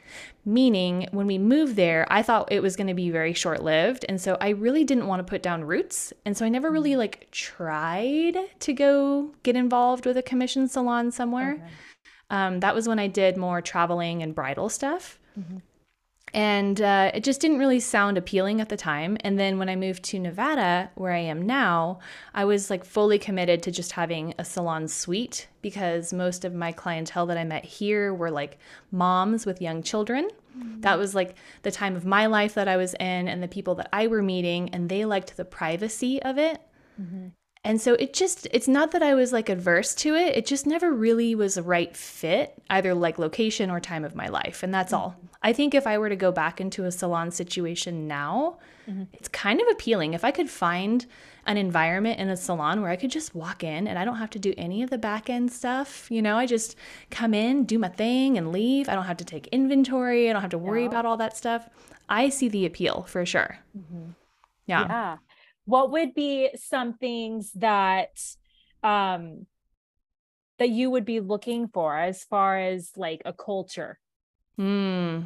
Meaning, 0.47 1.09
when 1.13 1.27
we 1.27 1.37
moved 1.37 1.77
there, 1.77 2.07
I 2.11 2.23
thought 2.23 2.51
it 2.51 2.63
was 2.63 2.75
going 2.75 2.87
to 2.87 2.95
be 2.95 3.11
very 3.11 3.35
short 3.35 3.63
lived. 3.63 4.07
And 4.09 4.19
so 4.19 4.39
I 4.41 4.51
really 4.51 4.83
didn't 4.83 5.07
want 5.07 5.21
to 5.21 5.31
put 5.31 5.43
down 5.43 5.65
roots. 5.65 6.15
And 6.25 6.35
so 6.37 6.47
I 6.47 6.49
never 6.49 6.71
really 6.71 6.93
mm. 6.93 6.99
like 6.99 7.29
tried 7.31 8.39
to 8.61 8.73
go 8.73 9.31
get 9.43 9.57
involved 9.57 10.07
with 10.07 10.17
a 10.17 10.23
commission 10.23 10.69
salon 10.69 11.11
somewhere. 11.11 11.53
Okay. 11.53 11.65
Um, 12.31 12.61
that 12.61 12.75
was 12.75 12.89
when 12.89 12.99
I 12.99 13.09
did 13.09 13.37
more 13.37 13.61
traveling 13.61 14.23
and 14.23 14.35
bridal 14.35 14.71
stuff. 14.71 15.19
Mm-hmm. 15.39 15.59
And 16.35 16.81
uh, 16.81 17.13
it 17.15 17.23
just 17.23 17.41
didn't 17.41 17.61
really 17.61 17.79
sound 17.79 18.19
appealing 18.19 18.61
at 18.61 18.69
the 18.69 18.77
time. 18.77 19.17
And 19.21 19.39
then 19.39 19.57
when 19.57 19.69
I 19.69 19.77
moved 19.77 20.03
to 20.07 20.19
Nevada, 20.19 20.91
where 20.97 21.13
I 21.13 21.21
am 21.21 21.43
now, 21.47 22.01
I 22.35 22.45
was 22.45 22.71
like 22.71 22.85
fully 22.85 23.21
committed 23.21 23.63
to 23.63 23.71
just 23.71 23.93
having 23.93 24.35
a 24.37 24.45
salon 24.45 24.89
suite 24.89 25.47
because 25.63 26.13
most 26.13 26.45
of 26.45 26.53
my 26.53 26.73
clientele 26.73 27.27
that 27.27 27.39
I 27.39 27.45
met 27.45 27.65
here 27.65 28.13
were 28.13 28.33
like 28.33 28.59
moms 28.91 29.47
with 29.47 29.63
young 29.63 29.85
children. 29.85 30.29
Mm-hmm. 30.59 30.81
That 30.81 30.99
was 30.99 31.15
like 31.15 31.37
the 31.63 31.71
time 31.71 31.95
of 31.95 32.05
my 32.05 32.27
life 32.27 32.55
that 32.55 32.67
I 32.67 32.77
was 32.77 32.95
in 32.95 33.29
and 33.29 33.41
the 33.41 33.49
people 33.49 33.77
that 33.77 33.89
I 33.93 34.09
were 34.09 34.23
meeting, 34.23 34.71
and 34.71 34.89
they 34.89 35.05
liked 35.05 35.37
the 35.37 35.45
privacy 35.45 36.21
of 36.21 36.37
it. 36.37 36.61
Mm-hmm. 37.01 37.29
And 37.67 37.81
so 37.81 37.95
it 37.95 38.13
just, 38.13 38.47
it's 38.53 38.69
not 38.69 38.91
that 38.91 39.03
I 39.03 39.15
was 39.15 39.33
like 39.33 39.49
adverse 39.49 39.95
to 39.97 40.15
it. 40.15 40.37
It 40.37 40.45
just 40.45 40.67
never 40.67 40.93
really 40.93 41.35
was 41.35 41.57
a 41.57 41.63
right 41.63 41.97
fit, 41.97 42.55
either 42.69 42.93
like 42.93 43.19
location 43.19 43.71
or 43.71 43.81
time 43.81 44.05
of 44.05 44.15
my 44.15 44.29
life. 44.29 44.63
And 44.63 44.73
that's 44.73 44.93
mm-hmm. 44.93 45.03
all. 45.03 45.17
I 45.43 45.55
think 45.55 45.75
if 45.75 45.87
I 45.87 45.97
were 45.97 46.11
to 46.11 46.17
go 46.17 46.31
back 46.31 46.61
into 46.61 46.85
a 46.85 46.93
salon 46.93 47.31
situation 47.31 48.07
now, 48.07 48.59
mm-hmm. 48.87 49.05
it's 49.15 49.29
kind 49.29 49.63
of 49.63 49.69
appealing. 49.69 50.13
If 50.13 50.25
I 50.25 50.31
could 50.31 50.51
find 50.51 51.07
an 51.47 51.57
environment 51.57 52.21
in 52.21 52.29
a 52.29 52.37
salon 52.37 52.83
where 52.83 52.91
I 52.91 52.97
could 52.97 53.11
just 53.11 53.35
walk 53.35 53.65
in 53.65 53.89
and 53.89 53.99
I 53.99 54.05
don't 54.05 54.17
have 54.19 54.31
to 54.31 54.39
do 54.39 54.53
any 54.59 54.83
of 54.83 54.91
the 54.91 54.99
back 54.99 55.31
end 55.31 55.51
stuff, 55.51 56.11
you 56.11 56.21
know, 56.21 56.37
I 56.37 56.45
just 56.45 56.77
come 57.11 57.33
in, 57.33 57.65
do 57.65 57.79
my 57.79 57.89
thing, 57.89 58.37
and 58.37 58.53
leave. 58.53 58.91
I 58.91 58.95
don't 58.95 59.05
have 59.05 59.19
to 59.19 59.25
take 59.25 59.47
inventory. 59.47 60.29
I 60.29 60.35
don't 60.35 60.43
have 60.43 60.51
to 60.51 60.59
worry 60.59 60.85
about 60.85 61.07
all 61.07 61.17
that 61.17 61.35
stuff. 61.35 61.71
I 62.11 62.29
see 62.29 62.49
the 62.49 62.67
appeal 62.67 63.05
for 63.05 63.25
sure. 63.25 63.59
Mm-hmm. 63.77 64.11
Yeah. 64.67 64.87
Yeah 64.87 65.17
what 65.65 65.91
would 65.91 66.15
be 66.15 66.51
some 66.57 66.95
things 66.95 67.53
that 67.53 68.21
um 68.83 69.47
that 70.59 70.69
you 70.69 70.91
would 70.91 71.05
be 71.05 71.21
looking 71.21 71.69
for 71.69 71.99
as 71.99 72.23
far 72.25 72.59
as 72.59 72.93
like 72.97 73.23
a 73.25 73.33
culture? 73.33 73.99
Hmm. 74.57 75.23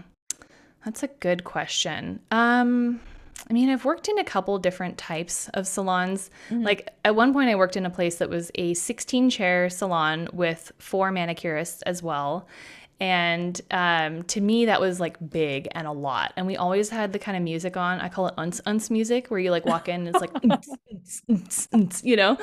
That's 0.85 1.03
a 1.03 1.09
good 1.09 1.45
question. 1.45 2.21
Um 2.31 3.01
I 3.49 3.53
mean, 3.53 3.71
I've 3.71 3.85
worked 3.85 4.09
in 4.09 4.19
a 4.19 4.25
couple 4.25 4.59
different 4.59 4.99
types 4.99 5.49
of 5.55 5.67
salons. 5.67 6.31
Mm-hmm. 6.51 6.65
Like 6.65 6.95
at 7.05 7.15
one 7.15 7.33
point, 7.33 7.51
I 7.51 7.55
worked 7.55 7.77
in 7.77 7.87
a 7.87 7.91
place 7.91 8.17
that 8.17 8.29
was 8.29 8.51
a 8.57 8.75
16 8.75 9.31
chair 9.31 9.71
salon 9.71 10.29
with 10.33 10.73
four 10.79 11.11
manicurists 11.11 11.83
as 11.87 12.03
well. 12.03 12.47
And 13.01 13.61
um, 13.71 14.25
to 14.25 14.41
me, 14.41 14.65
that 14.67 14.81
was 14.81 14.99
like 14.99 15.17
big 15.31 15.69
and 15.73 15.87
a 15.87 15.93
lot. 15.93 16.33
And 16.37 16.47
we 16.47 16.57
always 16.57 16.91
had 16.91 17.13
the 17.13 17.19
kind 17.19 17.37
of 17.37 17.43
music 17.43 17.77
on. 17.77 18.01
I 18.01 18.09
call 18.09 18.27
it 18.27 18.35
uns 18.37 18.61
uns 18.67 18.91
music, 18.91 19.29
where 19.29 19.39
you 19.39 19.53
like 19.53 19.65
walk 19.65 19.89
in 19.89 20.07
and 20.07 20.17
it's 20.17 20.21
like, 20.21 22.03
you 22.05 22.17
know, 22.17 22.37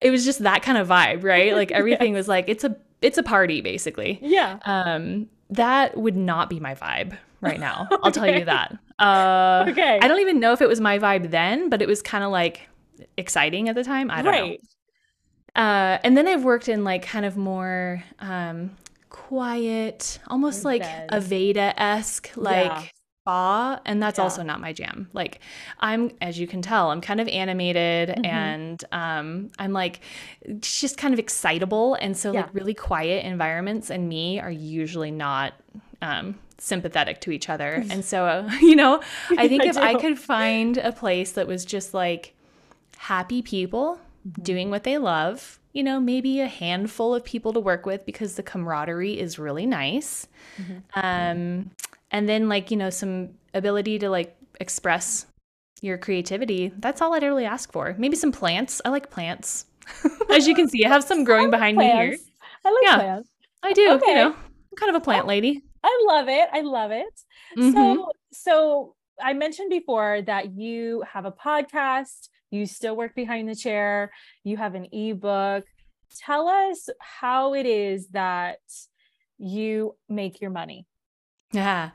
it 0.00 0.10
was 0.10 0.24
just 0.24 0.42
that 0.44 0.62
kind 0.62 0.78
of 0.78 0.88
vibe, 0.88 1.24
right? 1.24 1.54
Like 1.54 1.70
everything 1.72 2.14
was 2.14 2.26
like 2.26 2.48
it's 2.48 2.64
a 2.64 2.74
it's 3.02 3.18
a 3.18 3.22
party 3.22 3.60
basically. 3.60 4.18
Yeah. 4.22 4.58
Um, 4.64 5.28
that 5.50 5.96
would 5.98 6.16
not 6.16 6.48
be 6.48 6.58
my 6.58 6.74
vibe 6.74 7.16
right 7.42 7.60
now. 7.60 7.86
I'll 8.02 8.12
tell 8.12 8.26
you 8.26 8.46
that. 8.46 8.78
Uh, 9.02 9.66
okay. 9.68 9.98
I 10.00 10.08
don't 10.08 10.20
even 10.20 10.40
know 10.40 10.52
if 10.52 10.60
it 10.62 10.68
was 10.68 10.80
my 10.80 10.98
vibe 10.98 11.30
then, 11.30 11.68
but 11.68 11.82
it 11.82 11.88
was 11.88 12.02
kind 12.02 12.24
of 12.24 12.30
like 12.30 12.68
exciting 13.16 13.68
at 13.68 13.74
the 13.74 13.84
time. 13.84 14.10
I 14.10 14.22
don't 14.22 14.32
right. 14.32 14.60
know. 15.56 15.62
Uh, 15.62 15.98
and 16.04 16.16
then 16.16 16.26
I've 16.28 16.44
worked 16.44 16.68
in 16.68 16.84
like 16.84 17.02
kind 17.02 17.26
of 17.26 17.36
more 17.36 18.02
um, 18.20 18.70
quiet, 19.10 20.18
almost 20.28 20.64
like 20.64 20.82
Yes. 20.82 21.08
Aveda 21.10 21.74
esque, 21.76 22.30
like 22.36 22.70
Yeah. 22.70 22.84
spa. 23.22 23.80
And 23.84 24.02
that's 24.02 24.18
Yeah. 24.18 24.24
also 24.24 24.42
not 24.42 24.60
my 24.60 24.72
jam. 24.72 25.08
Like, 25.12 25.40
I'm, 25.78 26.12
as 26.20 26.38
you 26.38 26.46
can 26.46 26.62
tell, 26.62 26.90
I'm 26.90 27.00
kind 27.00 27.20
of 27.20 27.28
animated 27.28 28.08
Mhm. 28.10 28.24
and 28.26 28.84
um, 28.92 29.50
I'm 29.58 29.72
like 29.72 30.00
just 30.60 30.96
kind 30.96 31.12
of 31.12 31.20
excitable. 31.20 31.94
And 32.00 32.16
so, 32.16 32.32
Yeah. 32.32 32.42
like, 32.42 32.54
really 32.54 32.74
quiet 32.74 33.24
environments 33.26 33.90
and 33.90 34.08
me 34.08 34.40
are 34.40 34.50
usually 34.50 35.10
not. 35.10 35.52
Um, 36.00 36.38
sympathetic 36.62 37.20
to 37.20 37.30
each 37.32 37.48
other 37.48 37.84
and 37.90 38.04
so 38.04 38.24
uh, 38.24 38.48
you 38.60 38.76
know 38.76 39.00
i 39.36 39.48
think 39.48 39.62
I 39.64 39.66
if 39.66 39.76
i 39.76 39.94
could 39.94 40.18
find 40.18 40.78
a 40.78 40.92
place 40.92 41.32
that 41.32 41.46
was 41.46 41.64
just 41.64 41.92
like 41.92 42.34
happy 42.98 43.42
people 43.42 43.98
Mm-hmm. 44.24 44.42
doing 44.42 44.70
what 44.70 44.84
they 44.84 44.98
love, 44.98 45.58
you 45.72 45.82
know, 45.82 45.98
maybe 45.98 46.38
a 46.38 46.46
handful 46.46 47.12
of 47.12 47.24
people 47.24 47.52
to 47.54 47.58
work 47.58 47.84
with 47.86 48.06
because 48.06 48.36
the 48.36 48.42
camaraderie 48.44 49.18
is 49.18 49.36
really 49.36 49.66
nice. 49.66 50.28
Mm-hmm. 50.60 50.78
Um, 50.94 51.70
and 52.12 52.28
then, 52.28 52.48
like, 52.48 52.70
you 52.70 52.76
know, 52.76 52.88
some 52.88 53.30
ability 53.52 53.98
to 53.98 54.08
like 54.08 54.36
express 54.60 55.26
your 55.80 55.98
creativity. 55.98 56.72
That's 56.78 57.02
all 57.02 57.14
I'd 57.14 57.24
really 57.24 57.44
ask 57.44 57.72
for. 57.72 57.96
Maybe 57.98 58.14
some 58.14 58.30
plants. 58.30 58.80
I 58.84 58.90
like 58.90 59.10
plants. 59.10 59.66
As 60.30 60.46
you 60.46 60.54
can 60.54 60.68
see, 60.68 60.84
I 60.84 60.88
have 60.88 61.02
some 61.02 61.24
growing 61.24 61.50
behind 61.50 61.76
me 61.76 61.86
here. 61.86 62.16
I 62.64 62.70
like 62.70 62.82
Yeah. 62.84 62.94
plants. 62.98 63.28
I 63.64 63.72
do, 63.72 63.90
Okay. 63.94 64.06
you 64.08 64.14
know, 64.14 64.28
I'm 64.28 64.76
kind 64.76 64.90
of 64.94 65.02
a 65.02 65.04
plant 65.04 65.26
lady. 65.26 65.64
I 65.84 66.04
love 66.06 66.28
it. 66.28 66.48
I 66.52 66.60
love 66.60 66.90
it. 66.90 67.20
Mhm. 67.58 67.72
So, 67.72 68.12
so 68.32 68.94
I 69.22 69.32
mentioned 69.34 69.70
before 69.70 70.22
that 70.22 70.52
you 70.54 71.02
have 71.12 71.24
a 71.24 71.32
podcast, 71.32 72.28
you 72.50 72.66
still 72.66 72.96
work 72.96 73.14
behind 73.14 73.48
the 73.48 73.54
chair, 73.54 74.12
you 74.44 74.56
have 74.56 74.74
an 74.74 74.86
ebook. 74.92 75.64
Tell 76.18 76.48
us 76.48 76.88
how 77.00 77.54
it 77.54 77.66
is 77.66 78.08
that 78.08 78.58
you 79.38 79.96
make 80.08 80.40
your 80.40 80.50
money. 80.50 80.86
Yeah. 81.52 81.90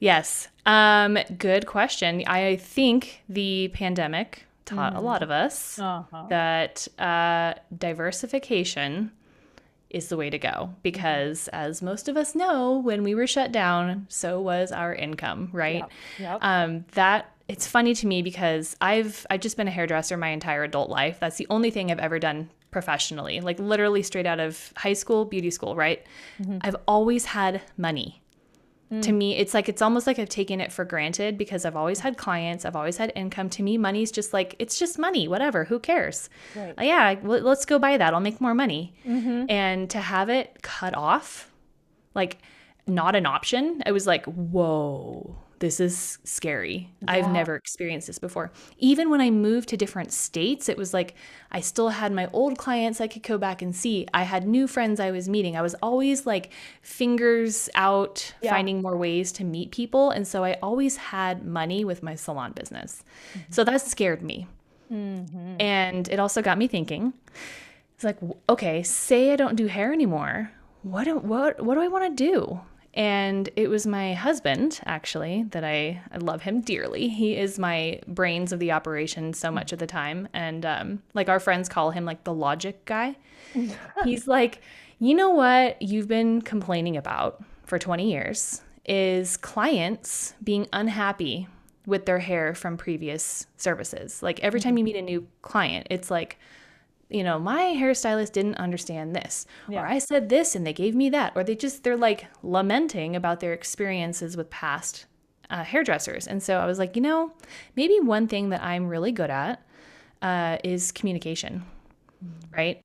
Yes. 0.00 0.48
Um, 0.66 1.16
good 1.38 1.66
question. 1.66 2.22
I 2.26 2.56
think 2.56 3.22
the 3.28 3.68
pandemic 3.72 4.44
taught 4.64 4.94
a 4.94 4.98
Mhm. 4.98 5.02
lot 5.04 5.22
of 5.22 5.30
us 5.30 5.78
Uh-huh. 5.78 6.26
that 6.28 6.88
uh, 6.98 7.54
diversification 7.76 9.12
is 9.92 10.08
the 10.08 10.16
way 10.16 10.30
to 10.30 10.38
go 10.38 10.74
because, 10.82 11.48
as 11.48 11.82
most 11.82 12.08
of 12.08 12.16
us 12.16 12.34
know, 12.34 12.78
when 12.78 13.02
we 13.02 13.14
were 13.14 13.26
shut 13.26 13.52
down, 13.52 14.06
so 14.08 14.40
was 14.40 14.72
our 14.72 14.94
income, 14.94 15.50
right? 15.52 15.76
Yep. 15.76 15.90
Yep. 16.18 16.38
Um, 16.42 16.84
that 16.92 17.30
it's 17.48 17.66
funny 17.66 17.94
to 17.94 18.06
me 18.06 18.22
because 18.22 18.76
I've 18.80 19.26
I've 19.28 19.40
just 19.40 19.56
been 19.56 19.68
a 19.68 19.72
hairdresser 19.72 20.16
my 20.16 20.28
entire 20.28 20.64
adult 20.64 20.88
life. 20.88 21.18
That's 21.20 21.36
the 21.36 21.46
only 21.50 21.70
thing 21.70 21.90
I've 21.90 21.98
ever 21.98 22.18
done 22.18 22.48
professionally, 22.70 23.40
like 23.40 23.58
literally 23.58 24.02
straight 24.02 24.24
out 24.26 24.40
of 24.40 24.72
high 24.76 24.94
school, 24.94 25.26
beauty 25.26 25.50
school, 25.50 25.76
right? 25.76 26.02
Mhm. 26.40 26.60
I've 26.62 26.76
always 26.88 27.26
had 27.26 27.60
money. 27.76 28.21
To 29.00 29.10
Mm. 29.10 29.14
me, 29.16 29.36
it's 29.38 29.54
like 29.54 29.70
it's 29.70 29.80
almost 29.80 30.06
like 30.06 30.18
I've 30.18 30.28
taken 30.28 30.60
it 30.60 30.70
for 30.70 30.84
granted 30.84 31.38
because 31.38 31.64
I've 31.64 31.76
always 31.76 32.00
had 32.00 32.18
clients, 32.18 32.66
I've 32.66 32.76
always 32.76 32.98
had 32.98 33.10
income. 33.16 33.48
To 33.50 33.62
me, 33.62 33.78
money's 33.78 34.12
just 34.12 34.34
like 34.34 34.54
it's 34.58 34.78
just 34.78 34.98
money, 34.98 35.26
whatever. 35.26 35.64
Who 35.64 35.78
cares? 35.78 36.28
Right. 36.54 36.74
Uh, 36.78 36.82
yeah, 36.82 37.14
let's 37.22 37.64
go 37.64 37.78
buy 37.78 37.96
that. 37.96 38.12
I'll 38.12 38.20
make 38.20 38.38
more 38.38 38.52
money. 38.54 38.92
Mhm. 39.06 39.50
And 39.50 39.88
to 39.90 39.98
have 39.98 40.28
it 40.28 40.60
cut 40.60 40.94
off, 40.94 41.50
like 42.14 42.36
not 42.86 43.16
an 43.16 43.24
option, 43.24 43.82
I 43.86 43.92
was 43.92 44.06
like, 44.06 44.26
whoa, 44.26 45.36
this 45.62 45.78
is 45.78 46.18
scary. 46.24 46.90
I've 47.06 47.30
never 47.30 47.54
experienced 47.54 48.08
this 48.08 48.18
before. 48.18 48.50
Even 48.78 49.10
when 49.10 49.20
I 49.20 49.30
moved 49.30 49.68
to 49.68 49.76
different 49.76 50.12
states, 50.12 50.68
it 50.68 50.76
was 50.76 50.92
like 50.92 51.14
I 51.52 51.60
still 51.60 51.90
had 51.90 52.10
my 52.12 52.28
old 52.32 52.58
clients 52.58 53.00
I 53.00 53.06
could 53.06 53.22
go 53.22 53.38
back 53.38 53.62
and 53.62 53.74
see. 53.74 54.08
I 54.12 54.24
had 54.24 54.44
new 54.44 54.66
friends 54.66 54.98
I 54.98 55.12
was 55.12 55.28
meeting. 55.28 55.56
I 55.56 55.62
was 55.62 55.76
always 55.80 56.26
like 56.26 56.50
fingers 56.82 57.70
out, 57.76 58.34
Yeah. 58.42 58.50
finding 58.50 58.82
more 58.82 58.96
ways 58.96 59.30
to 59.32 59.44
meet 59.44 59.70
people. 59.70 60.10
And 60.10 60.26
so 60.26 60.42
I 60.42 60.54
always 60.60 60.96
had 60.96 61.44
money 61.46 61.84
with 61.84 62.02
my 62.02 62.16
salon 62.16 62.50
business. 62.52 63.04
So 63.50 63.62
that 63.62 63.80
scared 63.82 64.20
me. 64.20 64.48
Mhm. 64.92 65.62
And 65.62 66.08
it 66.08 66.18
also 66.18 66.42
got 66.42 66.58
me 66.58 66.66
thinking. 66.66 67.12
It's 67.94 68.02
like, 68.02 68.18
okay, 68.48 68.82
say 68.82 69.32
I 69.32 69.36
don't 69.36 69.54
do 69.54 69.66
hair 69.66 69.92
anymore. 69.92 70.50
What 70.82 71.04
do, 71.04 71.18
what 71.18 71.62
what 71.64 71.74
do 71.76 71.80
I 71.80 71.86
want 71.86 72.04
to 72.16 72.24
do? 72.30 72.60
And 72.94 73.48
it 73.56 73.68
was 73.68 73.86
my 73.86 74.12
husband, 74.12 74.80
actually, 74.84 75.44
that 75.50 75.64
I, 75.64 76.02
I 76.12 76.18
love 76.18 76.42
him 76.42 76.60
dearly. 76.60 77.08
He 77.08 77.36
is 77.36 77.58
my 77.58 78.00
brains 78.06 78.52
of 78.52 78.58
the 78.58 78.72
operation 78.72 79.32
so 79.32 79.50
much 79.50 79.72
of 79.72 79.78
the 79.78 79.86
time. 79.86 80.28
And 80.34 80.66
um, 80.66 81.02
like 81.14 81.28
our 81.30 81.40
friends 81.40 81.68
call 81.68 81.90
him 81.90 82.04
like 82.04 82.24
the 82.24 82.34
logic 82.34 82.84
guy. 82.84 83.16
He's 84.04 84.28
like, 84.28 84.60
you 84.98 85.14
know 85.14 85.30
what 85.30 85.80
you've 85.80 86.08
been 86.08 86.42
complaining 86.42 86.96
about 86.96 87.42
for 87.64 87.78
20 87.78 88.10
years 88.10 88.60
is 88.84 89.36
clients 89.38 90.34
being 90.44 90.68
unhappy 90.72 91.48
with 91.86 92.04
their 92.04 92.18
hair 92.18 92.54
from 92.54 92.76
previous 92.76 93.46
services. 93.56 94.22
Like 94.22 94.38
every 94.40 94.60
time 94.60 94.76
you 94.76 94.84
meet 94.84 94.96
a 94.96 95.02
new 95.02 95.26
client, 95.40 95.86
it's 95.90 96.10
like, 96.10 96.38
you 97.14 97.22
know, 97.22 97.38
my 97.38 97.74
hairstylist 97.76 98.32
didn't 98.32 98.56
understand 98.56 99.14
this, 99.14 99.46
Yeah. 99.68 99.82
or 99.82 99.86
I 99.86 99.98
said 99.98 100.28
this 100.28 100.54
and 100.54 100.66
they 100.66 100.72
gave 100.72 100.94
me 100.94 101.10
that, 101.10 101.32
or 101.34 101.44
they 101.44 101.54
just, 101.54 101.84
they're 101.84 101.96
like 101.96 102.26
lamenting 102.42 103.14
about 103.16 103.40
their 103.40 103.52
experiences 103.52 104.36
with 104.36 104.50
past 104.50 105.06
uh, 105.50 105.62
hairdressers. 105.64 106.26
And 106.26 106.42
so 106.42 106.58
I 106.58 106.66
was 106.66 106.78
like, 106.78 106.96
you 106.96 107.02
know, 107.02 107.32
maybe 107.76 108.00
one 108.00 108.26
thing 108.28 108.48
that 108.50 108.62
I'm 108.62 108.88
really 108.88 109.12
good 109.12 109.30
at 109.30 109.62
uh, 110.22 110.58
is 110.64 110.92
communication, 110.92 111.64
right? 112.56 112.80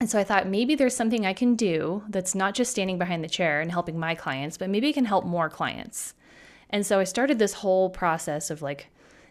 And 0.00 0.10
so 0.10 0.18
I 0.18 0.24
thought 0.24 0.48
maybe 0.48 0.74
there's 0.74 0.96
something 0.96 1.26
I 1.26 1.32
can 1.32 1.54
do 1.54 2.02
that's 2.08 2.34
not 2.34 2.54
just 2.54 2.70
standing 2.72 2.98
behind 2.98 3.22
the 3.22 3.28
chair 3.28 3.60
and 3.60 3.70
helping 3.70 3.98
my 3.98 4.14
clients, 4.14 4.56
but 4.56 4.70
maybe 4.70 4.88
I 4.88 4.92
can 4.92 5.04
help 5.04 5.24
more 5.24 5.48
clients. 5.48 6.14
And 6.70 6.84
so 6.86 6.98
I 6.98 7.04
started 7.04 7.38
this 7.38 7.52
whole 7.52 7.90
process 7.90 8.50
of 8.50 8.62
like 8.62 8.88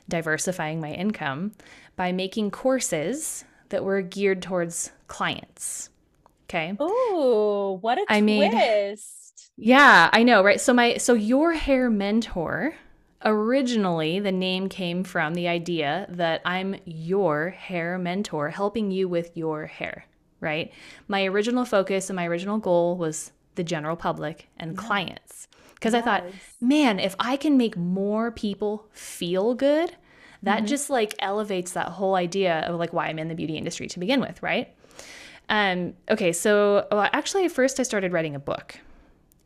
diversifying 0.08 0.80
my 0.80 0.92
income 0.92 1.54
by 1.96 2.12
making 2.12 2.52
courses 2.52 3.44
that 3.72 3.84
were 3.84 4.02
geared 4.02 4.42
towards 4.42 4.92
clients. 5.08 5.90
Okay. 6.50 6.76
Oh, 6.80 7.80
what 7.82 7.98
a 7.98 8.06
I 8.08 8.22
made- 8.22 8.52
twist. 8.52 9.52
Yeah, 9.58 10.10
I 10.14 10.24
know, 10.24 10.44
right? 10.44 10.60
So 10.62 10.74
my 10.74 10.98
so 10.98 11.14
your 11.14 11.54
hair 11.54 11.90
mentor 11.90 12.76
originally 13.24 14.20
the 14.20 14.32
name 14.32 14.68
came 14.70 15.04
from 15.04 15.34
the 15.34 15.48
idea 15.48 16.08
that 16.10 16.42
I'm 16.46 16.76
your 16.86 17.50
hair 17.50 17.98
mentor 17.98 18.50
helping 18.50 18.92
you 18.92 19.08
with 19.08 19.36
your 19.38 19.66
hair, 19.68 20.06
right? 20.40 20.72
My 21.08 21.26
original 21.26 21.66
focus 21.66 22.10
and 22.10 22.16
my 22.16 22.26
original 22.28 22.58
goal 22.58 22.98
was 22.98 23.32
the 23.56 23.64
general 23.64 23.96
public 23.96 24.48
and 24.58 24.78
clients. 24.78 25.48
Cuz 25.80 25.94
I 25.94 26.02
thought, 26.02 26.24
man, 26.60 27.00
if 27.00 27.16
I 27.20 27.38
can 27.38 27.58
make 27.58 27.76
more 27.78 28.32
people 28.32 28.88
feel 28.92 29.54
good, 29.56 29.96
that 30.44 30.66
just 30.66 30.90
like 30.90 31.14
elevates 31.20 31.74
that 31.74 31.90
whole 31.90 32.16
idea 32.16 32.62
of 32.62 32.80
like 32.80 32.94
why 32.94 33.08
I'm 33.08 33.20
in 33.20 33.28
the 33.28 33.36
beauty 33.36 33.58
industry 33.58 33.88
to 33.88 34.00
begin 34.00 34.20
with, 34.20 34.42
right? 34.42 34.74
Um, 35.50 35.94
okay, 36.10 36.32
so 36.32 36.88
well, 36.92 37.10
actually, 37.14 37.48
first 37.50 37.80
I 37.80 37.84
started 37.84 38.14
writing 38.14 38.36
a 38.36 38.40
book. 38.40 38.80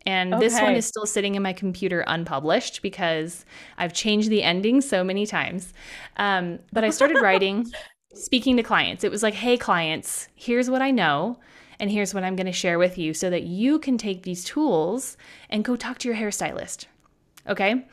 And 0.07 0.33
this 0.33 0.53
one 0.61 0.75
is 0.75 0.85
still 0.85 1.07
sitting 1.07 1.33
in 1.33 1.41
my 1.41 1.51
computer 1.51 2.03
unpublished 2.05 2.83
because 2.83 3.43
I've 3.79 3.91
changed 3.91 4.29
the 4.29 4.43
ending 4.43 4.81
so 4.81 5.03
many 5.03 5.25
times. 5.25 5.73
Um, 6.17 6.59
but 6.71 6.83
I 6.83 6.91
started 6.91 7.21
writing, 7.21 7.65
speaking 8.13 8.55
to 8.57 8.63
clients. 8.63 9.03
It 9.03 9.09
was 9.09 9.23
like, 9.23 9.33
hey, 9.33 9.57
clients, 9.57 10.27
here's 10.35 10.69
what 10.69 10.83
I 10.83 10.91
know, 10.91 11.39
and 11.79 11.89
here's 11.89 12.13
what 12.13 12.23
I'm 12.23 12.35
going 12.35 12.45
to 12.45 12.51
share 12.51 12.77
with 12.77 12.99
you 12.99 13.15
so 13.15 13.31
that 13.31 13.43
you 13.43 13.79
can 13.79 13.97
take 13.97 14.21
these 14.21 14.43
tools 14.43 15.17
and 15.49 15.65
go 15.65 15.75
talk 15.75 15.97
to 15.99 16.07
your 16.07 16.17
hairstylist. 16.17 16.85
Okay? 17.47 17.85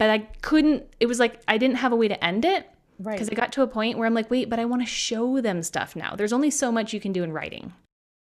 But 0.00 0.08
I 0.08 0.18
couldn't, 0.40 0.84
it 0.98 1.04
was 1.04 1.20
like 1.20 1.42
I 1.46 1.58
didn't 1.58 1.76
have 1.76 1.92
a 1.92 1.96
way 1.96 2.08
to 2.08 2.24
end 2.24 2.46
it 2.46 2.66
Right. 2.98 3.14
because 3.14 3.28
I 3.28 3.34
got 3.34 3.52
to 3.52 3.62
a 3.62 3.66
point 3.66 3.98
where 3.98 4.06
I'm 4.06 4.14
like, 4.14 4.30
wait, 4.30 4.48
but 4.48 4.58
I 4.58 4.64
want 4.64 4.80
to 4.80 4.86
show 4.86 5.42
them 5.42 5.62
stuff 5.62 5.94
now. 5.94 6.16
There's 6.16 6.32
only 6.32 6.50
so 6.50 6.72
much 6.72 6.94
you 6.94 7.00
can 7.00 7.12
do 7.12 7.22
in 7.22 7.32
writing. 7.32 7.74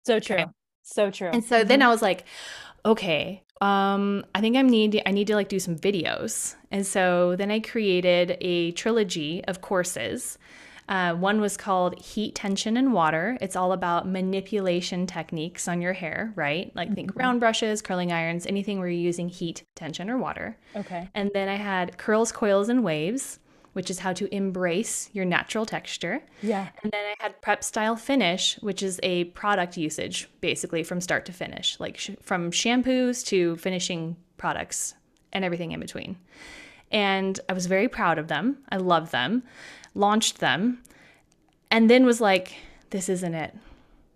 So 0.05 0.19
true. 0.19 0.35
Okay. 0.35 0.45
So 0.83 1.09
true. 1.09 1.29
And 1.29 1.41
so 1.41 1.63
then 1.63 1.81
I 1.81 1.87
was 1.87 2.01
like, 2.01 2.25
okay, 2.85 3.43
um, 3.61 4.25
I 4.35 4.41
think 4.41 4.57
I 4.57 4.61
need 4.61 5.01
I 5.05 5.11
need 5.11 5.27
to 5.27 5.35
like 5.35 5.47
do 5.47 5.59
some 5.59 5.77
videos. 5.77 6.55
And 6.69 6.85
so 6.85 7.37
then 7.37 7.49
I 7.49 7.61
created 7.61 8.37
a 8.41 8.71
trilogy 8.71 9.43
of 9.45 9.61
courses. 9.61 10.37
Uh, 10.89 11.13
one 11.13 11.39
was 11.39 11.56
called 11.56 11.99
Heat, 11.99 12.34
Tension, 12.34 12.75
and 12.75 12.91
Water. 12.91 13.38
It's 13.41 13.56
all 13.56 13.73
about 13.73 14.08
manipulation 14.08 15.06
techniques 15.06 15.67
on 15.67 15.82
your 15.82 15.93
hair, 15.93 16.34
right? 16.36 16.75
Like 16.75 16.93
think 16.95 17.15
round 17.15 17.39
brushes, 17.39 17.84
curling 17.84 18.12
irons, 18.12 18.47
anything 18.47 18.80
where 18.80 18.88
you're 18.89 18.99
using 18.99 19.30
heat, 19.30 19.63
tension, 19.75 20.10
or 20.10 20.17
water. 20.17 20.58
okay. 20.75 21.08
And 21.13 21.30
then 21.34 21.47
I 21.47 21.56
had 21.56 21.99
curls, 21.99 22.32
coils, 22.32 22.69
and 22.69 22.84
waves, 22.84 23.39
which 23.73 23.91
is 23.91 23.99
how 23.99 24.13
to 24.13 24.34
embrace 24.36 25.12
your 25.13 25.25
natural 25.25 25.63
texture. 25.63 26.23
Yeah. 26.41 26.69
And 26.82 26.91
then 26.91 27.06
I 27.06 27.23
had 27.23 27.39
prep 27.39 27.63
style 27.63 27.95
finish, 27.95 28.58
which 28.62 28.82
is 28.82 28.99
a 29.04 29.25
product 29.25 29.78
usage 29.78 30.28
basically 30.41 30.82
from 30.82 31.02
start 31.02 31.23
to 31.28 31.32
finish, 31.32 31.80
like 31.80 31.97
sh- 31.99 32.12
from 32.19 32.49
shampoos 32.49 33.23
to 33.28 33.58
finishing 33.58 34.15
products 34.38 34.95
and 35.32 35.45
everything 35.45 35.71
in 35.71 35.80
between. 35.80 36.17
And 36.91 37.39
I 37.47 37.54
was 37.54 37.67
very 37.67 37.88
proud 37.88 38.17
of 38.17 38.28
them. 38.28 38.58
I 38.69 38.78
loved 38.78 39.12
them, 39.12 39.43
launched 39.93 40.39
them, 40.39 40.80
and 41.69 41.89
then 41.89 42.06
was 42.06 42.19
like, 42.19 42.56
this 42.89 43.10
isn't 43.10 43.34
it. 43.36 43.56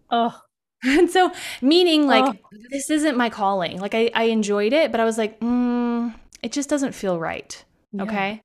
Oh, 0.10 0.40
and 0.84 1.10
so 1.10 1.32
meaning 1.62 2.08
like 2.08 2.26
Oh. 2.26 2.58
this 2.70 2.90
isn't 2.90 3.16
my 3.18 3.30
calling. 3.30 3.80
Like 3.80 3.96
I, 3.96 4.10
I 4.14 4.24
enjoyed 4.26 4.74
it, 4.74 4.92
but 4.92 5.00
I 5.00 5.06
was 5.06 5.18
like, 5.18 5.40
mm, 5.40 6.14
it 6.42 6.52
just 6.52 6.70
doesn't 6.70 6.94
feel 6.94 7.20
right. 7.20 7.64
Yeah. 7.92 8.04
Okay. 8.04 8.42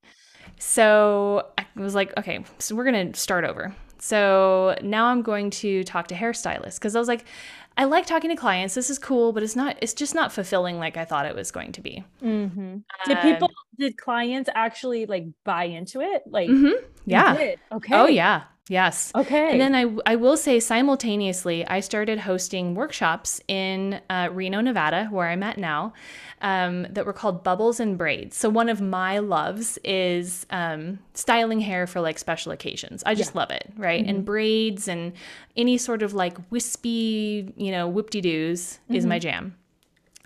So 0.59 1.47
I 1.57 1.64
was 1.77 1.95
like, 1.95 2.17
okay, 2.19 2.45
so 2.59 2.75
we're 2.75 2.85
going 2.91 3.12
to 3.12 3.19
start 3.19 3.45
over. 3.45 3.75
So 3.99 4.77
now 4.83 5.07
I'm 5.07 5.23
going 5.23 5.51
to 5.51 5.83
talk 5.85 6.07
to 6.09 6.14
hairstylists 6.14 6.75
because 6.77 6.95
I 6.95 6.99
was 6.99 7.09
like, 7.09 7.25
I 7.79 7.85
like 7.85 8.07
talking 8.07 8.29
to 8.31 8.37
clients. 8.37 8.75
This 8.75 8.91
is 8.91 8.99
cool, 8.99 9.33
but 9.33 9.45
it's 9.45 9.55
not, 9.55 9.77
it's 9.81 9.95
just 9.95 10.12
not 10.12 10.33
fulfilling 10.33 10.79
like 10.79 10.97
I 10.97 11.05
thought 11.05 11.27
it 11.27 11.35
was 11.37 11.53
going 11.53 11.71
to 11.73 11.81
be. 11.81 12.05
Mm-hmm. 12.23 12.79
Did 13.07 13.17
Um, 13.17 13.23
people, 13.23 13.51
did 13.79 13.97
clients 13.97 14.51
actually 14.53 15.07
like 15.07 15.27
buy 15.45 15.64
into 15.64 16.01
it? 16.01 16.23
Like, 16.27 16.51
mm-hmm. 16.51 16.85
Yeah. 17.07 17.55
Okay. 17.73 17.95
Oh, 17.95 18.07
yeah. 18.07 18.43
Yes. 18.68 19.11
Okay. 19.14 19.52
And 19.52 19.61
then 19.61 19.74
I, 19.74 20.12
I 20.12 20.16
will 20.16 20.37
say 20.37 20.61
simultaneously, 20.61 21.66
I 21.66 21.81
started 21.81 22.18
hosting 22.18 22.74
workshops 22.74 23.40
in 23.48 24.00
uh, 24.11 24.28
Reno, 24.33 24.61
Nevada, 24.61 25.07
where 25.11 25.28
I'm 25.28 25.42
at 25.42 25.59
now, 25.59 25.94
um, 26.42 26.87
that 26.90 27.07
were 27.07 27.12
called 27.12 27.42
Bubbles 27.42 27.81
and 27.81 27.96
Braids. 27.96 28.37
So 28.37 28.48
one 28.48 28.68
of 28.68 28.81
my 28.81 29.18
loves 29.18 29.78
is 29.85 30.46
um, 30.50 30.98
styling 31.14 31.61
hair 31.61 31.87
for 31.87 32.00
like 32.00 32.18
special 32.18 32.52
occasions. 32.52 33.02
I 33.07 33.14
just 33.14 33.35
love 33.35 33.50
it, 33.50 33.72
right? 33.76 34.04
And 34.04 34.24
braids 34.24 34.87
and 34.87 35.12
any 35.57 35.78
sort 35.78 36.02
of 36.02 36.12
like 36.14 36.37
wispy, 36.50 37.52
you 37.57 37.72
know, 37.72 37.88
whoop 37.88 38.11
de 38.11 38.20
doos 38.20 38.78
is 38.90 39.07
my 39.07 39.18
jam. 39.18 39.57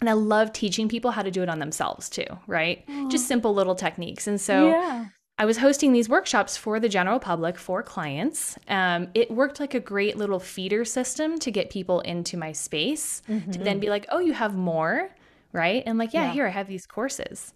And 0.00 0.10
I 0.10 0.14
love 0.14 0.52
teaching 0.52 0.88
people 0.88 1.12
how 1.12 1.22
to 1.22 1.30
do 1.30 1.44
it 1.44 1.48
on 1.48 1.60
themselves 1.60 2.08
too, 2.10 2.26
right? 2.48 2.84
Just 3.08 3.28
simple 3.28 3.54
little 3.54 3.76
techniques. 3.76 4.26
And 4.26 4.40
so 4.40 4.68
yeah. 4.68 5.06
I 5.42 5.44
was 5.44 5.58
hosting 5.58 5.92
these 5.92 6.08
workshops 6.08 6.56
for 6.56 6.78
the 6.78 6.88
general 6.88 7.18
public 7.18 7.58
for 7.58 7.82
clients. 7.82 8.56
Um, 8.68 9.08
it 9.12 9.28
worked 9.28 9.58
like 9.58 9.74
a 9.74 9.80
great 9.80 10.16
little 10.16 10.38
feeder 10.38 10.84
system 10.84 11.36
to 11.40 11.50
get 11.50 11.68
people 11.68 11.98
into 12.02 12.36
my 12.36 12.52
space 12.52 13.22
to 13.26 13.58
then 13.58 13.80
be 13.80 13.88
like, 13.88 14.06
oh, 14.10 14.20
you 14.20 14.34
have 14.34 14.54
more, 14.54 15.10
right? 15.52 15.82
And 15.84 15.98
like, 15.98 16.14
yeah, 16.14 16.26
Yeah. 16.26 16.32
here 16.32 16.46
I 16.46 16.50
have 16.50 16.68
these 16.68 16.86
courses. 16.86 17.54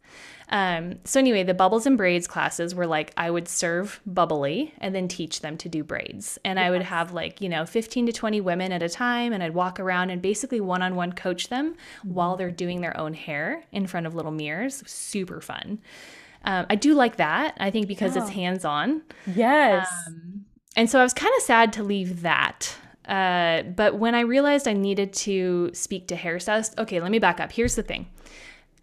Um, 0.48 0.98
so 1.04 1.20
anyway, 1.20 1.44
the 1.44 1.54
bubbles 1.54 1.86
and 1.86 1.96
braids 1.96 2.26
classes 2.26 2.74
were 2.74 2.88
like 2.88 3.12
I 3.16 3.30
would 3.30 3.46
serve 3.46 4.00
bubbly 4.04 4.74
and 4.78 4.92
then 4.92 5.06
teach 5.06 5.40
them 5.40 5.56
to 5.58 5.68
do 5.68 5.84
braids, 5.84 6.40
and 6.44 6.58
I 6.58 6.70
would 6.70 6.82
have 6.82 7.12
like 7.12 7.40
you 7.40 7.48
know 7.48 7.66
15 7.66 8.06
to 8.06 8.12
20 8.12 8.40
women 8.40 8.72
at 8.72 8.82
a 8.82 8.88
time, 8.88 9.32
and 9.32 9.44
I'd 9.44 9.54
walk 9.54 9.78
around 9.78 10.10
and 10.10 10.20
basically 10.20 10.60
one-on-one 10.60 11.12
coach 11.12 11.50
them 11.50 11.76
while 12.02 12.36
they're 12.36 12.50
doing 12.50 12.80
their 12.80 12.96
own 12.96 13.14
hair 13.14 13.62
in 13.70 13.86
front 13.86 14.06
of 14.06 14.14
little 14.16 14.32
mirrors. 14.32 14.82
Super 14.86 15.40
fun. 15.40 15.78
Um, 16.46 16.64
I 16.70 16.76
do 16.76 16.94
like 16.94 17.16
that. 17.16 17.56
I 17.58 17.70
think 17.70 17.88
because 17.88 18.16
it's 18.16 18.30
hands 18.30 18.64
on. 18.64 19.02
Yes. 19.26 19.88
And 20.76 20.88
so 20.88 21.00
I 21.00 21.02
was 21.02 21.12
kind 21.12 21.32
of 21.36 21.42
sad 21.42 21.72
to 21.74 21.82
leave 21.82 22.22
that. 22.22 22.74
Uh, 23.06 23.62
but 23.62 23.98
when 23.98 24.14
I 24.14 24.20
realized 24.20 24.66
I 24.68 24.72
needed 24.72 25.12
to 25.14 25.70
speak 25.74 26.08
to 26.08 26.16
hairstylists, 26.16 26.78
okay, 26.78 27.00
let 27.00 27.10
me 27.10 27.18
back 27.18 27.40
up. 27.40 27.52
Here's 27.52 27.74
the 27.74 27.82
thing. 27.82 28.06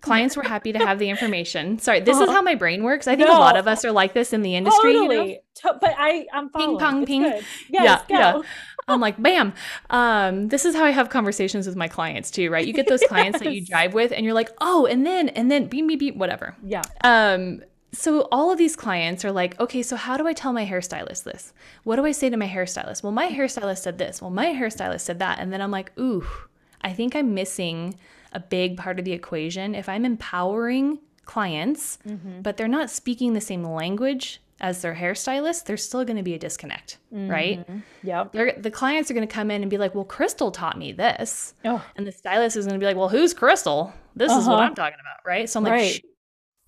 Clients 0.02 0.36
were 0.36 0.43
happy 0.43 0.73
to 0.73 0.80
have 0.80 0.99
the 0.99 1.10
information. 1.10 1.80
Sorry, 1.80 2.02
this 2.02 2.19
is 2.19 2.30
how 2.30 2.41
my 2.41 2.56
brain 2.56 2.84
works. 2.84 3.08
I 3.08 3.15
think 3.15 3.30
a 3.30 3.32
lot 3.32 3.56
of 3.56 3.67
us 3.69 3.86
are 3.86 3.91
like 3.93 4.13
this 4.13 4.34
in 4.34 4.41
the 4.41 4.56
industry. 4.56 4.91
you 4.91 5.04
know? 5.04 5.08
totally. 5.08 5.39
To- 5.62 5.78
but 5.80 5.95
I, 5.97 6.26
I'm 6.34 6.49
following. 6.49 6.78
Ping 6.78 6.80
pong, 6.80 7.02
It's 7.04 7.08
ping. 7.10 7.21
Yes, 7.21 7.43
yeah, 7.69 7.97
go. 8.10 8.15
yeah. 8.15 8.41
I'm 8.88 9.00
like, 9.00 9.22
bam. 9.22 9.54
Um, 9.89 10.50
this 10.50 10.65
is 10.65 10.76
how 10.76 10.84
I 10.86 10.91
have 10.91 11.10
conversations 11.10 11.67
with 11.67 11.76
my 11.76 11.88
clients 11.88 12.32
too, 12.32 12.50
right? 12.50 12.65
You 12.65 12.74
get 12.74 12.88
those 12.88 13.04
clients 13.08 13.39
that 13.39 13.54
you 13.54 13.65
drive 13.65 13.93
with, 13.93 14.12
and 14.12 14.26
you're 14.26 14.34
like, 14.34 14.50
oh, 14.60 14.86
and 14.86 15.06
then, 15.06 15.30
and 15.30 15.50
then, 15.50 15.67
beep, 15.67 15.88
beep, 15.88 16.00
beep, 16.00 16.15
whatever. 16.15 16.56
Yeah. 16.63 16.82
Um, 17.04 17.62
so 17.93 18.28
all 18.32 18.52
of 18.52 18.58
these 18.58 18.76
clients 18.76 19.24
are 19.24 19.32
like, 19.32 19.60
okay, 19.60 19.84
so 19.84 19.96
how 19.96 20.17
do 20.17 20.28
I 20.28 20.34
tell 20.34 20.52
my 20.52 20.65
hairstylist 20.65 21.24
this? 21.24 21.54
What 21.84 21.98
do 21.98 22.06
I 22.06 22.12
say 22.12 22.30
to 22.30 22.38
my 22.38 22.48
hairstylist? 22.48 23.04
Well, 23.04 23.12
my 23.12 23.30
hairstylist 23.30 23.80
said 23.80 24.00
this. 24.00 24.22
Well, 24.22 24.32
my 24.32 24.48
hairstylist 24.48 25.02
said 25.02 25.19
that. 25.19 25.39
And 25.39 25.54
then 25.54 25.62
I'm 25.62 25.69
like, 25.69 25.91
ooh, 26.00 26.26
I 26.82 26.91
think 26.91 27.15
I'm 27.15 27.36
missing 27.36 28.00
a 28.32 28.39
big 28.39 28.78
part 28.78 28.98
of 28.98 29.06
the 29.06 29.13
equation. 29.13 29.76
If 29.76 29.88
I'm 29.88 30.06
empowering 30.06 31.00
clients, 31.26 32.00
but 32.41 32.58
they're 32.58 32.67
not 32.67 32.89
speaking 32.89 33.34
the 33.34 33.41
same 33.41 33.63
language 33.63 34.41
as 34.63 34.82
their 34.82 34.95
hairstylist, 34.95 35.65
there's 35.65 35.84
still 35.84 36.04
going 36.06 36.17
to 36.17 36.23
be 36.23 36.34
a 36.34 36.39
disconnect, 36.39 36.97
right? 37.12 37.67
Yep. 38.02 38.32
They're, 38.32 38.54
the 38.58 38.71
clients 38.71 39.12
are 39.12 39.13
going 39.13 39.28
to 39.28 39.32
come 39.32 39.52
in 39.52 39.62
and 39.62 39.69
be 39.69 39.78
like, 39.78 39.93
well, 39.93 40.06
Crystal 40.06 40.49
taught 40.52 40.78
me 40.78 40.93
this. 40.93 41.54
Oh, 41.65 41.84
And 41.97 42.08
the 42.08 42.12
stylist 42.13 42.56
is 42.56 42.65
going 42.65 42.80
to 42.80 42.84
be 42.84 42.86
like, 42.88 42.95
well, 42.95 43.10
who's 43.10 43.34
Crystal? 43.34 43.93
This 44.15 44.32
is 44.32 44.47
what 44.47 44.56
Uh-huh. 44.56 44.63
I'm 44.63 44.73
talking 44.73 44.97
about, 45.02 45.28
right? 45.30 45.49
So 45.49 45.60
I'm 45.60 45.63
like, 45.65 45.73
Right. 45.73 46.02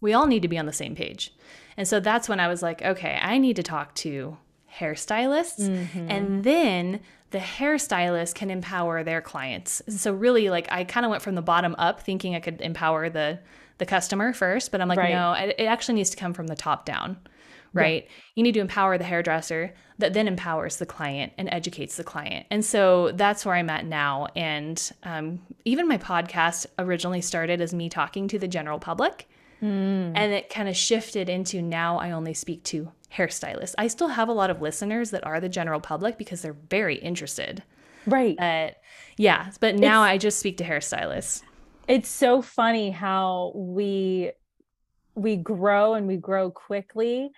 We 0.02 0.14
all 0.14 0.28
need 0.28 0.42
to 0.42 0.48
be 0.50 0.58
on 0.58 0.66
the 0.68 0.74
same 0.74 0.94
page. 0.94 1.34
And 1.78 1.88
so 1.88 2.00
that's 2.02 2.28
when 2.30 2.40
I 2.40 2.48
was 2.50 2.62
like, 2.62 2.82
okay, 2.84 3.18
I 3.22 3.38
need 3.38 3.56
to 3.56 3.64
talk 3.64 3.96
to 3.96 4.38
hairstylists. 4.80 5.62
Mm-hmm. 5.70 6.12
And 6.12 6.44
then 6.44 7.00
the 7.32 7.40
hairstylist 7.40 8.36
can 8.36 8.52
empower 8.52 9.04
their 9.04 9.22
clients. 9.22 9.82
And 9.88 9.96
so 9.96 10.14
really 10.14 10.50
like 10.50 10.68
I 10.72 10.84
kind 10.84 11.06
of 11.06 11.10
went 11.10 11.24
from 11.24 11.36
the 11.36 11.42
bottom 11.42 11.76
up 11.78 12.02
thinking 12.02 12.36
I 12.36 12.40
could 12.40 12.62
empower 12.62 13.10
the 13.10 13.40
the 13.78 13.86
customer 13.86 14.32
first, 14.32 14.72
but 14.72 14.80
I'm 14.80 14.88
like, 14.88 14.98
Right. 15.00 15.14
no, 15.14 15.34
it, 15.34 15.56
it 15.58 15.66
actually 15.66 15.96
needs 15.96 16.10
to 16.12 16.18
come 16.18 16.34
from 16.34 16.48
the 16.48 16.56
top 16.56 16.86
down. 16.86 17.18
Right. 17.82 18.08
You 18.36 18.44
need 18.44 18.54
to 18.54 18.60
empower 18.60 18.98
the 18.98 19.04
hairdresser 19.04 19.74
that 19.98 20.14
then 20.14 20.28
empowers 20.28 20.78
the 20.78 20.86
client 20.86 21.34
and 21.38 21.50
educates 21.52 21.96
the 21.98 22.04
client. 22.04 22.46
And 22.50 22.64
so 22.64 23.12
that's 23.14 23.46
where 23.46 23.56
I'm 23.56 23.70
at 23.70 23.86
now. 23.86 24.28
And 24.36 24.92
um, 25.04 25.40
even 25.64 25.88
my 25.88 25.98
podcast 25.98 26.66
originally 26.80 27.22
started 27.22 27.62
as 27.62 27.74
me 27.74 27.90
talking 27.90 28.28
to 28.30 28.40
the 28.40 28.48
general 28.48 28.80
public. 28.80 29.28
And 29.62 30.32
it 30.32 30.50
kind 30.50 30.70
of 30.70 30.76
shifted 30.76 31.28
into 31.28 31.62
now 31.62 31.98
I 31.98 32.12
only 32.12 32.36
speak 32.36 32.64
to 32.66 32.92
hairstylists. 33.12 33.74
I 33.80 33.88
still 33.88 34.10
have 34.10 34.30
a 34.30 34.34
lot 34.34 34.52
of 34.52 34.62
listeners 34.62 35.10
that 35.12 35.26
are 35.26 35.40
the 35.40 35.50
general 35.50 35.80
public 35.80 36.18
because 36.20 36.42
they're 36.44 36.58
very 36.70 36.98
interested. 36.98 37.64
right. 38.06 38.36
But 38.38 38.78
yeah, 39.18 39.50
but 39.60 39.76
now 39.76 40.02
I 40.04 40.18
just 40.20 40.40
speak 40.40 40.58
to 40.58 40.64
hairstylists. 40.64 41.42
it's 41.88 42.10
so 42.10 42.42
funny 42.44 42.92
how 42.92 43.54
we 43.56 44.32
we 45.16 45.38
grow 45.38 45.94
and 45.94 46.06
we 46.06 46.18
grow 46.18 46.52
quickly 46.52 47.32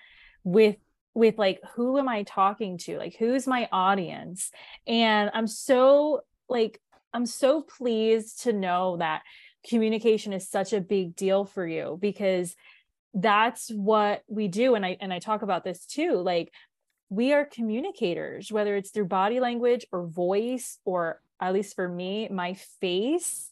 with 0.43 0.77
with 1.13 1.37
like 1.37 1.59
who 1.75 1.97
am 1.97 2.07
i 2.07 2.23
talking 2.23 2.77
to? 2.77 2.97
Like 2.97 3.15
who's 3.17 3.47
my 3.47 3.67
audience? 3.71 4.51
And 4.85 5.31
i'm 5.33 5.47
so 5.47 6.21
like 6.49 6.79
i'm 7.13 7.25
so 7.25 7.61
pleased 7.61 8.43
to 8.43 8.53
know 8.53 8.97
that 8.97 9.23
communication 9.67 10.33
is 10.33 10.49
such 10.49 10.73
a 10.73 10.81
big 10.81 11.15
deal 11.15 11.43
for 11.43 11.67
you 11.67 11.97
because 11.99 12.55
that's 13.13 13.69
what 13.69 14.23
we 14.27 14.47
do. 14.47 14.75
And 14.75 14.85
i 14.85 14.97
and 15.01 15.11
i 15.11 15.19
talk 15.19 15.41
about 15.41 15.63
this 15.63 15.85
too 15.85 16.13
like 16.13 16.51
we 17.09 17.33
are 17.33 17.45
communicators 17.45 18.51
whether 18.51 18.75
it's 18.75 18.91
through 18.91 19.05
body 19.05 19.39
language 19.39 19.85
or 19.91 20.05
voice 20.05 20.79
or 20.83 21.21
at 21.39 21.53
least 21.53 21.75
for 21.75 21.87
me 21.87 22.27
my 22.29 22.53
face 22.81 23.49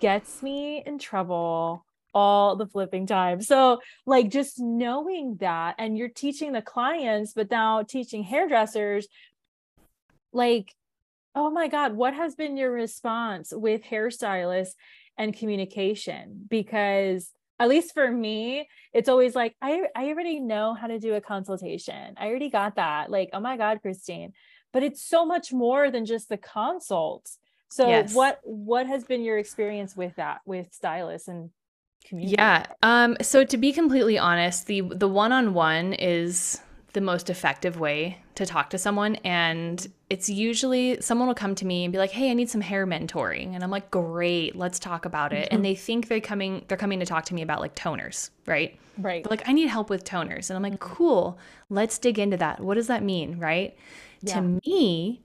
gets 0.00 0.42
me 0.42 0.82
in 0.84 0.98
trouble 0.98 1.83
all 2.14 2.56
the 2.56 2.66
flipping 2.66 3.06
time. 3.06 3.40
So, 3.42 3.80
like, 4.06 4.30
just 4.30 4.60
knowing 4.60 5.36
that, 5.40 5.74
and 5.78 5.98
you're 5.98 6.08
teaching 6.08 6.52
the 6.52 6.62
clients, 6.62 7.32
but 7.32 7.50
now 7.50 7.82
teaching 7.82 8.22
hairdressers, 8.22 9.08
like, 10.32 10.72
oh 11.34 11.50
my 11.50 11.68
God, 11.68 11.94
what 11.94 12.14
has 12.14 12.34
been 12.34 12.56
your 12.56 12.70
response 12.70 13.52
with 13.54 13.82
hairstylists 13.82 14.74
and 15.18 15.36
communication? 15.36 16.46
Because 16.48 17.30
at 17.58 17.68
least 17.68 17.94
for 17.94 18.10
me, 18.10 18.68
it's 18.92 19.08
always 19.08 19.34
like, 19.34 19.54
I, 19.62 19.84
I 19.96 20.06
already 20.08 20.40
know 20.40 20.74
how 20.74 20.86
to 20.86 20.98
do 20.98 21.14
a 21.14 21.20
consultation. 21.20 22.14
I 22.16 22.28
already 22.28 22.50
got 22.50 22.76
that. 22.76 23.10
Like, 23.10 23.30
oh 23.32 23.40
my 23.40 23.56
God, 23.56 23.80
Christine. 23.82 24.32
But 24.72 24.82
it's 24.82 25.02
so 25.02 25.24
much 25.24 25.52
more 25.52 25.90
than 25.90 26.04
just 26.04 26.28
the 26.28 26.36
consult. 26.36 27.30
So 27.68 27.88
Yes. 27.88 28.14
what 28.14 28.40
what 28.42 28.86
has 28.86 29.04
been 29.04 29.22
your 29.22 29.38
experience 29.38 29.96
with 29.96 30.16
that 30.16 30.40
with 30.46 30.72
stylists 30.72 31.28
and 31.28 31.50
community? 32.04 32.34
Yeah. 32.38 32.66
Um, 32.82 33.16
so 33.22 33.44
to 33.44 33.56
be 33.56 33.72
completely 33.72 34.18
honest, 34.18 34.66
the 34.66 34.82
the 34.82 35.08
one-on-one 35.08 35.94
is 35.94 36.60
the 36.92 37.00
most 37.00 37.28
effective 37.28 37.78
way 37.80 38.18
to 38.36 38.46
talk 38.46 38.70
to 38.70 38.78
someone 38.78 39.16
and 39.24 39.88
it's 40.10 40.28
usually 40.28 41.00
someone 41.00 41.26
will 41.26 41.34
come 41.34 41.54
to 41.56 41.66
me 41.66 41.82
and 41.84 41.92
be 41.92 41.98
like 41.98 42.10
hey 42.12 42.30
i 42.30 42.34
need 42.34 42.48
some 42.48 42.60
hair 42.60 42.86
mentoring 42.86 43.52
and 43.54 43.64
i'm 43.64 43.70
like 43.70 43.90
great 43.90 44.54
let's 44.54 44.78
talk 44.78 45.04
about 45.04 45.32
it 45.32 45.48
and 45.50 45.64
they 45.64 45.74
think 45.74 46.06
they're 46.06 46.20
coming 46.20 46.64
they're 46.68 46.76
coming 46.78 47.00
to 47.00 47.06
talk 47.06 47.24
to 47.24 47.34
me 47.34 47.42
about 47.42 47.60
like 47.60 47.74
toners 47.74 48.30
right 48.46 48.78
Right. 48.96 49.24
They're 49.24 49.30
like 49.30 49.48
i 49.48 49.52
need 49.52 49.66
help 49.68 49.90
with 49.90 50.04
toners 50.04 50.50
and 50.50 50.56
i'm 50.56 50.62
like 50.62 50.78
cool 50.78 51.36
let's 51.68 51.98
dig 51.98 52.16
into 52.18 52.36
that 52.36 52.60
what 52.60 52.74
does 52.74 52.86
that 52.86 53.02
mean 53.02 53.38
right 53.40 53.76
Yeah. 54.20 54.34
to 54.34 54.60
me 54.64 55.20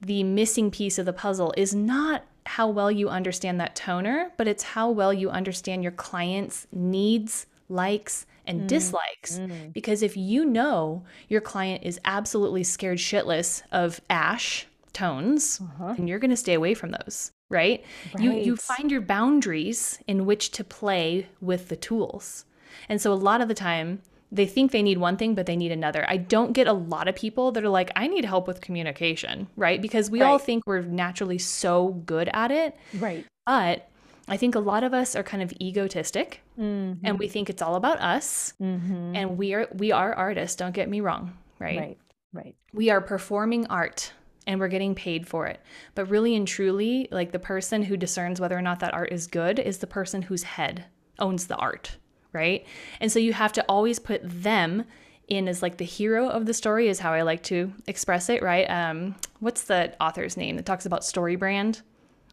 the 0.00 0.24
missing 0.24 0.72
piece 0.72 0.98
of 0.98 1.06
the 1.06 1.12
puzzle 1.12 1.54
is 1.56 1.72
not 1.72 2.24
how 2.46 2.68
well 2.68 2.90
you 2.90 3.08
understand 3.08 3.60
that 3.60 3.76
toner, 3.76 4.32
but 4.36 4.48
it's 4.48 4.62
how 4.62 4.90
well 4.90 5.12
you 5.12 5.30
understand 5.30 5.82
your 5.82 5.92
client's 5.92 6.66
needs, 6.72 7.46
likes, 7.68 8.26
and 8.46 8.62
mm, 8.62 8.66
dislikes. 8.66 9.38
Mm. 9.38 9.72
Because 9.72 10.02
if 10.02 10.16
you 10.16 10.44
know 10.44 11.04
your 11.28 11.40
client 11.40 11.84
is 11.84 12.00
absolutely 12.04 12.64
scared 12.64 12.98
shitless 12.98 13.62
of 13.70 14.00
ash 14.10 14.66
tones, 14.92 15.60
uh-huh. 15.62 15.94
then 15.96 16.06
you're 16.06 16.18
going 16.18 16.30
to 16.30 16.36
stay 16.36 16.54
away 16.54 16.74
from 16.74 16.90
those, 16.90 17.32
right? 17.48 17.84
You 18.18 18.32
you 18.32 18.56
find 18.56 18.90
your 18.90 19.00
boundaries 19.00 19.98
in 20.06 20.26
which 20.26 20.50
to 20.52 20.64
play 20.64 21.28
with 21.40 21.68
the 21.68 21.76
tools. 21.76 22.44
And 22.88 23.00
so 23.00 23.12
a 23.12 23.14
lot 23.14 23.40
of 23.40 23.48
the 23.48 23.54
time 23.54 24.02
they 24.32 24.46
think 24.46 24.72
they 24.72 24.82
need 24.82 24.96
one 24.96 25.18
thing, 25.18 25.34
but 25.34 25.44
they 25.44 25.56
need 25.56 25.70
another. 25.70 26.04
I 26.08 26.16
don't 26.16 26.54
get 26.54 26.66
a 26.66 26.72
lot 26.72 27.06
of 27.06 27.14
people 27.14 27.52
that 27.52 27.62
are 27.62 27.68
like, 27.68 27.92
I 27.94 28.08
need 28.08 28.24
help 28.24 28.48
with 28.48 28.62
communication, 28.62 29.46
right? 29.56 29.80
Because 29.80 30.10
we 30.10 30.22
right. 30.22 30.26
all 30.26 30.38
think 30.38 30.66
we're 30.66 30.80
naturally 30.80 31.38
so 31.38 31.88
good 32.06 32.30
at 32.32 32.50
it. 32.50 32.74
Right. 32.98 33.26
But 33.44 33.90
I 34.26 34.38
think 34.38 34.54
a 34.54 34.60
lot 34.60 34.84
of 34.84 34.94
us 34.94 35.14
are 35.14 35.22
kind 35.22 35.42
of 35.42 35.52
egotistic 35.60 36.40
mm-hmm. 36.58 37.04
and 37.04 37.18
we 37.18 37.28
think 37.28 37.50
it's 37.50 37.60
all 37.60 37.74
about 37.74 38.00
us. 38.00 38.54
Mm-hmm. 38.60 39.16
And 39.16 39.36
we 39.36 39.52
are 39.52 39.68
we 39.74 39.92
are 39.92 40.14
artists, 40.14 40.56
don't 40.56 40.72
get 40.72 40.88
me 40.88 41.00
wrong, 41.00 41.36
right? 41.58 41.78
Right. 41.78 41.98
Right. 42.32 42.56
We 42.72 42.88
are 42.88 43.02
performing 43.02 43.66
art 43.66 44.12
and 44.46 44.58
we're 44.58 44.68
getting 44.68 44.94
paid 44.94 45.28
for 45.28 45.46
it. 45.46 45.60
But 45.94 46.06
really 46.06 46.34
and 46.34 46.48
truly, 46.48 47.08
like 47.10 47.32
the 47.32 47.38
person 47.38 47.82
who 47.82 47.98
discerns 47.98 48.40
whether 48.40 48.56
or 48.56 48.62
not 48.62 48.80
that 48.80 48.94
art 48.94 49.12
is 49.12 49.26
good 49.26 49.58
is 49.58 49.78
the 49.78 49.86
person 49.86 50.22
whose 50.22 50.42
head 50.42 50.86
owns 51.18 51.46
the 51.46 51.56
art, 51.56 51.96
right? 52.32 52.66
And 53.00 53.10
so 53.10 53.18
you 53.18 53.32
have 53.32 53.52
to 53.54 53.64
always 53.68 53.98
put 53.98 54.20
them 54.24 54.84
in 55.28 55.48
as 55.48 55.62
like 55.62 55.78
the 55.78 55.84
hero 55.84 56.28
of 56.28 56.46
the 56.46 56.54
story 56.54 56.88
is 56.88 56.98
how 56.98 57.12
I 57.12 57.22
like 57.22 57.42
to 57.44 57.72
express 57.86 58.28
it, 58.28 58.42
right? 58.42 58.68
Um, 58.68 59.14
what's 59.40 59.62
the 59.62 59.94
author's 60.00 60.36
name 60.36 60.56
that 60.56 60.66
talks 60.66 60.86
about 60.86 61.04
story 61.04 61.36
brand? 61.36 61.82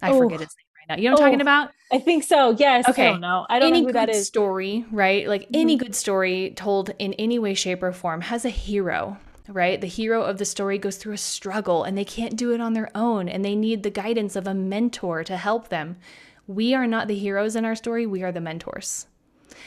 I 0.02 0.12
oh. 0.12 0.20
forget 0.20 0.42
its 0.42 0.56
name 0.58 0.66
right 0.80 0.98
now. 0.98 1.02
You 1.02 1.10
know 1.10 1.16
what 1.16 1.22
I'm 1.22 1.28
talking 1.28 1.42
about? 1.42 1.72
I 1.92 2.00
think 2.00 2.24
so. 2.24 2.52
Yes. 2.52 2.88
Okay. 2.88 3.08
I 3.08 3.12
don't 3.12 3.22
know. 3.22 3.46
I 3.50 3.60
don't 3.60 3.70
any 3.70 3.82
know 3.82 3.88
who 3.88 3.94
that 3.94 4.10
is. 4.10 4.28
story, 4.28 4.86
right? 4.92 5.28
Like 5.28 5.44
mm-hmm. 5.44 5.56
any 5.56 5.76
good 5.76 5.96
story 5.96 6.54
told 6.56 6.92
in 7.00 7.14
any 7.14 7.40
way, 7.40 7.54
shape, 7.54 7.84
or 7.84 7.92
form 7.92 8.22
has 8.22 8.46
a 8.46 8.50
hero, 8.50 9.18
right? 9.48 9.80
The 9.80 9.88
hero 9.88 10.24
of 10.24 10.38
the 10.38 10.46
story 10.46 10.78
goes 10.78 10.98
through 10.98 11.14
a 11.14 11.18
struggle 11.18 11.84
and 11.84 11.98
they 11.98 12.06
can't 12.06 12.36
do 12.36 12.54
it 12.54 12.62
on 12.62 12.74
their 12.74 12.90
own 12.96 13.30
and 13.30 13.44
they 13.44 13.56
need 13.56 13.84
the 13.84 13.90
guidance 13.90 14.36
of 14.36 14.48
a 14.48 14.54
mentor 14.54 15.24
to 15.24 15.38
help 15.38 15.70
them. 15.70 15.98
We 16.48 16.74
are 16.74 16.88
not 16.88 17.08
the 17.08 17.18
heroes 17.18 17.56
in 17.56 17.66
our 17.66 17.76
story, 17.76 18.06
we 18.06 18.24
are 18.24 18.32
the 18.32 18.42
mentors. 18.42 19.06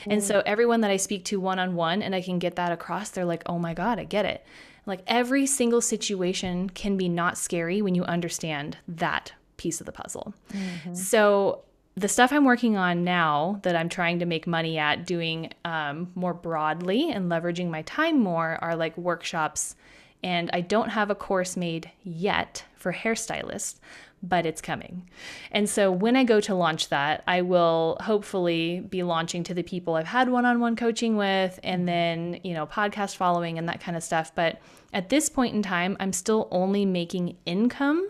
Mm. 0.05 0.12
And 0.12 0.22
so 0.22 0.42
everyone 0.46 0.81
that 0.83 0.90
I 0.90 0.96
speak 0.96 1.24
to 1.26 1.40
one 1.40 1.59
on 1.59 1.74
one 1.74 2.02
and 2.02 2.14
I 2.14 2.22
can 2.22 2.38
get 2.38 2.57
that 2.57 2.72
across, 2.72 3.11
they're 3.11 3.24
like, 3.24 3.42
"Oh 3.46 3.59
my 3.59 3.74
god, 3.74 3.98
I 3.98 4.05
get 4.05 4.24
it." 4.24 4.44
Like 4.87 5.02
every 5.07 5.46
single 5.46 5.81
situation 5.81 6.68
can 6.70 6.96
be 6.96 7.09
not 7.09 7.38
scary 7.38 7.83
when 7.83 7.94
you 7.94 8.05
understand 8.05 8.78
that 8.88 9.33
piece 9.57 9.81
of 9.81 9.87
the 9.87 9.92
puzzle. 9.92 10.35
Mm-hmm. 10.52 10.94
So 10.94 11.62
the 11.94 12.09
stuff 12.09 12.33
I'm 12.33 12.44
working 12.44 12.76
on 12.76 13.05
now 13.05 13.61
that 13.62 13.76
I'm 13.76 13.88
trying 13.88 14.18
to 14.20 14.26
make 14.26 14.46
money 14.46 14.78
at 14.78 15.07
doing 15.07 15.52
um, 15.64 16.11
more 16.14 16.35
broadly 16.35 17.11
and 17.11 17.31
leveraging 17.31 17.70
my 17.70 17.83
time 17.83 18.18
more 18.18 18.59
are 18.62 18.74
like 18.74 18.96
workshops. 18.96 19.76
And 20.24 20.50
I 20.52 20.62
don't 20.62 20.88
have 20.88 21.11
a 21.11 21.14
course 21.14 21.57
made 21.57 21.90
yet 22.02 22.64
for 22.76 22.92
hairstylists, 22.92 23.78
but 24.22 24.46
it's 24.46 24.61
coming. 24.61 25.08
And 25.50 25.68
so 25.68 25.90
when 25.90 26.16
I 26.16 26.24
go 26.24 26.40
to 26.40 26.54
launch 26.54 26.88
that, 26.90 27.24
I 27.26 27.42
will 27.42 27.96
hopefully 28.00 28.80
be 28.80 29.02
launching 29.02 29.42
to 29.44 29.54
the 29.54 29.62
people 29.62 29.94
I've 29.94 30.06
had 30.06 30.28
one 30.28 30.44
on 30.44 30.61
one 30.61 30.76
coaching 30.76 31.16
with 31.16 31.58
and 31.62 31.88
then, 31.88 32.38
you 32.44 32.54
know, 32.54 32.66
podcast 32.66 33.16
following 33.16 33.58
and 33.58 33.68
that 33.68 33.80
kind 33.80 33.96
of 33.96 34.02
stuff. 34.02 34.32
But 34.35 34.61
at 34.92 35.08
this 35.08 35.28
point 35.28 35.54
in 35.54 35.62
time, 35.62 35.96
I'm 35.98 36.12
still 36.12 36.48
only 36.50 36.85
making 36.85 37.37
income 37.46 38.08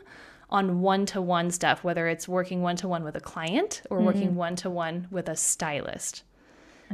on 0.50 0.82
one 0.82 1.06
to 1.06 1.22
one 1.22 1.50
stuff, 1.50 1.82
whether 1.82 2.06
it's 2.08 2.28
working 2.28 2.60
one 2.60 2.76
to 2.76 2.86
one 2.86 3.02
with 3.04 3.16
a 3.16 3.20
client 3.20 3.82
or 3.88 3.96
mm-hmm. 3.96 4.06
working 4.06 4.34
one 4.34 4.54
to 4.56 4.68
one 4.68 5.08
with 5.10 5.28
a 5.28 5.36
stylist. 5.36 6.24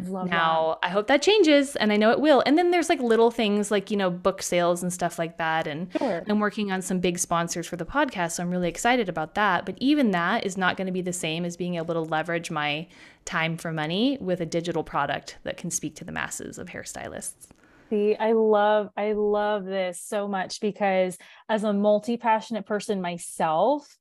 I 0.06 0.08
love 0.08 0.28
now, 0.28 0.78
that. 0.80 0.88
I 0.88 0.90
hope 0.90 1.06
that 1.08 1.22
changes 1.22 1.76
and 1.76 1.92
I 1.92 1.96
know 1.96 2.10
it 2.10 2.20
will. 2.20 2.42
And 2.46 2.56
then 2.56 2.70
there's 2.70 2.88
like 2.88 3.00
little 3.00 3.30
things 3.30 3.70
like, 3.70 3.90
you 3.90 3.96
know, 3.96 4.10
book 4.10 4.42
sales 4.42 4.82
and 4.82 4.92
stuff 4.92 5.18
like 5.18 5.38
that. 5.38 5.66
And 5.66 5.88
sure. 5.98 6.24
I'm 6.28 6.40
working 6.40 6.70
on 6.70 6.82
some 6.82 7.00
big 7.00 7.18
sponsors 7.18 7.66
for 7.66 7.76
the 7.76 7.84
podcast. 7.84 8.32
So 8.32 8.42
I'm 8.42 8.50
really 8.50 8.68
excited 8.68 9.08
about 9.08 9.34
that. 9.34 9.66
But 9.66 9.76
even 9.78 10.10
that 10.12 10.46
is 10.46 10.56
not 10.56 10.76
going 10.76 10.86
to 10.86 10.92
be 10.92 11.02
the 11.02 11.12
same 11.12 11.44
as 11.44 11.56
being 11.56 11.74
able 11.76 11.94
to 11.94 12.00
leverage 12.00 12.50
my 12.50 12.86
time 13.24 13.56
for 13.56 13.72
money 13.72 14.18
with 14.20 14.40
a 14.40 14.46
digital 14.46 14.84
product 14.84 15.36
that 15.42 15.56
can 15.56 15.70
speak 15.70 15.94
to 15.96 16.04
the 16.04 16.12
masses 16.12 16.58
of 16.58 16.68
hairstylists. 16.68 17.48
See, 17.90 18.14
I 18.16 18.32
love 18.32 18.90
I 18.96 19.12
love 19.12 19.64
this 19.64 20.00
so 20.00 20.28
much 20.28 20.60
because 20.60 21.16
as 21.48 21.64
a 21.64 21.72
multi-passionate 21.72 22.66
person 22.66 23.00
myself, 23.00 23.96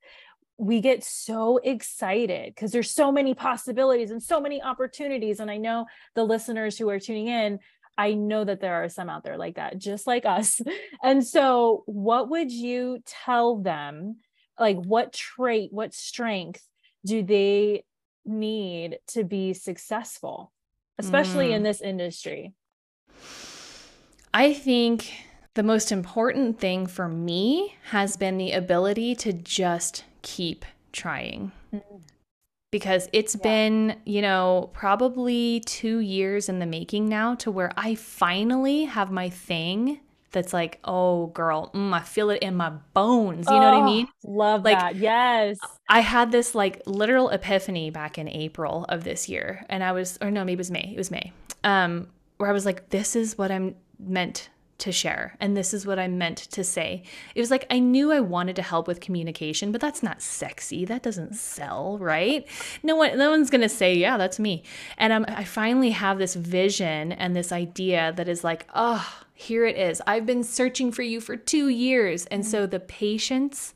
we 0.57 0.81
get 0.81 1.03
so 1.03 1.57
excited 1.63 2.53
because 2.53 2.71
there's 2.71 2.89
so 2.89 3.11
many 3.11 3.33
possibilities 3.33 4.09
and 4.09 4.21
so 4.21 4.41
many 4.41 4.61
opportunities 4.61 5.39
and 5.39 5.51
I 5.51 5.57
know 5.57 5.85
the 6.15 6.23
listeners 6.23 6.77
who 6.77 6.89
are 6.89 6.99
tuning 6.99 7.27
in 7.27 7.59
I 7.97 8.13
know 8.13 8.43
that 8.43 8.61
there 8.61 8.83
are 8.83 8.89
some 8.89 9.09
out 9.09 9.23
there 9.23 9.37
like 9.37 9.55
that, 9.55 9.79
just 9.79 10.05
like 10.05 10.25
us. 10.25 10.61
And 11.03 11.25
so, 11.25 11.83
what 11.85 12.29
would 12.29 12.51
you 12.51 12.99
tell 13.05 13.57
them? 13.57 14.17
Like, 14.59 14.77
what 14.77 15.13
trait, 15.13 15.71
what 15.71 15.93
strength 15.93 16.63
do 17.05 17.23
they 17.23 17.85
need 18.25 18.99
to 19.07 19.23
be 19.23 19.53
successful, 19.53 20.51
especially 20.97 21.49
mm. 21.49 21.53
in 21.53 21.63
this 21.63 21.81
industry? 21.81 22.53
I 24.33 24.53
think 24.53 25.11
the 25.53 25.63
most 25.63 25.91
important 25.91 26.59
thing 26.59 26.87
for 26.87 27.07
me 27.07 27.75
has 27.85 28.17
been 28.17 28.37
the 28.37 28.51
ability 28.51 29.15
to 29.15 29.33
just 29.33 30.03
keep 30.27 30.65
trying. 30.91 31.53
Because 32.69 33.07
it's 33.13 33.35
yeah. 33.35 33.43
been, 33.43 33.95
you 34.05 34.21
know, 34.21 34.69
probably 34.73 35.61
two 35.61 35.99
years 35.99 36.49
in 36.49 36.59
the 36.59 36.65
making 36.65 37.07
now 37.07 37.33
to 37.35 37.49
where 37.49 37.71
I 37.77 37.95
finally 37.95 38.83
have 38.83 39.09
my 39.09 39.29
thing 39.29 40.01
that's 40.31 40.51
like, 40.51 40.79
oh, 40.83 41.27
girl, 41.27 41.71
mm, 41.73 41.93
I 41.93 42.01
feel 42.01 42.29
it 42.29 42.43
in 42.43 42.55
my 42.55 42.71
bones. 42.93 43.47
You 43.49 43.55
oh, 43.55 43.59
know 43.61 43.71
what 43.71 43.83
I 43.83 43.85
mean? 43.85 44.07
Love 44.25 44.65
like, 44.65 44.77
that. 44.77 44.97
Yes. 44.97 45.57
I 45.87 46.01
had 46.01 46.33
this 46.33 46.53
like 46.53 46.81
literal 46.85 47.29
epiphany 47.29 47.89
back 47.89 48.17
in 48.17 48.27
April 48.27 48.85
of 48.89 49.05
this 49.05 49.29
year. 49.29 49.65
And 49.69 49.81
I 49.81 49.93
was, 49.93 50.17
or 50.21 50.29
no, 50.29 50.43
maybe 50.43 50.55
it 50.55 50.57
was 50.57 50.71
May. 50.71 50.91
It 50.93 50.97
was 50.97 51.09
May. 51.09 51.31
Um, 51.63 52.09
where 52.35 52.49
I 52.49 52.53
was 52.53 52.65
like, 52.65 52.89
this 52.89 53.15
is 53.15 53.37
what 53.37 53.49
I'm 53.49 53.75
meant 53.97 54.49
to 54.79 54.91
share 54.91 55.35
and 55.39 55.57
this 55.57 55.73
is 55.73 55.85
what 55.87 55.97
I 55.97 56.07
meant 56.07 56.37
to 56.37 56.63
say. 56.63 57.03
It 57.35 57.39
was 57.39 57.51
like 57.51 57.65
I 57.69 57.79
knew 57.79 58.11
I 58.11 58.19
wanted 58.19 58.55
to 58.57 58.61
help 58.61 58.87
with 58.87 58.99
communication, 58.99 59.71
but 59.71 59.81
that's 59.81 60.03
not 60.03 60.21
sexy. 60.21 60.85
That 60.85 61.03
doesn't 61.03 61.35
sell, 61.35 61.97
right? 61.99 62.45
No 62.83 62.95
one 62.95 63.17
no 63.17 63.31
one's 63.31 63.49
going 63.49 63.61
to 63.61 63.69
say, 63.69 63.95
"Yeah, 63.95 64.17
that's 64.17 64.39
me." 64.39 64.63
And 64.97 65.13
I'm, 65.13 65.25
I 65.27 65.43
finally 65.43 65.91
have 65.91 66.17
this 66.17 66.35
vision 66.35 67.11
and 67.11 67.35
this 67.35 67.51
idea 67.51 68.13
that 68.17 68.27
is 68.27 68.43
like, 68.43 68.67
"Oh, 68.75 69.23
here 69.33 69.65
it 69.65 69.77
is. 69.77 70.01
I've 70.05 70.25
been 70.25 70.43
searching 70.43 70.91
for 70.91 71.01
you 71.01 71.21
for 71.21 71.35
2 71.35 71.69
years." 71.69 72.25
And 72.27 72.45
so 72.45 72.65
the 72.65 72.79
patience 72.79 73.73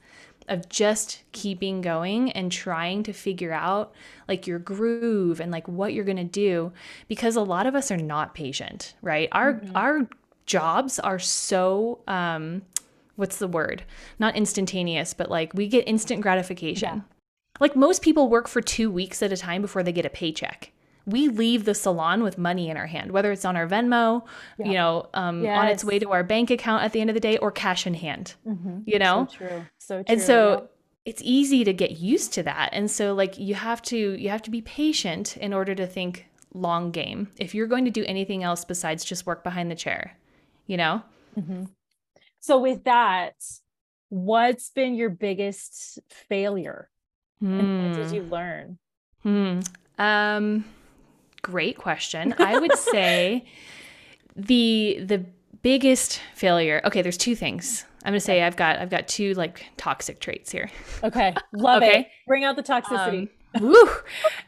of 0.47 0.67
just 0.67 1.23
keeping 1.31 1.81
going 1.81 2.31
and 2.31 2.51
trying 2.51 3.03
to 3.03 3.13
figure 3.13 3.53
out 3.53 3.93
like 4.27 4.47
your 4.47 4.59
groove 4.59 5.39
and 5.39 5.51
like 5.51 5.67
what 5.67 5.93
you're 5.93 6.03
going 6.03 6.17
to 6.17 6.23
do 6.23 6.71
because 7.07 7.35
a 7.35 7.41
lot 7.41 7.67
of 7.67 7.75
us 7.75 7.91
are 7.91 7.97
not 7.97 8.33
patient, 8.33 8.95
right? 9.01 9.29
Our 9.31 9.53
mm-hmm. 9.53 9.75
our 9.75 10.07
jobs 10.45 10.99
are 10.99 11.19
so 11.19 11.99
um 12.07 12.61
what's 13.15 13.37
the 13.37 13.47
word? 13.47 13.83
Not 14.19 14.35
instantaneous, 14.35 15.13
but 15.13 15.29
like 15.29 15.53
we 15.53 15.67
get 15.67 15.87
instant 15.87 16.21
gratification. 16.21 16.97
Yeah. 16.97 17.01
Like 17.59 17.75
most 17.75 18.01
people 18.01 18.29
work 18.29 18.47
for 18.47 18.61
2 18.61 18.89
weeks 18.89 19.21
at 19.21 19.31
a 19.31 19.37
time 19.37 19.61
before 19.61 19.83
they 19.83 19.91
get 19.91 20.05
a 20.05 20.09
paycheck 20.09 20.71
we 21.05 21.27
leave 21.27 21.65
the 21.65 21.73
salon 21.73 22.23
with 22.23 22.37
money 22.37 22.69
in 22.69 22.77
our 22.77 22.87
hand, 22.87 23.11
whether 23.11 23.31
it's 23.31 23.45
on 23.45 23.57
our 23.57 23.67
Venmo, 23.67 24.23
yeah. 24.57 24.65
you 24.65 24.73
know, 24.73 25.09
um, 25.13 25.43
yes. 25.43 25.57
on 25.57 25.67
its 25.67 25.83
way 25.83 25.99
to 25.99 26.11
our 26.11 26.23
bank 26.23 26.51
account 26.51 26.83
at 26.83 26.93
the 26.93 27.01
end 27.01 27.09
of 27.09 27.13
the 27.13 27.19
day, 27.19 27.37
or 27.37 27.51
cash 27.51 27.87
in 27.87 27.93
hand. 27.93 28.35
Mm-hmm. 28.47 28.79
You 28.85 28.99
know, 28.99 29.27
so 29.29 29.37
true, 29.37 29.65
so 29.77 29.95
true. 29.97 30.05
And 30.07 30.21
so 30.21 30.51
yeah. 30.51 30.67
it's 31.05 31.21
easy 31.23 31.63
to 31.63 31.73
get 31.73 31.91
used 31.91 32.33
to 32.33 32.43
that, 32.43 32.69
and 32.73 32.89
so 32.89 33.13
like 33.13 33.37
you 33.37 33.55
have 33.55 33.81
to 33.83 33.97
you 33.97 34.29
have 34.29 34.41
to 34.43 34.51
be 34.51 34.61
patient 34.61 35.37
in 35.37 35.53
order 35.53 35.75
to 35.75 35.87
think 35.87 36.27
long 36.53 36.91
game. 36.91 37.29
If 37.37 37.55
you're 37.55 37.67
going 37.67 37.85
to 37.85 37.91
do 37.91 38.03
anything 38.05 38.43
else 38.43 38.65
besides 38.65 39.03
just 39.03 39.25
work 39.25 39.43
behind 39.43 39.71
the 39.71 39.75
chair, 39.75 40.17
you 40.67 40.77
know. 40.77 41.01
Mm-hmm. 41.39 41.65
So 42.39 42.59
with 42.59 42.83
that, 42.85 43.35
what's 44.09 44.69
been 44.69 44.95
your 44.95 45.09
biggest 45.09 45.99
failure, 46.09 46.89
mm. 47.41 47.59
and 47.59 47.87
what 47.87 47.97
did 47.97 48.07
hmm. 48.07 48.15
you 48.15 48.23
learn? 48.23 48.79
Hmm. 49.23 49.59
Um 49.97 50.65
great 51.41 51.77
question. 51.77 52.33
I 52.37 52.59
would 52.59 52.77
say 52.77 53.45
the 54.35 54.99
the 55.03 55.25
biggest 55.61 56.21
failure. 56.35 56.81
Okay, 56.85 57.01
there's 57.01 57.17
two 57.17 57.35
things. 57.35 57.85
I'm 58.03 58.11
gonna 58.11 58.19
say 58.19 58.41
I've 58.41 58.55
got 58.55 58.79
I've 58.79 58.89
got 58.89 59.07
two 59.07 59.33
like 59.35 59.65
toxic 59.77 60.19
traits 60.19 60.51
here. 60.51 60.69
Okay, 61.03 61.33
love 61.53 61.83
okay. 61.83 62.01
it. 62.01 62.07
Bring 62.27 62.43
out 62.43 62.55
the 62.55 62.63
toxicity. 62.63 63.29
Um, 63.55 63.63
woo. 63.63 63.89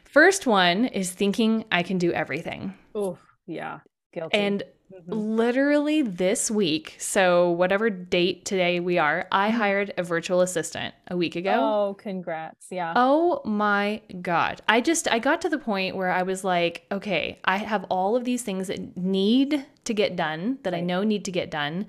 First 0.04 0.46
one 0.46 0.86
is 0.86 1.12
thinking 1.12 1.64
I 1.70 1.82
can 1.82 1.98
do 1.98 2.12
everything. 2.12 2.74
Oh 2.94 3.18
yeah, 3.46 3.80
guilty. 4.12 4.36
And 4.36 4.62
Mm-hmm. 4.94 5.12
Literally 5.12 6.02
this 6.02 6.50
week, 6.50 6.94
so 6.98 7.50
whatever 7.50 7.90
date 7.90 8.44
today 8.44 8.78
we 8.78 8.96
are, 8.96 9.26
I 9.32 9.48
mm-hmm. 9.48 9.56
hired 9.56 9.94
a 9.98 10.04
virtual 10.04 10.40
assistant 10.40 10.94
a 11.08 11.16
week 11.16 11.34
ago. 11.34 11.52
Oh, 11.52 11.94
congrats. 11.94 12.68
Yeah. 12.70 12.92
Oh 12.94 13.40
my 13.44 14.02
God. 14.22 14.60
I 14.68 14.80
just, 14.80 15.10
I 15.10 15.18
got 15.18 15.40
to 15.42 15.48
the 15.48 15.58
point 15.58 15.96
where 15.96 16.12
I 16.12 16.22
was 16.22 16.44
like, 16.44 16.86
okay, 16.92 17.40
I 17.44 17.56
have 17.56 17.84
all 17.90 18.14
of 18.14 18.24
these 18.24 18.42
things 18.42 18.68
that 18.68 18.96
need 18.96 19.66
to 19.84 19.94
get 19.94 20.14
done, 20.14 20.58
that 20.62 20.72
right. 20.72 20.78
I 20.78 20.86
know 20.86 21.02
need 21.02 21.24
to 21.24 21.32
get 21.32 21.50
done. 21.50 21.86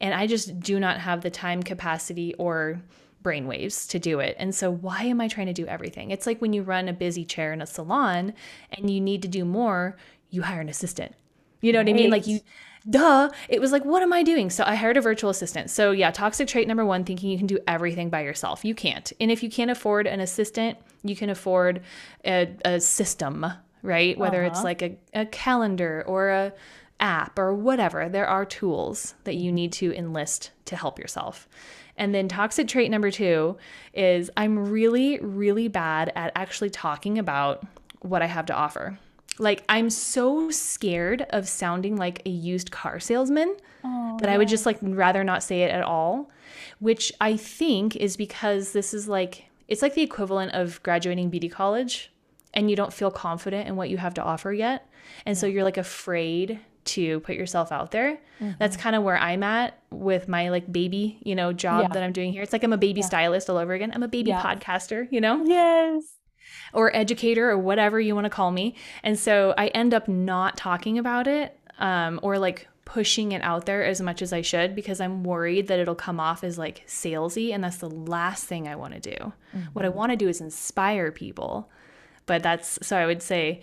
And 0.00 0.12
I 0.12 0.26
just 0.26 0.58
do 0.58 0.80
not 0.80 0.98
have 0.98 1.20
the 1.20 1.30
time 1.30 1.62
capacity 1.62 2.34
or 2.34 2.80
brainwaves 3.22 3.88
to 3.90 4.00
do 4.00 4.18
it. 4.18 4.34
And 4.38 4.54
so, 4.54 4.70
why 4.70 5.04
am 5.04 5.20
I 5.20 5.28
trying 5.28 5.48
to 5.48 5.52
do 5.52 5.66
everything? 5.66 6.10
It's 6.10 6.26
like 6.26 6.40
when 6.40 6.52
you 6.52 6.62
run 6.62 6.88
a 6.88 6.92
busy 6.92 7.24
chair 7.24 7.52
in 7.52 7.60
a 7.60 7.66
salon 7.66 8.32
and 8.72 8.90
you 8.90 9.00
need 9.00 9.22
to 9.22 9.28
do 9.28 9.44
more, 9.44 9.96
you 10.30 10.42
hire 10.42 10.60
an 10.60 10.68
assistant 10.68 11.14
You 11.60 11.72
know 11.72 11.80
what 11.80 11.88
I 11.88 11.92
mean? 11.92 12.10
Like 12.10 12.26
you 12.26 12.40
duh, 12.88 13.28
it 13.48 13.60
was 13.60 13.72
like 13.72 13.84
what 13.84 14.02
am 14.02 14.12
I 14.12 14.22
doing? 14.22 14.50
So 14.50 14.64
I 14.64 14.74
hired 14.74 14.96
a 14.96 15.00
virtual 15.00 15.30
assistant. 15.30 15.70
So 15.70 15.90
yeah, 15.90 16.10
toxic 16.10 16.48
trait 16.48 16.66
number 16.68 16.84
1 16.84 17.04
thinking 17.04 17.30
you 17.30 17.38
can 17.38 17.46
do 17.46 17.58
everything 17.66 18.08
by 18.10 18.22
yourself. 18.22 18.64
You 18.64 18.74
can't. 18.74 19.12
And 19.20 19.30
if 19.30 19.42
you 19.42 19.50
can't 19.50 19.70
afford 19.70 20.06
an 20.06 20.20
assistant, 20.20 20.78
you 21.02 21.14
can 21.16 21.30
afford 21.30 21.82
a, 22.24 22.48
a 22.64 22.80
system, 22.80 23.44
right? 23.82 24.16
Whether 24.16 24.42
it's 24.44 24.58
Uh-huh. 24.58 24.64
like 24.64 24.82
a, 24.82 24.96
a 25.14 25.26
calendar 25.26 26.04
or 26.06 26.30
a 26.30 26.52
app 27.00 27.38
or 27.38 27.54
whatever. 27.54 28.08
There 28.08 28.26
are 28.26 28.44
tools 28.44 29.14
that 29.24 29.36
you 29.36 29.52
need 29.52 29.72
to 29.74 29.92
enlist 29.94 30.50
to 30.64 30.74
help 30.76 30.98
yourself. 30.98 31.48
And 31.96 32.14
then 32.14 32.28
toxic 32.28 32.68
trait 32.68 32.90
number 32.90 33.10
2 33.10 33.56
is 33.92 34.30
I'm 34.36 34.70
really 34.70 35.18
really 35.20 35.68
bad 35.68 36.12
at 36.16 36.32
actually 36.36 36.70
talking 36.70 37.18
about 37.18 37.64
what 38.00 38.22
I 38.22 38.26
have 38.26 38.46
to 38.46 38.54
offer. 38.54 38.98
Like 39.38 39.64
I'm 39.68 39.90
so 39.90 40.50
scared 40.50 41.22
of 41.30 41.48
sounding 41.48 41.96
like 41.96 42.22
a 42.26 42.30
used 42.30 42.70
car 42.70 42.98
salesman 43.00 43.56
oh, 43.84 44.16
that 44.20 44.28
I 44.28 44.36
would 44.38 44.48
just 44.48 44.66
like 44.66 44.78
rather 44.82 45.22
not 45.24 45.42
say 45.42 45.62
it 45.62 45.70
at 45.70 45.82
all, 45.82 46.30
which 46.80 47.12
I 47.20 47.36
think 47.36 47.96
is 47.96 48.16
because 48.16 48.72
this 48.72 48.92
is 48.94 49.08
like 49.08 49.44
it's 49.68 49.82
like 49.82 49.94
the 49.94 50.02
equivalent 50.02 50.52
of 50.52 50.82
graduating 50.82 51.30
beauty 51.30 51.48
college 51.48 52.10
and 52.54 52.70
you 52.70 52.76
don't 52.76 52.92
feel 52.92 53.10
confident 53.10 53.68
in 53.68 53.76
what 53.76 53.90
you 53.90 53.98
have 53.98 54.14
to 54.14 54.22
offer 54.22 54.52
yet. 54.52 54.88
And 55.26 55.36
so 55.36 55.46
you're 55.46 55.64
like 55.64 55.76
afraid 55.76 56.58
to 56.86 57.20
put 57.20 57.34
yourself 57.36 57.70
out 57.70 57.90
there. 57.90 58.18
Mm-hmm. 58.40 58.52
That's 58.58 58.76
kind 58.76 58.96
of 58.96 59.02
where 59.02 59.18
I'm 59.18 59.42
at 59.42 59.78
with 59.90 60.26
my 60.26 60.48
like 60.48 60.70
baby, 60.72 61.18
you 61.22 61.34
know, 61.34 61.52
job 61.52 61.82
Yeah. 61.82 61.88
that 61.88 62.02
I'm 62.02 62.12
doing 62.12 62.32
here. 62.32 62.42
It's 62.42 62.52
like 62.52 62.64
I'm 62.64 62.72
a 62.72 62.78
baby 62.78 63.02
stylist 63.02 63.50
all 63.50 63.58
over 63.58 63.74
again. 63.74 63.92
I'm 63.94 64.02
a 64.02 64.08
baby 64.08 64.30
Yeah. 64.30 64.42
podcaster, 64.42 65.06
you 65.10 65.20
know? 65.20 65.44
Yes. 65.44 66.17
Or 66.72 66.94
educator 66.94 67.50
or 67.50 67.58
whatever 67.58 68.00
you 68.00 68.14
want 68.14 68.24
to 68.24 68.30
call 68.30 68.50
me. 68.50 68.74
And 69.02 69.18
so 69.18 69.54
I 69.56 69.68
end 69.68 69.94
up 69.94 70.08
not 70.08 70.56
talking 70.56 70.98
about 70.98 71.26
it 71.26 71.58
um, 71.78 72.20
or 72.22 72.38
like 72.38 72.68
pushing 72.84 73.32
it 73.32 73.42
out 73.42 73.66
there 73.66 73.84
as 73.84 74.00
much 74.00 74.22
as 74.22 74.32
I 74.32 74.40
should 74.40 74.74
because 74.74 75.00
I'm 75.00 75.22
worried 75.22 75.68
that 75.68 75.78
it'll 75.78 75.94
come 75.94 76.18
off 76.18 76.42
as 76.42 76.56
like 76.56 76.86
salesy. 76.86 77.52
And 77.52 77.62
that's 77.62 77.76
the 77.76 77.90
last 77.90 78.46
thing 78.46 78.66
I 78.66 78.76
want 78.76 78.94
to 78.94 79.00
do. 79.00 79.32
What 79.74 79.84
I 79.84 79.90
want 79.90 80.10
to 80.10 80.16
do 80.16 80.28
is 80.28 80.40
inspire 80.40 81.12
people. 81.12 81.70
But 82.26 82.42
that's 82.42 82.78
so 82.86 82.96
I 82.96 83.06
would 83.06 83.22
say 83.22 83.60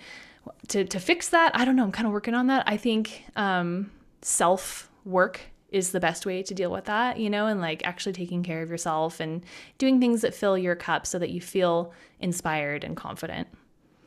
to, 0.70 0.86
to 0.86 1.00
fix 1.00 1.30
that, 1.30 1.56
I 1.56 1.66
don't 1.66 1.76
know. 1.76 1.84
I'm 1.84 1.92
kind 1.92 2.08
of 2.08 2.14
working 2.14 2.34
on 2.34 2.48
that. 2.48 2.64
I 2.68 2.78
think 2.78 3.26
um, 3.36 3.92
self 4.22 4.90
work 5.04 5.42
is 5.76 5.92
the 5.92 6.00
best 6.00 6.26
way 6.26 6.42
to 6.42 6.54
deal 6.54 6.72
with 6.72 6.86
that, 6.86 7.20
you 7.20 7.30
know, 7.30 7.48
and 7.48 7.60
like 7.60 7.86
actually 7.86 8.14
taking 8.14 8.42
care 8.44 8.62
of 8.62 8.70
yourself 8.70 9.20
and 9.20 9.44
doing 9.78 10.00
things 10.00 10.22
that 10.22 10.34
fill 10.34 10.58
your 10.58 10.76
cup 10.76 11.06
so 11.06 11.20
that 11.20 11.32
you 11.32 11.42
feel 11.42 11.92
inspired 12.20 12.84
and 12.86 12.96
confident. 12.96 13.48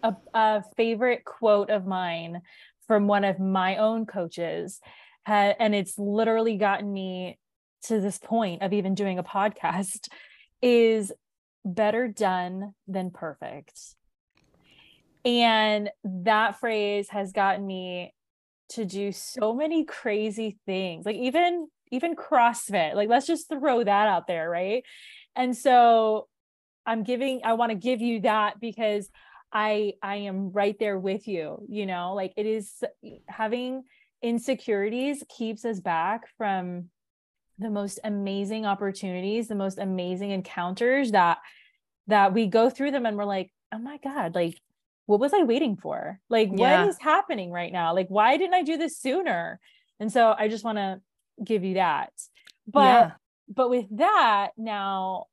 a, 0.03 0.17
a 0.35 0.63
favorite 0.77 1.25
quote 1.25 1.71
of 1.71 1.87
mine 1.87 2.41
from 2.87 3.07
one 3.07 3.25
of 3.25 3.39
my 3.39 3.77
own 3.77 4.07
coaches 4.07 4.81
and 5.27 5.75
it's 5.75 5.99
literally 5.99 6.57
gotten 6.57 6.91
me 6.91 7.39
to 7.83 8.01
this 8.01 8.19
point 8.19 8.63
of 8.63 8.73
even 8.73 8.95
doing 8.95 9.19
a 9.19 9.23
podcast 9.23 10.09
is 10.63 11.13
better 11.67 12.09
done 12.09 12.73
than 12.87 13.11
perfect 13.11 13.79
and 15.27 15.91
that 16.05 16.59
phrase 16.59 17.11
has 17.11 17.33
gotten 17.33 17.67
me 17.67 18.15
to 18.71 18.85
do 18.85 19.13
so 19.13 19.55
many 19.55 19.85
crazy 19.85 20.59
things 20.67 21.07
like 21.07 21.17
even 21.17 21.69
even 21.91 22.15
crossfit 22.15 22.95
like 22.95 23.09
let's 23.09 23.27
just 23.27 23.49
throw 23.49 23.83
that 23.83 24.09
out 24.09 24.27
there 24.27 24.49
right? 24.49 24.85
And 25.37 25.57
so 25.57 26.29
i'm 26.87 27.03
giving 27.03 27.41
i 27.45 27.53
want 27.53 27.71
to 27.71 27.77
give 27.77 28.01
you 28.01 28.21
that 28.21 28.61
because 28.61 29.11
I 29.53 29.95
I 30.03 30.17
am 30.17 30.53
right 30.53 30.77
there 30.79 30.99
with 30.99 31.27
you, 31.27 31.65
you 31.69 31.87
know, 31.87 32.15
like 32.15 32.33
it 32.37 32.47
is 32.47 32.83
having 33.29 33.85
insecurities 34.23 35.23
keeps 35.29 35.65
us 35.65 35.81
back 35.81 36.25
from 36.37 36.91
the 37.59 37.71
most 37.71 37.99
amazing 38.05 38.67
opportunities, 38.67 39.49
the 39.49 39.55
most 39.55 39.79
amazing 39.79 40.31
encounters 40.31 41.13
that 41.13 41.39
that 42.09 42.33
we 42.33 42.47
go 42.47 42.71
through 42.71 42.91
them 42.91 43.07
and 43.07 43.17
we're 43.17 43.25
like, 43.25 43.51
"Oh 43.73 43.79
my 43.79 43.99
god, 43.99 44.35
like 44.35 44.61
what 45.09 45.21
was 45.21 45.33
I 45.33 45.43
waiting 45.43 45.77
for? 45.77 46.21
Like 46.29 46.51
Yeah. 46.53 46.83
what 46.83 46.89
is 46.89 46.99
happening 47.01 47.51
right 47.51 47.73
now? 47.73 47.95
Like 47.95 48.09
why 48.09 48.37
didn't 48.37 48.55
I 48.55 48.63
do 48.63 48.77
this 48.77 48.99
sooner?" 48.99 49.59
And 49.99 50.13
so 50.13 50.35
I 50.39 50.49
just 50.49 50.65
want 50.65 50.79
to 50.79 51.01
give 51.43 51.65
you 51.65 51.75
that. 51.75 52.13
But 52.67 52.83
yeah. 52.83 53.11
but 53.49 53.71
with 53.71 53.87
that 53.97 54.51
now 54.59 55.27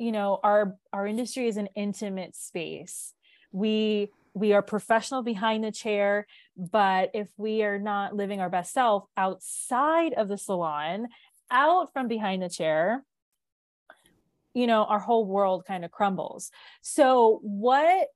you 0.00 0.12
know 0.12 0.40
our 0.42 0.76
our 0.92 1.06
industry 1.06 1.46
is 1.46 1.56
an 1.56 1.68
intimate 1.76 2.34
space 2.34 3.12
we 3.52 4.08
we 4.32 4.52
are 4.52 4.62
professional 4.62 5.22
behind 5.22 5.62
the 5.62 5.70
chair 5.70 6.26
but 6.56 7.10
if 7.14 7.28
we 7.36 7.62
are 7.62 7.78
not 7.78 8.16
living 8.16 8.40
our 8.40 8.48
best 8.48 8.72
self 8.72 9.04
outside 9.16 10.12
of 10.14 10.28
the 10.28 10.38
salon 10.38 11.08
out 11.50 11.92
from 11.92 12.08
behind 12.08 12.42
the 12.42 12.48
chair 12.48 13.04
you 14.54 14.66
know 14.66 14.84
our 14.84 14.98
whole 14.98 15.26
world 15.26 15.64
kind 15.66 15.84
of 15.84 15.90
crumbles 15.90 16.50
so 16.80 17.38
what 17.42 18.08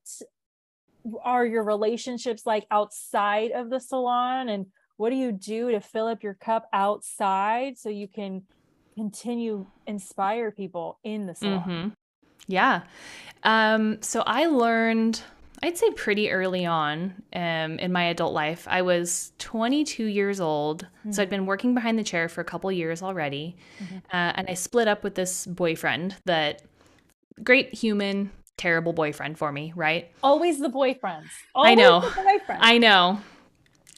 are 1.23 1.45
your 1.47 1.65
relationships 1.65 2.47
like 2.47 2.67
outside 2.71 3.51
of 3.51 3.71
the 3.71 3.81
salon 3.81 4.49
and 4.49 4.67
what 4.97 5.11
do 5.11 5.17
you 5.17 5.33
do 5.33 5.71
to 5.71 5.81
fill 5.81 6.07
up 6.07 6.23
your 6.23 6.35
cup 6.35 6.67
outside 6.73 7.77
so 7.77 7.89
you 7.89 8.09
can 8.09 8.43
continue 8.95 9.67
inspire 9.87 10.51
people 10.51 10.99
in 11.05 11.27
the 11.27 11.35
salon 11.35 11.63
hmm 11.63 11.89
Yeah. 12.47 12.83
Um, 13.43 14.01
so 14.03 14.23
I 14.27 14.47
learned, 14.47 15.23
I'd 15.63 15.77
say 15.79 15.91
pretty 15.91 16.31
early 16.31 16.67
on 16.67 17.15
um, 17.35 17.79
in 17.79 17.93
my 17.93 18.05
adult 18.05 18.33
life. 18.35 18.67
I 18.71 18.83
was 18.83 19.33
22 19.39 20.05
years 20.05 20.41
old. 20.41 20.87
So 21.11 21.23
I'd 21.23 21.31
been 21.31 21.47
working 21.47 21.75
behind 21.75 21.99
the 21.99 22.03
chair 22.05 22.29
for 22.29 22.41
a 22.41 22.45
couple 22.45 22.71
years 22.73 23.03
already. 23.03 23.57
Uh, 24.13 24.33
and 24.37 24.49
I 24.49 24.55
split 24.55 24.89
up 24.89 25.03
with 25.05 25.15
this 25.15 25.47
boyfriend 25.47 26.17
that, 26.25 26.63
great 27.43 27.75
human, 27.75 28.31
terrible 28.57 28.93
boyfriend 28.93 29.39
for 29.39 29.53
me, 29.53 29.73
right? 29.77 30.11
always 30.23 30.59
the 30.61 30.69
boyfriends 30.69 31.31
I 31.55 31.75
know. 31.75 32.01
the 32.01 32.09
boyfriends. 32.09 32.59
I 32.61 32.79
know. 32.79 33.21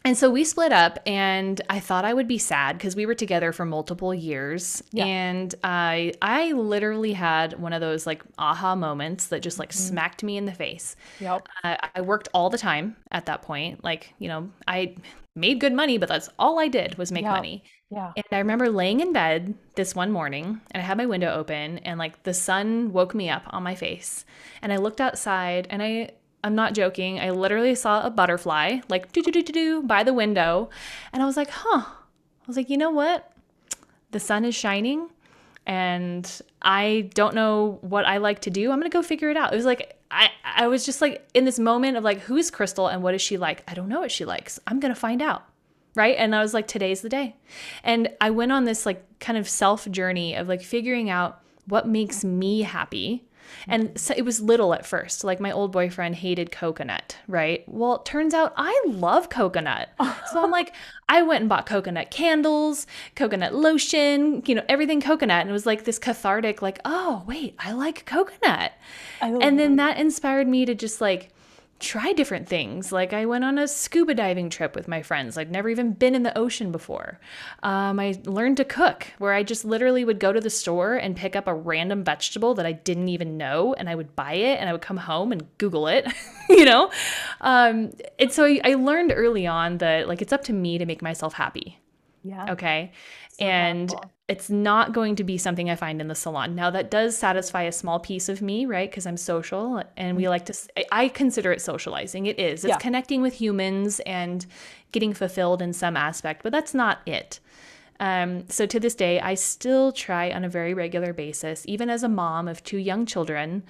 And 0.05 0.17
so 0.17 0.31
we 0.31 0.45
split 0.45 0.73
up, 0.73 1.01
and 1.05 1.61
I 1.69 1.81
thought 1.81 2.05
I 2.05 2.15
would 2.15 2.29
be 2.29 2.39
sad 2.39 2.79
because 2.79 2.95
we 2.95 3.07
were 3.07 3.15
together 3.17 3.51
for 3.53 3.65
multiple 3.65 4.15
years. 4.15 4.81
Yeah. 4.93 5.05
And 5.05 5.53
I, 5.65 6.13
I 6.23 6.53
literally 6.53 7.13
had 7.13 7.59
one 7.59 7.73
of 7.73 7.81
those 7.81 8.07
like 8.07 8.23
aha 8.39 8.77
moments 8.77 9.27
that 9.29 9.41
just 9.43 9.59
like 9.59 9.71
Mm-hmm. 9.71 9.81
smacked 9.89 10.23
me 10.23 10.37
in 10.37 10.45
the 10.45 10.55
face. 10.55 10.95
yep 11.19 11.49
I, 11.65 11.79
I 11.97 12.01
worked 12.03 12.29
all 12.33 12.51
the 12.51 12.59
time 12.59 12.97
at 13.11 13.27
that 13.27 13.43
point. 13.43 13.83
Like, 13.83 14.15
you 14.19 14.29
know, 14.29 14.51
I 14.69 14.95
made 15.35 15.59
good 15.61 15.73
money, 15.73 15.99
but 15.99 16.09
that's 16.09 16.31
all 16.39 16.59
I 16.61 16.69
did 16.69 16.97
was 16.99 17.11
make 17.11 17.25
Yeah. 17.25 17.33
money. 17.33 17.65
Yeah 17.91 18.13
And 18.17 18.25
I 18.33 18.39
remember 18.39 18.69
laying 18.69 19.01
in 19.01 19.13
bed 19.13 19.55
this 19.75 19.95
one 19.95 20.11
morning 20.11 20.61
and 20.71 20.83
I 20.83 20.87
had 20.87 20.97
my 20.97 21.07
window 21.07 21.33
open 21.33 21.79
and 21.79 21.99
like 21.99 22.23
the 22.25 22.35
sun 22.35 22.93
woke 22.93 23.15
me 23.15 23.31
up 23.31 23.45
on 23.51 23.63
my 23.63 23.75
face. 23.75 24.25
And 24.63 24.73
I 24.73 24.77
looked 24.77 25.01
outside 25.01 25.67
and 25.71 25.83
I 25.83 26.11
I'm 26.43 26.55
not 26.55 26.75
joking. 26.75 27.19
I 27.19 27.31
literally 27.31 27.75
saw 27.75 28.07
a 28.07 28.11
butterfly 28.11 28.81
like 28.89 29.13
do 29.13 29.23
do 29.23 29.31
do 29.31 29.43
do 29.43 29.53
do 29.53 29.83
by 29.83 30.03
the 30.03 30.15
window 30.15 30.71
and 31.13 31.23
I 31.23 31.27
was 31.27 31.37
like, 31.37 31.51
"Huh." 31.51 31.85
I 31.87 32.47
was 32.47 32.57
like, 32.57 32.71
"You 32.71 32.77
know 32.77 32.91
what? 32.91 33.33
The 34.13 34.21
sun 34.21 34.45
is 34.45 34.55
shining 34.55 35.11
and 35.67 36.41
I 36.63 37.11
don't 37.15 37.35
know 37.35 37.79
what 37.81 38.05
I 38.05 38.19
like 38.19 38.41
to 38.43 38.51
do. 38.51 38.71
I'm 38.71 38.79
going 38.79 38.91
to 38.91 38.97
go 38.97 39.03
figure 39.03 39.31
it 39.31 39.37
out." 39.37 39.53
It 39.53 39.57
was 39.57 39.65
like 39.65 39.99
I 40.11 40.31
I 40.45 40.69
was 40.69 40.85
just 40.87 41.01
like 41.01 41.29
in 41.35 41.45
this 41.45 41.59
moment 41.59 41.97
of 41.97 42.05
like 42.05 42.21
who 42.21 42.37
is 42.37 42.51
Crystal 42.51 42.87
and 42.89 43.03
what 43.03 43.15
is 43.15 43.23
she 43.23 43.37
like? 43.37 43.63
I 43.69 43.75
don't 43.75 43.89
know 43.89 44.01
what 44.01 44.13
she 44.13 44.25
likes. 44.25 44.61
I'm 44.67 44.81
going 44.81 44.95
to 44.95 45.01
find 45.01 45.21
out 45.21 45.45
right? 45.97 46.17
And 46.17 46.35
i 46.35 46.41
was 46.41 46.55
like 46.55 46.69
today's 46.69 47.01
the 47.01 47.09
day. 47.09 47.35
And 47.83 48.11
i 48.21 48.31
went 48.31 48.53
on 48.53 48.65
this 48.65 48.87
like 48.87 49.03
kind 49.19 49.39
of 49.39 49.49
self 49.49 49.91
journey 49.91 50.35
of 50.35 50.47
like 50.47 50.63
figuring 50.63 51.11
out 51.11 51.41
what 51.67 51.89
makes 51.89 52.23
me 52.23 52.63
happy. 52.63 53.25
And 53.69 53.99
so 53.99 54.13
it 54.17 54.25
was 54.25 54.41
little 54.41 54.75
at 54.75 54.85
first. 54.85 55.23
Like 55.23 55.39
my 55.41 55.53
old 55.53 55.71
boyfriend 55.73 56.17
hated 56.17 56.51
coconut 56.53 57.17
right? 57.27 57.65
Well 57.67 57.97
it 57.97 58.05
turns 58.05 58.35
out 58.35 58.53
i 58.57 58.85
love 58.87 59.29
coconut. 59.29 59.89
So 60.33 60.43
i'm 60.43 60.51
like 60.51 60.75
i 61.09 61.23
went 61.23 61.43
and 61.43 61.49
bought 61.49 61.67
coconut 61.67 62.11
candles 62.11 62.87
coconut 63.15 63.55
lotion 63.55 64.43
you 64.45 64.55
know 64.57 64.65
everything 64.69 65.01
coconut. 65.01 65.43
And 65.43 65.51
it 65.51 65.53
was 65.53 65.67
like 65.67 65.85
this 65.85 65.99
cathartic 65.99 66.61
like 66.63 66.81
oh 66.85 67.23
wait 67.27 67.55
i 67.59 67.73
like 67.73 68.05
coconut. 68.07 68.73
I 69.23 69.31
and 69.31 69.59
then 69.59 69.77
that 69.77 69.99
inspired 69.99 70.49
me 70.49 70.67
to 70.67 70.75
just 70.75 71.01
like 71.01 71.31
try 71.79 72.13
different 72.13 72.49
things. 72.49 72.91
Like 72.91 73.13
I 73.13 73.27
went 73.27 73.45
on 73.45 73.59
a 73.59 73.69
scuba 73.69 74.15
diving 74.15 74.49
trip 74.51 74.75
with 74.75 74.89
my 74.89 75.03
friends. 75.03 75.37
I'd 75.37 75.51
never 75.51 75.69
even 75.69 75.93
been 75.93 76.15
in 76.15 76.23
the 76.23 76.37
ocean 76.37 76.73
before. 76.73 77.21
Um, 77.63 78.01
I 78.01 78.19
learned 78.25 78.57
to 78.59 78.65
cook, 78.65 79.09
where 79.19 79.33
I 79.33 79.43
just 79.43 79.65
literally 79.65 80.05
would 80.05 80.19
go 80.19 80.33
to 80.33 80.41
the 80.41 80.51
store 80.51 80.95
and 80.95 81.15
pick 81.17 81.37
up 81.37 81.47
a 81.47 81.55
random 81.55 82.05
vegetable 82.05 82.55
that 82.55 82.67
I 82.67 82.73
didn't 82.73 83.09
even 83.09 83.37
know, 83.37 83.75
and 83.75 83.89
I 83.89 83.95
would 83.95 84.17
buy 84.17 84.35
it, 84.35 84.59
and 84.59 84.69
I 84.69 84.73
would 84.73 84.83
come 84.83 84.97
home 84.97 85.33
and 85.33 85.47
Google 85.59 85.87
it, 85.89 86.07
you 86.49 86.65
know. 86.65 86.91
Um, 87.41 87.93
and 88.19 88.33
so 88.33 88.45
I, 88.45 88.61
I 88.65 88.75
learned 88.75 89.13
early 89.15 89.47
on 89.47 89.79
that 89.79 90.09
like 90.09 90.23
it's 90.23 90.33
up 90.33 90.45
to 90.45 90.53
me 90.53 90.79
to 90.79 90.87
make 90.87 91.03
myself 91.03 91.35
happy 91.35 91.79
Yeah. 92.23 92.53
Okay. 92.53 92.93
So 93.39 93.45
and 93.45 93.89
powerful. 93.91 94.13
It's 94.29 94.51
not 94.51 94.93
going 94.93 95.15
to 95.17 95.23
be 95.25 95.39
something 95.39 95.71
I 95.71 95.77
find 95.77 96.01
in 96.01 96.09
the 96.09 96.15
salon. 96.15 96.57
Now, 96.57 96.69
that 96.71 96.91
does 96.91 97.17
satisfy 97.17 97.63
a 97.63 97.73
small 97.73 98.01
piece 98.01 98.29
of 98.29 98.43
me, 98.43 98.67
right? 98.67 98.91
Because 98.91 99.07
I'm 99.07 99.17
social 99.17 99.85
and 99.97 100.17
we 100.17 100.29
like 100.29 100.47
to, 100.47 100.55
I 100.91 101.09
consider 101.09 101.53
it 101.53 101.61
socializing. 101.61 102.27
It 102.27 102.39
is. 102.39 102.65
It's 102.65 102.71
Yeah. 102.71 102.79
connecting 102.79 103.23
with 103.23 103.35
humans 103.35 104.01
and 104.01 104.45
getting 104.91 105.15
fulfilled 105.15 105.63
in 105.63 105.73
some 105.73 105.97
aspect, 105.97 106.43
but 106.43 106.51
that's 106.51 106.75
not 106.75 107.03
it. 107.07 107.39
Um, 108.01 108.45
so 108.49 108.67
to 108.67 108.81
this 108.81 108.97
day, 108.97 109.21
I 109.21 109.35
still 109.35 109.93
try 109.93 110.33
on 110.33 110.45
a 110.45 110.49
very 110.49 110.75
regular 110.75 111.13
basis, 111.13 111.65
even 111.67 111.89
as 111.89 112.03
a 112.03 112.09
mom 112.09 112.49
of 112.49 112.65
two 112.65 112.79
young 112.79 113.07
children, 113.07 113.63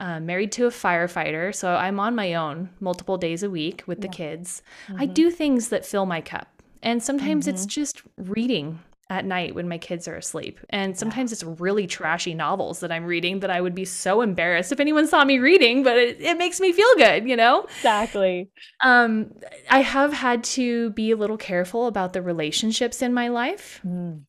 uh, 0.00 0.18
married 0.18 0.50
to 0.52 0.66
a 0.66 0.70
firefighter. 0.70 1.54
So 1.54 1.76
I'm 1.76 2.00
on 2.00 2.16
my 2.16 2.34
own 2.34 2.70
multiple 2.80 3.16
days 3.16 3.44
a 3.44 3.50
week 3.50 3.84
with 3.86 4.00
the 4.00 4.08
kids. 4.08 4.62
I 4.96 5.06
do 5.06 5.30
things 5.30 5.68
that 5.68 5.86
fill 5.86 6.04
my 6.04 6.20
cup. 6.20 6.48
And 6.82 7.02
sometimes 7.02 7.46
it's 7.46 7.64
just 7.66 8.02
reading 8.16 8.80
at 9.10 9.24
night 9.24 9.54
when 9.54 9.68
my 9.68 9.76
kids 9.76 10.06
are 10.06 10.14
asleep. 10.14 10.58
And 10.70 10.96
sometimes 10.96 11.32
it's 11.32 11.42
really 11.42 11.86
trashy 11.86 12.32
novels 12.32 12.80
that 12.80 12.92
I'm 12.92 13.04
reading 13.04 13.40
that 13.40 13.50
I 13.50 13.60
would 13.60 13.74
be 13.74 13.84
so 13.84 14.22
embarrassed 14.22 14.70
if 14.70 14.80
anyone 14.80 15.08
saw 15.08 15.24
me 15.24 15.38
reading, 15.38 15.82
but 15.82 15.98
it, 15.98 16.20
it 16.20 16.38
makes 16.38 16.60
me 16.60 16.72
feel 16.72 16.94
good, 16.96 17.28
you 17.28 17.36
know? 17.36 17.64
Exactly. 17.64 18.48
Um, 18.82 19.32
I 19.68 19.80
have 19.80 20.12
had 20.12 20.44
to 20.44 20.90
be 20.90 21.10
a 21.10 21.16
little 21.16 21.36
careful 21.36 21.86
about 21.88 22.12
the 22.12 22.22
relationships 22.22 23.02
in 23.02 23.12
my 23.12 23.28
life. 23.28 23.80
Mm. 23.84 24.22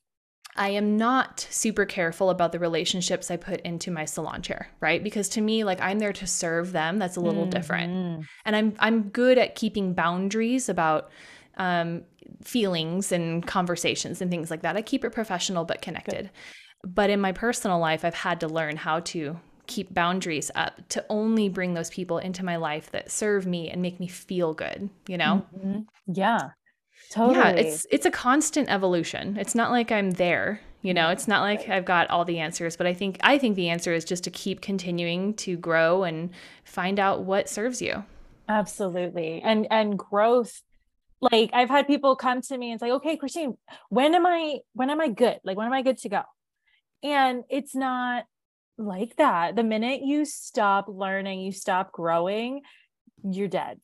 I 0.55 0.69
am 0.69 0.97
not 0.97 1.47
super 1.49 1.85
careful 1.85 2.29
about 2.29 2.51
the 2.51 2.59
relationships 2.59 3.31
I 3.31 3.37
put 3.37 3.61
into 3.61 3.89
my 3.89 4.03
salon 4.03 4.41
chair, 4.41 4.67
right? 4.81 5.01
Because 5.01 5.29
to 5.29 5.41
me, 5.41 5.63
like 5.63 5.79
I'm 5.79 5.99
there 5.99 6.11
to 6.11 6.27
serve 6.27 6.73
them. 6.73 6.97
That's 6.97 7.15
a 7.15 7.21
little 7.21 7.45
different. 7.45 7.93
Mhm. 7.93 8.25
And 8.43 8.55
I'm 8.55 8.75
I'm 8.79 9.03
good 9.09 9.37
at 9.37 9.55
keeping 9.55 9.93
boundaries 9.93 10.67
about 10.67 11.09
um, 11.57 12.03
feelings 12.43 13.11
and 13.11 13.45
conversations 13.45 14.21
and 14.21 14.31
things 14.31 14.51
like 14.51 14.61
that. 14.61 14.77
I 14.77 14.81
keep 14.81 15.03
it 15.05 15.11
professional 15.11 15.65
but 15.65 15.81
connected. 15.81 16.29
But 16.83 17.09
in 17.09 17.21
my 17.21 17.31
personal 17.31 17.79
life, 17.79 18.03
I've 18.03 18.15
had 18.15 18.39
to 18.41 18.47
learn 18.47 18.77
how 18.77 19.01
to 19.01 19.39
keep 19.67 19.93
boundaries 19.93 20.51
up 20.55 20.87
to 20.89 21.05
only 21.09 21.47
bring 21.47 21.73
those 21.75 21.89
people 21.89 22.17
into 22.17 22.43
my 22.43 22.55
life 22.57 22.91
that 22.91 23.11
serve 23.11 23.45
me 23.45 23.69
and 23.69 23.81
make 23.81 23.99
me 23.99 24.07
feel 24.07 24.53
good, 24.53 24.89
you 25.07 25.17
know? 25.17 25.45
Mhm. 25.55 25.85
Yeah. 26.07 26.49
Totally. 27.09 27.37
Yeah, 27.37 27.49
it's 27.51 27.85
it's 27.91 28.05
a 28.05 28.11
constant 28.11 28.69
evolution. 28.69 29.37
It's 29.37 29.55
not 29.55 29.71
like 29.71 29.91
I'm 29.91 30.11
there, 30.11 30.61
you 30.81 30.93
know. 30.93 31.09
It's 31.09 31.27
not 31.27 31.41
like 31.41 31.67
I've 31.69 31.85
got 31.85 32.09
all 32.09 32.25
the 32.25 32.39
answers, 32.39 32.75
but 32.77 32.87
I 32.87 32.93
think 32.93 33.17
I 33.21 33.37
think 33.37 33.55
the 33.55 33.69
answer 33.69 33.93
is 33.93 34.05
just 34.05 34.23
to 34.25 34.31
keep 34.31 34.61
continuing 34.61 35.33
to 35.35 35.57
grow 35.57 36.03
and 36.03 36.29
find 36.63 36.99
out 36.99 37.23
what 37.23 37.49
serves 37.49 37.81
you. 37.81 38.03
Absolutely. 38.47 39.41
And 39.41 39.67
and 39.71 39.97
growth 39.97 40.61
like 41.21 41.51
I've 41.53 41.69
had 41.69 41.87
people 41.87 42.15
come 42.15 42.41
to 42.41 42.57
me 42.57 42.71
and 42.71 42.79
say, 42.79 42.91
"Okay, 42.91 43.17
Christine, 43.17 43.57
when 43.89 44.15
am 44.15 44.25
I 44.25 44.59
when 44.73 44.89
am 44.89 45.01
I 45.01 45.09
good? 45.09 45.39
Like 45.43 45.57
when 45.57 45.67
am 45.67 45.73
I 45.73 45.81
good 45.81 45.97
to 45.99 46.09
go?" 46.09 46.23
And 47.03 47.43
it's 47.49 47.75
not 47.75 48.25
like 48.77 49.15
that. 49.17 49.55
The 49.55 49.63
minute 49.63 50.01
you 50.03 50.25
stop 50.25 50.85
learning, 50.87 51.41
you 51.41 51.51
stop 51.51 51.91
growing, 51.91 52.61
you're 53.23 53.47
dead. 53.47 53.79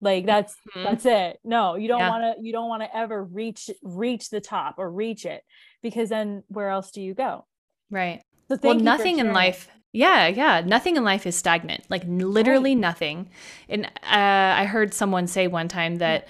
Like 0.00 0.26
that's 0.26 0.54
Mhm. 0.76 0.84
that's 0.84 1.06
it. 1.06 1.40
No, 1.44 1.76
you 1.76 1.88
don't 1.88 2.00
Yeah. 2.00 2.08
want 2.10 2.22
to 2.38 2.42
you 2.42 2.52
don't 2.52 2.68
want 2.68 2.82
to 2.82 2.96
ever 2.96 3.22
reach 3.24 3.70
reach 3.82 4.30
the 4.30 4.40
top 4.40 4.76
or 4.78 4.90
reach 4.90 5.26
it 5.26 5.42
because 5.82 6.08
then 6.08 6.42
where 6.48 6.70
else 6.70 6.90
do 6.90 7.02
you 7.02 7.14
go? 7.14 7.46
Right. 7.90 8.22
So 8.50 8.58
Well, 8.62 8.74
nothing 8.74 9.18
in 9.18 9.32
life. 9.32 9.68
Yeah, 9.92 10.28
yeah. 10.28 10.60
Nothing 10.64 10.96
in 10.96 11.04
life 11.04 11.26
is 11.26 11.36
stagnant. 11.36 11.84
Like 11.90 12.02
literally 12.06 12.74
nothing. 12.74 13.28
And 13.68 13.86
uh, 13.86 13.90
I 14.04 14.64
heard 14.64 14.94
someone 14.94 15.26
say 15.26 15.46
one 15.48 15.68
time 15.68 15.96
that 15.98 16.24
s- 16.24 16.28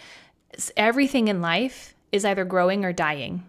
everything 0.77 1.29
in 1.29 1.41
life 1.41 1.95
is 2.13 2.25
either 2.25 2.45
growing 2.45 2.85
or 2.85 2.93
dying. 2.93 3.45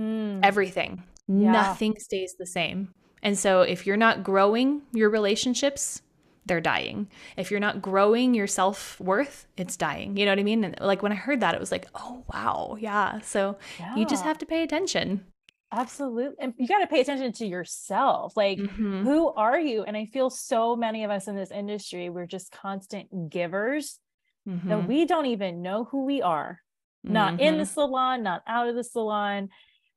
Mm, 0.00 0.40
Everything. 0.42 1.02
Yeah. 1.28 1.52
Nothing 1.52 1.96
stays 1.98 2.34
the 2.38 2.46
same. 2.46 2.92
And 3.22 3.36
so 3.38 3.62
if 3.62 3.86
you're 3.86 3.96
not 3.96 4.22
growing 4.22 4.82
your 4.92 5.10
relationships, 5.10 6.02
they're 6.44 6.60
dying. 6.60 7.08
If 7.36 7.50
you're 7.50 7.58
not 7.60 7.82
growing 7.82 8.32
your 8.34 8.46
self 8.46 9.00
worth, 9.00 9.46
it's 9.56 9.76
dying. 9.76 10.16
You 10.16 10.24
know 10.26 10.30
what 10.32 10.38
I 10.38 10.44
mean? 10.44 10.62
And 10.64 10.76
like 10.80 11.02
when 11.02 11.12
I 11.12 11.16
heard 11.16 11.40
that, 11.40 11.54
it 11.54 11.60
was 11.60 11.72
like, 11.72 11.86
oh, 11.94 12.22
wow. 12.32 12.76
Yeah. 12.78 13.20
So 13.20 13.56
you 13.96 14.06
just 14.06 14.22
have 14.24 14.38
to 14.38 14.46
pay 14.46 14.62
attention. 14.62 15.24
absolutely. 15.72 16.36
And 16.40 16.54
you 16.58 16.68
got 16.68 16.78
to 16.78 16.86
pay 16.86 17.00
attention 17.00 17.32
to 17.32 17.46
yourself. 17.46 18.36
Like 18.36 18.58
Mhm. 18.58 19.02
who 19.02 19.28
are 19.32 19.58
you? 19.58 19.82
And 19.82 19.96
I 19.96 20.06
feel 20.06 20.30
so 20.30 20.76
many 20.76 21.02
of 21.04 21.10
us 21.10 21.26
in 21.26 21.34
this 21.34 21.50
industry, 21.50 22.08
we're 22.08 22.26
just 22.26 22.52
constant 22.52 23.30
givers 23.30 23.98
that 24.46 24.78
Mhm. 24.82 24.86
we 24.86 25.04
don't 25.04 25.26
even 25.26 25.60
know 25.62 25.84
who 25.84 26.04
we 26.04 26.22
are. 26.22 26.62
Not 27.02 27.40
in 27.40 27.58
the 27.58 27.64
Mhm. 27.64 27.68
salon, 27.68 28.22
not 28.22 28.42
out 28.48 28.68
of 28.68 28.74
the 28.74 28.82
salon. 28.84 29.48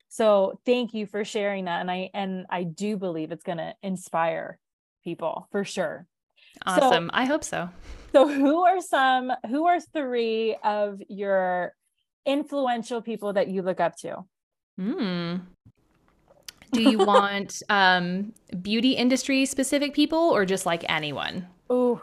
So 0.10 0.60
thank 0.66 0.93
you 0.93 1.06
for 1.08 1.24
sharing 1.26 1.66
that. 1.66 1.82
And 1.82 1.89
I 1.89 2.10
and 2.14 2.45
I 2.50 2.64
do 2.64 2.97
believe 2.97 3.32
it's 3.32 3.43
gonna 3.43 3.74
inspire 3.82 4.60
people 5.04 5.47
for 5.52 5.64
sure. 5.64 6.06
So- 6.68 6.82
Awesome. 6.82 7.10
I 7.14 7.26
hope 7.26 7.43
so. 7.43 7.70
So 8.12 8.28
who 8.28 8.64
are 8.66 8.82
some 8.82 9.32
who 9.47 9.66
are 9.66 9.80
three 9.80 10.56
of 10.64 11.02
your 11.10 11.74
influential 12.26 13.02
people 13.02 13.34
that 13.34 13.47
you 13.47 13.62
look 13.64 13.80
up 13.80 13.95
to? 13.97 14.26
Mm. 14.80 15.45
Do 16.72 16.82
you 16.84 17.00
want 17.00 17.62
um, 17.70 18.34
beauty 18.62 18.91
industry 18.93 19.45
specific 19.45 19.93
people 19.95 20.20
or 20.20 20.45
just 20.45 20.66
like 20.68 20.86
anyone? 20.88 21.47
Oh, 21.70 22.02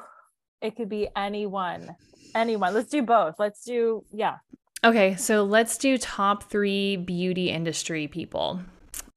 it 0.60 0.74
could 0.76 0.88
be 0.88 1.08
anyone. 1.14 1.94
Anyone. 2.34 2.74
Let's 2.74 2.88
do 2.90 3.02
both. 3.02 3.36
Let's 3.38 3.64
do 3.64 4.04
yeah. 4.12 4.36
Okay, 4.84 5.16
so 5.16 5.42
let's 5.44 5.78
do 5.78 5.96
top 5.98 6.44
three 6.44 6.96
beauty 6.96 7.50
industry 7.50 8.06
people. 8.08 8.60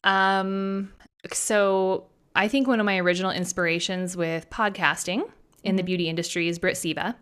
Um, 0.04 0.92
so 1.34 2.06
I 2.36 2.48
think 2.48 2.68
one 2.68 2.80
of 2.80 2.86
my 2.86 2.98
original 3.00 3.32
inspirations 3.32 4.16
with 4.16 4.50
podcasting 4.50 5.30
in 5.64 5.76
the 5.76 5.84
Mhm. 5.84 5.88
beauty 5.88 6.10
industry 6.10 6.48
is 6.48 6.58
Britt 6.60 6.76
Seva. 6.76 7.16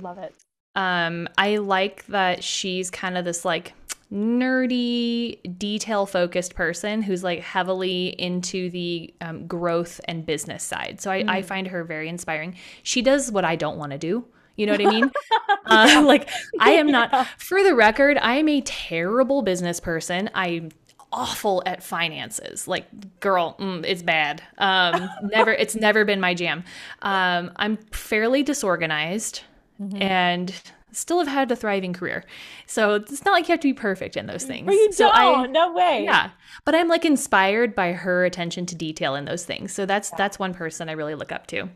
Love 0.00 0.18
it. 0.18 0.34
Um, 0.74 1.28
I 1.38 1.56
like 1.56 2.04
that 2.06 2.42
she's 2.44 2.90
kind 2.90 3.16
of 3.16 3.24
this 3.24 3.44
like 3.44 3.72
nerdy, 4.12 5.38
detail 5.58 6.06
focused 6.06 6.54
person 6.54 7.02
who's 7.02 7.24
like 7.24 7.40
heavily 7.40 8.08
into 8.20 8.70
the 8.70 9.12
um, 9.20 9.46
growth 9.46 10.00
and 10.06 10.24
business 10.26 10.62
side. 10.62 11.00
So 11.00 11.10
I, 11.10 11.24
I 11.28 11.42
Mm. 11.42 11.44
find 11.44 11.66
her 11.68 11.84
very 11.84 12.08
inspiring. 12.08 12.56
She 12.82 13.02
does 13.02 13.30
what 13.32 13.44
I 13.44 13.56
don't 13.56 13.78
want 13.78 13.92
to 13.92 13.98
do. 13.98 14.24
You 14.56 14.66
know 14.66 14.72
what 14.72 14.80
I 14.86 14.90
mean? 14.90 15.10
uh, 15.66 16.02
like 16.06 16.28
I 16.60 16.72
am 16.72 16.86
not. 16.90 17.10
Yeah. 17.12 17.24
For 17.38 17.62
the 17.62 17.74
record, 17.74 18.18
I 18.18 18.36
am 18.36 18.48
a 18.48 18.60
terrible 18.62 19.42
business 19.42 19.80
person. 19.80 20.30
I'm 20.34 20.70
awful 21.12 21.62
at 21.66 21.82
finances. 21.82 22.66
Like, 22.66 22.86
girl, 23.20 23.56
mm, 23.58 23.84
it's 23.86 24.02
bad. 24.02 24.42
Um, 24.58 25.08
never. 25.22 25.52
It's 25.52 25.74
never 25.76 26.04
been 26.04 26.20
my 26.20 26.34
jam. 26.34 26.64
Um, 27.02 27.52
I'm 27.56 27.76
fairly 27.92 28.42
disorganized 28.42 29.42
Mhm. 29.80 30.00
and 30.02 30.54
still 30.92 31.18
have 31.18 31.28
had 31.28 31.50
a 31.50 31.56
thriving 31.56 31.92
career. 31.92 32.24
So 32.66 32.94
it's 32.94 33.24
not 33.24 33.32
like 33.32 33.48
you 33.48 33.52
have 33.52 33.60
to 33.60 33.68
be 33.68 33.74
perfect 33.74 34.16
in 34.16 34.26
those 34.26 34.44
things. 34.44 34.72
You 34.72 34.92
so 34.92 35.10
don't. 35.12 35.16
I, 35.16 35.46
no 35.46 35.72
way. 35.72 36.04
yeah, 36.04 36.30
but 36.64 36.74
I'm 36.74 36.88
like 36.88 37.04
inspired 37.04 37.74
by 37.74 37.92
her 37.92 38.24
attention 38.24 38.66
to 38.66 38.74
detail 38.74 39.14
in 39.14 39.24
those 39.24 39.44
things. 39.44 39.72
So 39.72 39.86
that's 39.86 40.10
that's 40.10 40.38
one 40.38 40.54
person 40.54 40.88
I 40.88 40.92
really 40.92 41.14
look 41.14 41.32
up 41.32 41.46
to. 41.48 41.68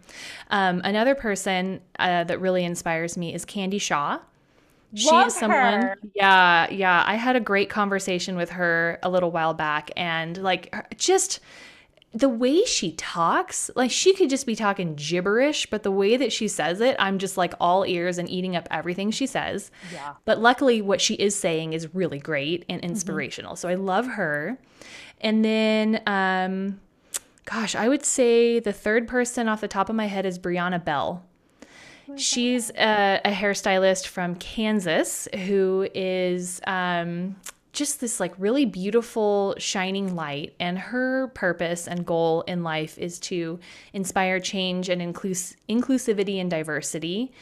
Um, 0.51 0.81
another 0.85 1.15
person 1.15 1.81
uh, 1.99 2.25
that 2.25 2.41
really 2.41 2.65
inspires 2.65 3.17
me 3.17 3.35
is 3.35 3.45
Candy 3.45 3.79
Shaw. 3.79 4.21
She 4.95 5.09
Love 5.09 5.29
is 5.29 5.37
someone. 5.37 5.83
her. 5.83 5.99
Yeah, 6.15 6.69
yeah. 6.71 7.05
I 7.07 7.15
had 7.15 7.37
a 7.37 7.41
great 7.41 7.71
conversation 7.71 8.37
with 8.37 8.51
her 8.51 8.99
a 9.03 9.11
little 9.11 9.31
while 9.31 9.55
back, 9.55 9.91
and 9.97 10.37
like 10.37 10.97
just 10.97 11.41
the 12.13 12.29
way 12.29 12.65
she 12.65 12.93
talks, 12.93 13.71
like 13.77 13.91
she 13.91 14.13
could 14.15 14.29
just 14.31 14.45
be 14.45 14.57
talking 14.57 14.97
gibberish, 14.97 15.67
but 15.67 15.85
the 15.85 15.93
way 15.93 16.17
that 16.17 16.33
she 16.33 16.49
says 16.49 16.81
it, 16.81 16.97
I'm 16.99 17.19
just 17.19 17.37
like 17.37 17.55
all 17.61 17.85
ears 17.85 18.19
and 18.19 18.29
eating 18.29 18.57
up 18.57 18.67
everything 18.71 19.13
she 19.13 19.27
says. 19.27 19.71
Yeah. 19.93 20.15
But 20.25 20.41
luckily, 20.41 20.83
what 20.83 21.01
she 21.01 21.15
is 21.15 21.37
saying 21.37 21.73
is 21.73 21.95
really 21.95 22.19
great 22.19 22.65
and 22.69 22.81
inspirational. 22.81 23.55
So 23.55 23.69
I 23.69 23.75
love 23.75 24.07
her. 24.07 24.59
And 25.21 25.45
then, 25.45 26.03
um, 26.07 26.81
gosh, 27.45 27.77
I 27.77 27.89
would 27.89 28.05
say 28.05 28.59
the 28.59 28.73
third 28.73 29.07
person 29.07 29.49
off 29.49 29.61
the 29.61 29.69
top 29.69 29.89
of 29.89 29.95
my 29.95 30.07
head 30.07 30.27
is 30.27 30.39
Brianna 30.39 30.85
Bell. 30.85 31.25
She's 32.17 32.71
a, 32.71 33.21
a 33.25 33.31
hairstylist 33.31 34.09
from 34.09 34.35
Kansas 34.35 35.29
who 35.47 35.89
is 35.95 36.61
um, 36.67 37.37
just 37.73 38.01
this 38.01 38.19
like 38.19 38.35
really 38.39 38.65
beautiful 38.65 39.55
shining 39.59 40.17
light 40.17 40.55
and 40.59 40.79
her 40.79 41.29
purpose 41.35 41.87
and 41.87 42.05
goal 42.05 42.43
in 42.43 42.63
life 42.63 42.99
is 42.99 43.19
to 43.21 43.61
inspire 43.93 44.41
change 44.41 44.89
and 44.89 45.01
inclus- 45.01 45.55
inclusivity 45.69 46.41
and 46.41 46.51
diversity 46.51 47.33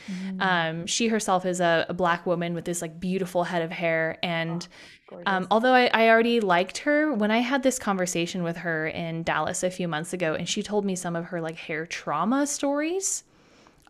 um, 0.40 0.86
she 0.86 1.08
herself 1.08 1.46
is 1.46 1.60
a, 1.60 1.86
a 1.88 1.94
black 1.94 2.26
woman 2.26 2.52
with 2.54 2.64
this 2.64 2.82
like 2.82 3.00
beautiful 3.00 3.44
head 3.44 3.62
of 3.62 3.70
hair 3.70 4.18
and 4.22 4.68
Gorgeous. 5.08 5.24
um, 5.26 5.46
although 5.50 5.72
I, 5.72 5.86
I 5.86 6.08
already 6.08 6.40
liked 6.40 6.78
her 6.78 7.12
when 7.12 7.30
i 7.30 7.38
had 7.38 7.62
this 7.62 7.78
conversation 7.78 8.42
with 8.42 8.58
her 8.58 8.86
in 8.86 9.22
dallas 9.22 9.62
a 9.62 9.70
few 9.70 9.88
months 9.88 10.12
ago 10.12 10.34
and 10.34 10.48
she 10.48 10.62
told 10.62 10.84
me 10.84 10.94
some 10.94 11.16
of 11.16 11.26
her 11.26 11.40
like 11.40 11.56
hair 11.56 11.86
trauma 11.86 12.46
stories 12.46 13.24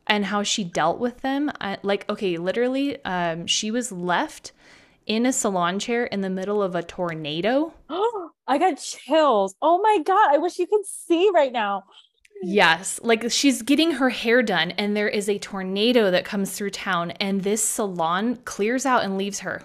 and 0.06 0.24
how 0.24 0.42
she 0.42 0.62
dealt 0.64 1.00
with 1.00 1.20
them 1.20 1.50
I, 1.60 1.78
like 1.82 2.08
okay 2.08 2.36
literally 2.36 3.04
um, 3.04 3.46
she 3.46 3.70
was 3.72 3.90
left 3.90 4.52
in 5.08 5.26
a 5.26 5.32
salon 5.32 5.80
chair 5.80 6.04
in 6.04 6.20
the 6.20 6.30
middle 6.30 6.62
of 6.62 6.76
a 6.76 6.82
tornado. 6.82 7.74
I 8.46 8.58
got 8.58 8.78
chills. 8.78 9.56
Oh 9.60 9.80
my 9.82 9.98
God. 10.04 10.32
I 10.32 10.38
wish 10.38 10.58
you 10.58 10.66
could 10.66 10.86
see 10.86 11.30
right 11.34 11.52
now. 11.52 11.84
Yes, 12.42 13.00
like 13.02 13.28
she's 13.32 13.62
getting 13.62 13.92
her 13.92 14.10
hair 14.10 14.42
done, 14.42 14.70
and 14.72 14.96
there 14.96 15.08
is 15.08 15.28
a 15.28 15.40
tornado 15.40 16.12
that 16.12 16.24
comes 16.24 16.52
through 16.52 16.70
town, 16.70 17.10
and 17.12 17.42
this 17.42 17.64
salon 17.64 18.36
clears 18.44 18.86
out 18.86 19.02
and 19.02 19.18
leaves 19.18 19.40
her 19.40 19.64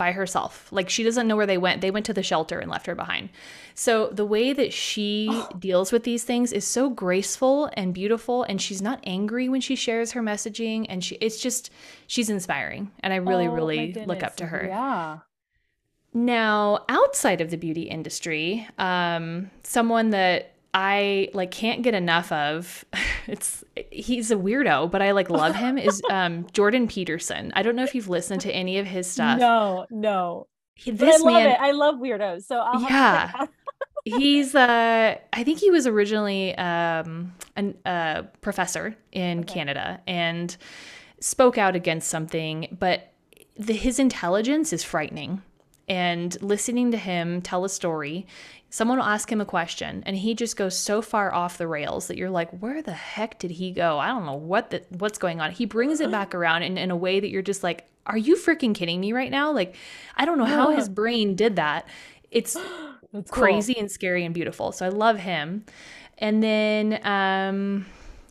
by 0.00 0.12
herself. 0.12 0.66
Like 0.72 0.88
she 0.88 1.02
doesn't 1.04 1.28
know 1.28 1.36
where 1.36 1.44
they 1.46 1.58
went. 1.58 1.82
They 1.82 1.90
went 1.90 2.06
to 2.06 2.14
the 2.14 2.22
shelter 2.22 2.58
and 2.58 2.70
left 2.70 2.86
her 2.86 2.94
behind. 2.94 3.28
So 3.74 4.08
the 4.08 4.24
way 4.24 4.54
that 4.54 4.72
she 4.72 5.28
deals 5.58 5.92
with 5.92 6.04
these 6.04 6.24
things 6.24 6.52
is 6.52 6.66
so 6.66 6.88
graceful 6.88 7.68
and 7.74 7.92
beautiful 7.92 8.42
and 8.44 8.62
she's 8.62 8.80
not 8.80 8.98
angry 9.04 9.46
when 9.50 9.60
she 9.60 9.76
shares 9.76 10.12
her 10.12 10.22
messaging 10.22 10.86
and 10.88 11.04
she 11.04 11.16
it's 11.16 11.38
just 11.38 11.70
she's 12.06 12.30
inspiring 12.30 12.90
and 13.00 13.12
I 13.12 13.16
really 13.16 13.46
Oh, 13.46 13.52
really 13.52 13.92
look 14.06 14.22
up 14.22 14.36
to 14.36 14.46
her. 14.46 14.64
Yeah. 14.66 15.18
Now, 16.14 16.84
outside 16.88 17.42
of 17.42 17.50
the 17.50 17.58
beauty 17.58 17.82
industry, 17.82 18.66
um, 18.78 19.50
someone 19.62 20.10
that 20.10 20.54
I 20.72 21.28
like 21.34 21.50
can't 21.50 21.82
get 21.82 21.94
enough 21.94 22.30
of. 22.32 22.84
It's 23.26 23.62
he's 23.92 24.32
a 24.32 24.36
weirdo, 24.36 24.90
but 24.90 25.02
I 25.02 25.12
like 25.12 25.30
love 25.30 25.54
him. 25.54 25.78
Is 25.78 26.02
um, 26.10 26.46
Jordan 26.52 26.88
Peterson? 26.88 27.52
I 27.54 27.62
don't 27.62 27.76
know 27.76 27.84
if 27.84 27.94
you've 27.94 28.08
listened 28.08 28.40
to 28.40 28.50
any 28.52 28.78
of 28.78 28.86
his 28.86 29.08
stuff. 29.08 29.38
No, 29.38 29.86
no. 29.90 30.48
He- 30.74 30.90
this 30.90 31.20
I 31.20 31.24
love 31.24 31.32
man, 31.34 31.48
it. 31.50 31.58
I 31.60 31.70
love 31.70 31.96
weirdos. 31.96 32.44
So 32.44 32.56
I'll 32.58 32.80
Yeah. 32.82 33.26
check 33.26 33.34
it 33.34 33.40
out. 33.42 33.48
he's 34.04 34.54
uh, 34.56 35.16
I 35.32 35.44
think 35.44 35.60
he 35.60 35.70
was 35.70 35.86
originally 35.86 36.56
um, 36.56 37.34
an, 37.54 37.76
a 37.84 38.24
professor 38.40 38.96
in 39.12 39.40
Okay. 39.40 39.54
Canada 39.54 40.00
and 40.08 40.56
spoke 41.20 41.56
out 41.56 41.76
against 41.76 42.08
something, 42.08 42.74
but 42.80 43.12
the, 43.56 43.74
his 43.74 44.00
intelligence 44.00 44.72
is 44.72 44.82
frightening. 44.82 45.42
And 45.88 46.40
listening 46.42 46.90
to 46.92 46.96
him 46.96 47.42
tell 47.42 47.64
a 47.64 47.68
story, 47.68 48.26
someone 48.70 48.98
will 48.98 49.04
ask 49.04 49.30
him 49.30 49.40
a 49.40 49.44
question, 49.44 50.02
and 50.06 50.16
he 50.16 50.34
just 50.34 50.56
goes 50.56 50.78
so 50.78 51.02
far 51.02 51.34
off 51.34 51.58
the 51.58 51.66
rails 51.66 52.06
that 52.06 52.16
you're 52.16 52.30
like, 52.30 52.50
"Where 52.60 52.82
the 52.82 52.92
heck 52.92 53.38
did 53.38 53.50
he 53.50 53.72
go? 53.72 53.98
I 53.98 54.08
don't 54.08 54.24
know 54.24 54.34
what 54.34 54.70
the, 54.70 54.82
what's 54.90 55.18
going 55.18 55.40
on." 55.40 55.50
He 55.50 55.66
brings 55.66 56.00
it 56.00 56.10
back 56.10 56.34
around 56.34 56.62
in, 56.62 56.78
in 56.78 56.90
a 56.90 56.96
way 56.96 57.20
that 57.20 57.28
you're 57.30 57.42
just 57.42 57.62
like, 57.62 57.88
"Are 58.06 58.16
you 58.16 58.36
freaking 58.36 58.74
kidding 58.74 59.00
me 59.00 59.12
right 59.12 59.30
now?" 59.30 59.52
Like, 59.52 59.74
I 60.16 60.24
don't 60.24 60.38
know 60.38 60.44
how 60.44 60.70
his 60.70 60.88
brain 60.88 61.34
did 61.34 61.56
that. 61.56 61.86
It's 62.30 62.56
That's 63.12 63.30
cool. 63.30 63.42
crazy 63.42 63.76
and 63.76 63.90
scary 63.90 64.24
and 64.24 64.32
beautiful. 64.32 64.72
So 64.72 64.86
I 64.86 64.88
love 64.88 65.18
him. 65.18 65.64
And 66.18 66.42
then 66.42 67.00
um, 67.04 67.86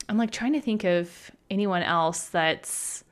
I'm 0.07 0.17
like 0.17 0.31
trying 0.31 0.53
to 0.53 0.61
think 0.61 0.83
of 0.83 1.31
anyone 1.49 1.83
else 1.83 2.29
that's. 2.29 3.03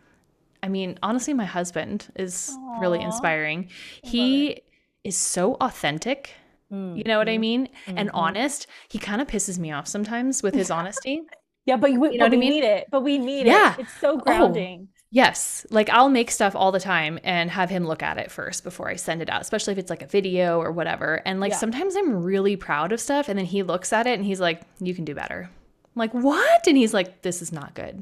I 0.64 0.70
mean, 0.70 0.98
honestly, 1.04 1.34
my 1.34 1.46
husband 1.46 2.08
is 2.16 2.52
really 2.80 3.00
inspiring. 3.02 3.70
He 4.04 4.62
is 5.04 5.16
so 5.16 5.56
authentic. 5.62 6.32
Mm, 6.72 6.98
You 6.98 7.04
know 7.06 7.18
what 7.18 7.30
I 7.30 7.38
mhm, 7.38 7.40
mean? 7.40 7.70
And 7.96 8.10
mhm. 8.10 8.12
honest. 8.14 8.68
He 8.90 9.00
kind 9.00 9.22
of 9.22 9.28
pisses 9.28 9.58
me 9.58 9.72
off 9.72 9.88
sometimes 9.88 10.44
with 10.44 10.54
his 10.56 10.70
honesty. 10.72 11.22
Yeah, 11.66 11.76
but, 11.76 11.92
we, 11.92 12.12
You 12.12 12.18
know 12.20 12.26
but 12.26 12.32
what 12.32 12.34
I 12.34 12.38
mean? 12.38 12.50
need 12.52 12.64
it. 12.64 12.88
But 12.90 13.02
we 13.02 13.18
need 13.18 13.46
Yeah. 13.46 13.74
it. 13.74 13.82
It's 13.82 13.94
so 14.00 14.18
grounding. 14.18 14.88
Yes. 15.12 15.66
Like 15.70 15.90
I'll 15.90 16.08
make 16.08 16.32
stuff 16.32 16.56
all 16.56 16.72
the 16.72 16.80
time 16.80 17.20
and 17.26 17.52
have 17.52 17.70
him 17.70 17.86
look 17.86 18.02
at 18.02 18.18
it 18.18 18.32
first 18.32 18.64
before 18.64 18.88
I 18.90 18.96
send 18.96 19.22
it 19.22 19.30
out, 19.30 19.42
especially 19.42 19.74
if 19.74 19.78
it's 19.78 19.90
like 19.90 20.02
a 20.02 20.08
video 20.08 20.60
or 20.62 20.72
whatever. 20.72 21.22
And 21.26 21.42
like 21.42 21.52
Yeah. 21.52 21.58
sometimes 21.58 21.96
I'm 21.98 22.24
really 22.24 22.56
proud 22.56 22.94
of 22.94 23.02
stuff 23.02 23.28
and 23.28 23.38
then 23.38 23.46
he 23.46 23.64
looks 23.64 23.92
at 23.92 24.08
it 24.08 24.14
and 24.18 24.24
he's 24.26 24.40
like, 24.40 24.62
you 24.80 24.96
can 24.96 25.04
do 25.04 25.14
better. 25.14 25.50
I'm 25.50 26.00
like, 26.00 26.14
what? 26.14 26.68
And 26.68 26.78
he's 26.78 26.94
like, 26.94 27.22
this 27.22 27.42
is 27.42 27.52
not 27.52 27.74
good. 27.74 28.02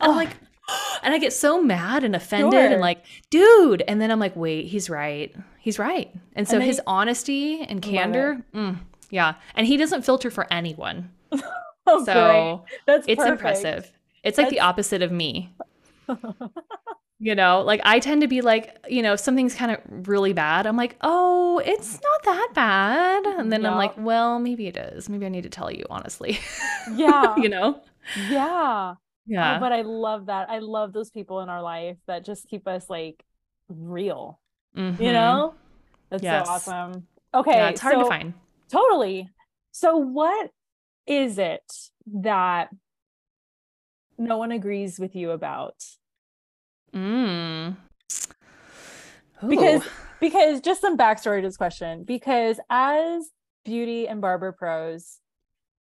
I'm 0.00 0.10
Oh. 0.10 0.14
like, 0.14 0.30
and 1.02 1.12
I 1.14 1.18
get 1.18 1.32
so 1.32 1.62
mad 1.62 2.04
and 2.04 2.14
offended 2.16 2.52
Sure. 2.52 2.66
and 2.72 2.80
like, 2.80 3.04
dude. 3.30 3.82
And 3.86 4.00
then 4.00 4.10
I'm 4.10 4.18
like, 4.20 4.34
wait, 4.36 4.66
he's 4.66 4.88
right. 4.88 5.34
He's 5.58 5.78
right. 5.78 6.14
And 6.34 6.46
so 6.48 6.58
then 6.58 6.66
his 6.66 6.76
you- 6.78 6.82
honesty 6.86 7.60
and 7.62 7.80
candor, 7.82 8.44
mm, 8.54 8.78
yeah. 9.10 9.34
And 9.54 9.66
he 9.66 9.76
doesn't 9.76 10.02
filter 10.04 10.30
for 10.30 10.46
anyone. 10.52 11.10
Oh, 11.86 12.02
So 12.02 12.14
great. 12.64 12.80
That's 12.86 13.06
it's 13.06 13.18
perfect. 13.18 13.32
impressive. 13.40 13.92
It's 14.22 14.38
like 14.38 14.48
the 14.48 14.60
opposite 14.60 15.02
of 15.02 15.12
me. 15.12 15.52
you 17.20 17.34
know, 17.34 17.60
like 17.60 17.80
I 17.84 17.98
tend 18.00 18.22
to 18.22 18.26
be 18.26 18.40
like, 18.40 18.76
you 18.88 19.02
know, 19.02 19.12
if 19.12 19.20
something's 19.20 19.54
kind 19.54 19.70
of 19.72 20.08
really 20.08 20.32
bad, 20.32 20.66
I'm 20.66 20.76
like, 20.78 20.96
oh, 21.02 21.60
it's 21.64 22.00
not 22.02 22.22
that 22.24 22.48
bad. 22.54 23.26
And 23.38 23.52
then 23.52 23.64
I'm 23.66 23.76
like, 23.76 23.92
well, 23.98 24.38
maybe 24.38 24.66
it 24.66 24.76
is. 24.78 25.08
Maybe 25.10 25.26
I 25.26 25.28
need 25.28 25.42
to 25.44 25.50
tell 25.50 25.70
you 25.70 25.84
honestly. 25.90 26.38
Yeah. 26.94 27.34
you 27.36 27.48
know? 27.50 27.80
Yeah. 28.30 28.94
Yeah. 29.26 29.56
Oh, 29.56 29.60
but 29.60 29.72
I 29.72 29.82
love 29.82 30.26
that. 30.26 30.50
I 30.50 30.58
love 30.58 30.92
those 30.92 31.10
people 31.10 31.40
in 31.40 31.48
our 31.48 31.62
life 31.62 31.96
that 32.06 32.24
just 32.24 32.46
keep 32.48 32.66
us 32.68 32.90
like 32.90 33.24
real. 33.68 34.40
You 34.74 34.82
Mhm. 34.92 35.12
know? 35.12 35.54
That's 36.10 36.22
Yes. 36.22 36.46
so 36.46 36.52
awesome. 36.52 37.06
Okay. 37.32 37.56
Yeah, 37.56 37.68
it's 37.70 37.80
hard 37.80 37.98
to 37.98 38.04
find. 38.04 38.34
Totally. 38.68 39.30
So, 39.72 39.96
what 39.96 40.50
is 41.06 41.38
it 41.38 41.64
that 42.06 42.70
no 44.18 44.36
one 44.38 44.52
agrees 44.52 44.98
with 45.00 45.14
you 45.16 45.30
about? 45.30 45.74
Mm. 46.92 47.76
Because 49.48 49.82
because 50.20 50.60
just 50.60 50.80
some 50.80 50.96
backstory 50.96 51.40
to 51.42 51.48
this 51.48 51.56
question. 51.56 52.04
Because 52.04 52.60
as 52.70 53.30
beauty 53.64 54.06
and 54.08 54.20
barber 54.20 54.52
pros, 54.52 55.20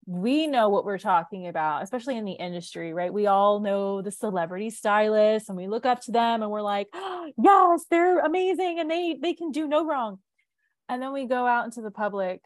we 0.06 0.46
know 0.46 0.68
what 0.68 0.84
we're 0.84 0.98
talking 0.98 1.46
about, 1.46 1.82
especially 1.82 2.16
in 2.16 2.24
the 2.24 2.32
industry, 2.32 2.92
right? 2.92 3.12
We 3.12 3.26
all 3.26 3.60
know 3.60 4.02
the 4.02 4.10
celebrity 4.10 4.70
stylists 4.70 5.48
and 5.48 5.56
we 5.56 5.68
look 5.68 5.86
up 5.86 6.00
to 6.02 6.12
them 6.12 6.42
and 6.42 6.50
we're 6.50 6.62
like, 6.62 6.88
yes, 7.42 7.84
they're 7.90 8.18
amazing 8.18 8.78
and 8.80 8.90
they 8.90 9.16
they 9.20 9.34
can 9.34 9.50
do 9.50 9.68
no 9.68 9.86
wrong. 9.86 10.18
And 10.88 11.00
then 11.00 11.12
we 11.12 11.26
go 11.26 11.46
out 11.46 11.64
into 11.64 11.82
the 11.82 11.90
public 11.90 12.40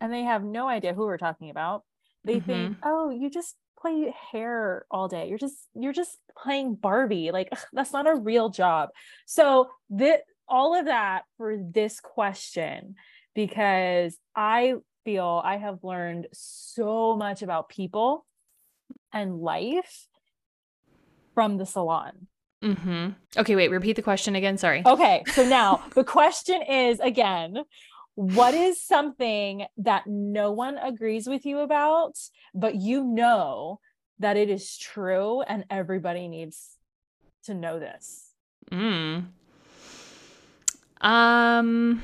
and 0.00 0.12
they 0.12 0.22
have 0.22 0.42
no 0.42 0.68
idea 0.68 0.94
who 0.94 1.04
we're 1.04 1.18
talking 1.18 1.50
about. 1.50 1.82
They 2.24 2.40
think, 2.40 2.78
mm-hmm. 2.78 2.80
oh, 2.82 3.10
you 3.10 3.30
just 3.30 3.54
play 3.80 4.14
hair 4.32 4.86
all 4.90 5.08
day. 5.08 5.28
You're 5.28 5.38
just 5.38 5.56
you're 5.74 5.92
just 5.92 6.18
playing 6.36 6.74
Barbie. 6.74 7.30
Like 7.30 7.48
ugh, 7.52 7.58
that's 7.72 7.92
not 7.92 8.06
a 8.06 8.14
real 8.14 8.48
job. 8.48 8.90
So 9.26 9.70
that 9.90 10.22
all 10.48 10.78
of 10.78 10.86
that 10.86 11.22
for 11.36 11.56
this 11.56 12.00
question 12.00 12.96
because 13.34 14.16
I 14.34 14.74
feel 15.04 15.40
I 15.44 15.56
have 15.56 15.82
learned 15.82 16.28
so 16.32 17.16
much 17.16 17.42
about 17.42 17.68
people 17.68 18.26
and 19.12 19.40
life 19.40 20.06
from 21.34 21.58
the 21.58 21.66
salon. 21.66 22.26
Mhm. 22.62 23.14
Okay, 23.36 23.56
wait, 23.56 23.70
repeat 23.70 23.96
the 23.96 24.02
question 24.02 24.36
again. 24.36 24.58
Sorry. 24.58 24.82
Okay, 24.84 25.22
so 25.32 25.48
now 25.48 25.82
the 25.94 26.04
question 26.04 26.62
is 26.62 27.00
again, 27.00 27.64
what 28.14 28.54
is 28.54 28.80
something 28.80 29.66
that 29.78 30.06
no 30.06 30.52
one 30.52 30.76
agrees 30.76 31.26
with 31.26 31.46
you 31.46 31.60
about, 31.60 32.18
but 32.54 32.74
you 32.74 33.02
know 33.02 33.80
that 34.18 34.36
it 34.36 34.50
is 34.50 34.76
true 34.76 35.40
and 35.42 35.64
everybody 35.70 36.28
needs 36.28 36.76
to 37.44 37.54
know 37.54 37.78
this? 37.78 38.34
Mm. 38.70 39.28
Um, 41.00 42.02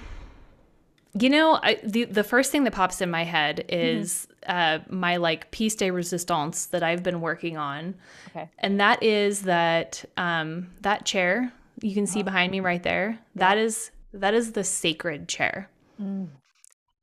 you 1.18 1.30
know, 1.30 1.58
I, 1.62 1.78
the 1.82 2.04
the 2.04 2.24
first 2.24 2.52
thing 2.52 2.64
that 2.64 2.72
pops 2.72 3.00
in 3.00 3.10
my 3.10 3.24
head 3.24 3.64
is 3.68 4.26
uh, 4.46 4.78
my 4.88 5.16
like 5.16 5.50
piece 5.50 5.74
de 5.74 5.90
resistance 5.90 6.66
that 6.66 6.82
I've 6.82 7.02
been 7.02 7.20
working 7.20 7.56
on, 7.56 7.94
Okay. 8.30 8.48
and 8.58 8.78
that 8.80 9.02
is 9.02 9.42
that 9.42 10.04
um, 10.16 10.70
that 10.82 11.04
chair 11.06 11.52
you 11.80 11.94
can 11.94 12.06
see 12.06 12.22
behind 12.22 12.50
me 12.52 12.60
right 12.60 12.82
there. 12.82 13.18
That 13.34 13.58
is 13.58 13.90
that 14.12 14.34
is 14.34 14.52
the 14.52 14.64
sacred 14.64 15.28
chair. 15.28 15.68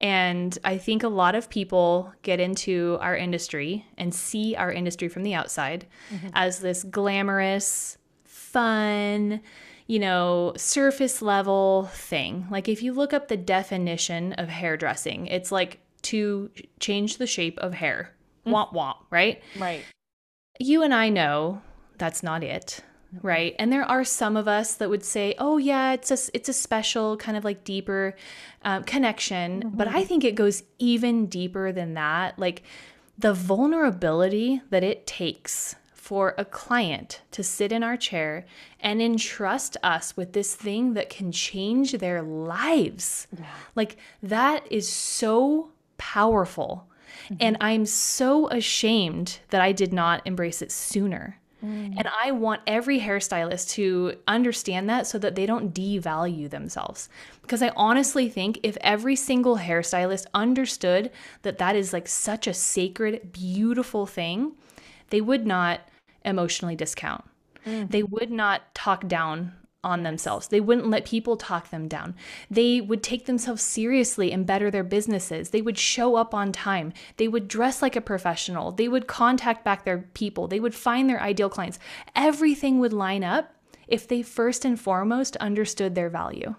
And 0.02 0.58
I 0.66 0.78
think 0.78 1.04
a 1.04 1.08
lot 1.08 1.34
of 1.34 1.50
people 1.50 2.12
get 2.24 2.40
into 2.42 2.98
our 3.00 3.16
industry 3.16 3.86
and 3.98 4.14
see 4.14 4.54
our 4.56 4.72
industry 4.72 5.08
from 5.08 5.24
the 5.24 5.34
outside 5.34 5.86
as 6.34 6.60
this 6.60 6.84
glamorous, 6.84 7.98
fun, 8.26 9.42
you 9.88 10.00
know, 10.00 10.54
surface 10.58 11.22
level 11.22 11.90
thing. 11.94 12.48
Like 12.50 12.68
if 12.68 12.82
you 12.82 12.94
look 12.94 13.14
up 13.14 13.28
the 13.28 13.38
definition 13.38 14.34
of 14.34 14.50
hairdressing, 14.50 15.28
it's 15.28 15.52
like 15.52 15.80
to 16.04 16.50
change 16.80 17.18
the 17.18 17.28
shape 17.28 17.58
of 17.60 17.74
hair. 17.74 18.14
Womp 18.46 18.74
womp, 18.74 18.98
right? 19.10 19.42
Right. 19.58 19.84
you 20.60 20.84
and 20.84 20.94
I 20.94 21.10
know 21.10 21.62
that's 21.98 22.24
not 22.24 22.44
it, 22.44 22.82
right? 23.22 23.56
And 23.58 23.72
there 23.72 23.86
are 23.86 24.04
some 24.04 24.36
of 24.36 24.48
us 24.48 24.76
that 24.76 24.90
would 24.90 25.04
say, 25.06 25.36
"Oh 25.38 25.58
yeah, 25.58 25.94
it's 25.94 26.12
a 26.12 26.36
it's 26.36 26.50
a 26.50 26.54
special 26.54 27.16
kind 27.18 27.38
of 27.38 27.46
like 27.46 27.64
deeper 27.64 28.16
um, 28.64 28.84
connection," 28.84 29.72
but 29.74 29.88
I 29.88 30.04
think 30.04 30.24
it 30.24 30.36
goes 30.36 30.64
even 30.78 31.28
deeper 31.28 31.72
than 31.72 31.94
that. 31.94 32.38
Like 32.38 32.64
the 33.18 33.34
vulnerability 33.34 34.62
that 34.70 34.84
it 34.84 35.08
takes 35.08 35.76
for 36.04 36.36
a 36.38 36.44
client 36.44 37.22
to 37.32 37.42
sit 37.42 37.72
in 37.72 37.82
our 37.82 37.96
chair 37.96 38.44
and 38.82 39.02
entrust 39.02 39.78
us 39.82 40.18
with 40.18 40.34
this 40.34 40.54
thing 40.54 40.96
that 40.96 41.10
can 41.10 41.32
change 41.32 41.94
their 41.94 42.22
lives. 42.22 43.26
Like 43.74 43.96
that 44.22 44.70
is 44.70 44.90
so 44.90 45.70
powerful. 45.98 46.90
And 47.40 47.56
I'm 47.62 47.86
so 47.86 48.50
ashamed 48.50 49.40
that 49.50 49.62
I 49.62 49.72
did 49.72 49.94
not 49.94 50.22
embrace 50.26 50.62
it 50.62 50.74
sooner. 50.74 51.40
Mm. 51.64 51.94
And 51.96 52.10
I 52.22 52.32
want 52.32 52.64
every 52.68 53.00
hairstylist 53.00 53.70
to 53.76 54.18
understand 54.28 54.90
that 54.90 55.08
so 55.08 55.18
that 55.20 55.36
they 55.36 55.46
don't 55.46 55.74
devalue 55.74 56.50
themselves. 56.50 57.08
Because 57.44 57.62
I 57.62 57.72
honestly 57.78 58.28
think 58.28 58.60
if 58.62 58.78
every 58.82 59.16
single 59.16 59.60
hairstylist 59.60 60.26
understood 60.34 61.12
that 61.44 61.60
that 61.60 61.78
is 61.78 61.94
like 61.94 62.10
such 62.10 62.46
a 62.46 62.54
sacred, 62.54 63.32
beautiful 63.32 64.06
thing, 64.06 64.52
they 65.10 65.22
would 65.22 65.48
not 65.48 65.80
emotionally 66.26 66.76
discount. 66.76 67.24
Mm. 67.66 67.92
They 67.92 68.04
would 68.04 68.32
not 68.32 68.74
talk 68.76 69.08
down 69.08 69.54
on 69.84 70.04
themselves. 70.04 70.48
They 70.48 70.62
wouldn't 70.62 70.90
let 70.90 71.06
people 71.06 71.36
talk 71.36 71.70
them 71.70 71.88
down. 71.88 72.16
They 72.50 72.80
would 72.80 73.04
take 73.04 73.26
themselves 73.26 73.62
seriously 73.62 74.32
and 74.32 74.46
better 74.46 74.72
their 74.72 74.84
businesses. 74.84 75.50
They 75.50 75.62
would 75.62 75.78
show 75.78 76.16
up 76.16 76.34
on 76.34 76.52
time. 76.52 76.94
They 77.18 77.28
would 77.28 77.48
dress 77.48 77.82
like 77.82 77.96
a 77.96 78.02
professional. 78.02 78.72
They 78.72 78.88
would 78.88 79.08
contact 79.08 79.66
back 79.66 79.84
their 79.84 80.10
people. 80.14 80.48
They 80.48 80.60
would 80.60 80.76
find 80.76 81.10
their 81.10 81.22
ideal 81.22 81.50
clients. 81.50 81.80
Everything 82.16 82.80
would 82.80 82.94
line 82.94 83.24
up 83.24 83.54
if 83.88 84.08
they 84.08 84.22
first 84.22 84.64
and 84.64 84.80
foremost 84.80 85.36
understood 85.38 85.96
their 85.96 86.10
value. 86.10 86.56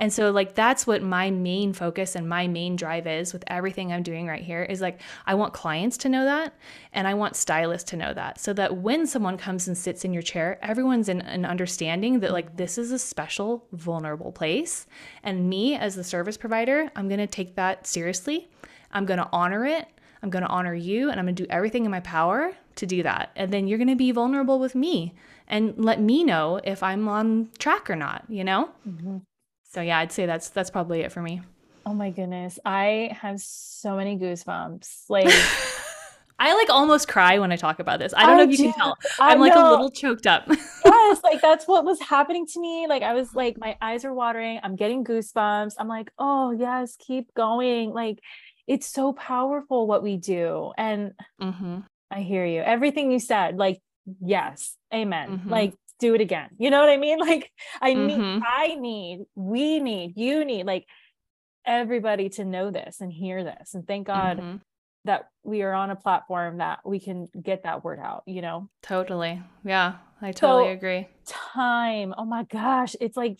And 0.00 0.12
so 0.12 0.30
like 0.30 0.54
that's 0.54 0.86
what 0.86 1.02
my 1.02 1.30
main 1.30 1.72
focus 1.72 2.14
and 2.14 2.28
my 2.28 2.46
main 2.46 2.76
drive 2.76 3.06
is 3.06 3.32
with 3.32 3.44
everything 3.46 3.92
I'm 3.92 4.02
doing 4.02 4.26
right 4.26 4.42
here 4.42 4.62
is 4.62 4.80
like 4.80 5.00
I 5.26 5.34
want 5.34 5.52
clients 5.52 5.96
to 5.98 6.08
know 6.08 6.24
that 6.24 6.54
and 6.92 7.08
I 7.08 7.14
want 7.14 7.36
stylists 7.36 7.90
to 7.90 7.96
know 7.96 8.14
that 8.14 8.40
so 8.40 8.52
that 8.52 8.76
when 8.76 9.06
someone 9.06 9.36
comes 9.36 9.66
and 9.66 9.76
sits 9.76 10.04
in 10.04 10.12
your 10.12 10.22
chair, 10.22 10.58
everyone's 10.62 11.08
in 11.08 11.20
an 11.22 11.44
understanding 11.44 12.20
that 12.20 12.32
like 12.32 12.56
this 12.56 12.78
is 12.78 12.92
a 12.92 12.98
special 12.98 13.66
vulnerable 13.72 14.32
place 14.32 14.86
and 15.22 15.48
me 15.48 15.76
as 15.76 15.94
the 15.94 16.04
service 16.04 16.36
provider, 16.36 16.90
I'm 16.94 17.08
going 17.08 17.20
to 17.20 17.26
take 17.26 17.56
that 17.56 17.86
seriously. 17.86 18.48
I'm 18.92 19.06
going 19.06 19.18
to 19.18 19.28
honor 19.32 19.66
it. 19.66 19.88
I'm 20.22 20.30
going 20.30 20.44
to 20.44 20.48
honor 20.48 20.74
you 20.74 21.10
and 21.10 21.18
I'm 21.18 21.26
going 21.26 21.34
to 21.34 21.42
do 21.42 21.50
everything 21.50 21.84
in 21.84 21.90
my 21.90 22.00
power 22.00 22.52
to 22.76 22.86
do 22.86 23.02
that. 23.02 23.30
And 23.34 23.52
then 23.52 23.66
you're 23.66 23.78
going 23.78 23.88
to 23.88 23.96
be 23.96 24.12
vulnerable 24.12 24.60
with 24.60 24.74
me 24.74 25.14
and 25.48 25.74
let 25.76 26.00
me 26.00 26.22
know 26.22 26.60
if 26.62 26.82
I'm 26.82 27.08
on 27.08 27.48
track 27.58 27.90
or 27.90 27.96
not, 27.96 28.24
you 28.28 28.44
know? 28.44 28.70
Mm-hmm. 28.88 29.18
So 29.72 29.80
yeah, 29.80 29.98
I'd 29.98 30.12
say 30.12 30.26
that's 30.26 30.50
that's 30.50 30.70
probably 30.70 31.00
it 31.00 31.12
for 31.12 31.22
me. 31.22 31.40
Oh 31.86 31.94
my 31.94 32.10
goodness. 32.10 32.58
I 32.64 33.16
have 33.20 33.40
so 33.40 33.96
many 33.96 34.18
goosebumps. 34.18 35.04
Like 35.08 35.32
I 36.38 36.54
like 36.54 36.70
almost 36.70 37.06
cry 37.06 37.38
when 37.38 37.52
I 37.52 37.56
talk 37.56 37.78
about 37.78 38.00
this. 38.00 38.12
I 38.16 38.26
don't 38.26 38.30
I 38.30 38.36
know 38.38 38.42
if 38.44 38.50
you 38.50 38.56
do. 38.56 38.62
can 38.64 38.72
tell. 38.72 38.98
I'm 39.20 39.38
like 39.38 39.54
a 39.54 39.60
little 39.60 39.90
choked 39.90 40.26
up. 40.26 40.44
yes, 40.84 41.20
like 41.22 41.40
that's 41.40 41.68
what 41.68 41.84
was 41.84 42.00
happening 42.00 42.46
to 42.46 42.60
me. 42.60 42.86
Like 42.88 43.02
I 43.02 43.14
was 43.14 43.32
like 43.34 43.58
my 43.58 43.76
eyes 43.80 44.04
are 44.04 44.12
watering. 44.12 44.58
I'm 44.62 44.74
getting 44.74 45.04
goosebumps. 45.04 45.74
I'm 45.78 45.86
like, 45.86 46.10
"Oh, 46.18 46.50
yes, 46.50 46.96
keep 46.98 47.32
going." 47.34 47.92
Like 47.92 48.18
it's 48.66 48.88
so 48.88 49.12
powerful 49.12 49.86
what 49.86 50.02
we 50.02 50.16
do. 50.16 50.72
And 50.76 51.12
mm-hmm. 51.40 51.80
I 52.10 52.20
hear 52.22 52.44
you. 52.44 52.60
Everything 52.60 53.12
you 53.12 53.20
said, 53.20 53.56
like 53.56 53.80
yes, 54.20 54.76
amen. 54.92 55.38
Mm-hmm. 55.38 55.48
Like 55.48 55.74
do 56.02 56.14
it 56.14 56.20
again. 56.20 56.50
You 56.58 56.70
know 56.70 56.80
what 56.80 56.90
I 56.90 56.96
mean? 56.98 57.18
Like 57.22 57.50
I 57.80 57.94
need, 57.94 58.18
mm-hmm. 58.18 58.42
I 58.44 58.74
need, 58.74 59.24
we 59.36 59.78
need, 59.78 60.14
you 60.16 60.44
need 60.44 60.66
like 60.66 60.86
everybody 61.64 62.28
to 62.30 62.44
know 62.44 62.70
this 62.72 63.00
and 63.00 63.12
hear 63.12 63.44
this. 63.44 63.74
And 63.74 63.86
thank 63.86 64.08
God 64.08 64.38
mm-hmm. 64.38 64.56
that 65.04 65.28
we 65.44 65.62
are 65.62 65.72
on 65.72 65.90
a 65.90 65.96
platform 65.96 66.58
that 66.58 66.80
we 66.84 66.98
can 66.98 67.28
get 67.40 67.62
that 67.62 67.84
word 67.84 68.00
out, 68.00 68.24
you 68.26 68.42
know? 68.42 68.68
Totally. 68.82 69.40
Yeah. 69.64 69.94
I 70.20 70.32
totally 70.32 70.70
so, 70.70 70.72
agree. 70.72 71.08
Time. 71.26 72.12
Oh 72.18 72.24
my 72.24 72.42
gosh. 72.42 72.96
It's 73.00 73.16
like 73.16 73.38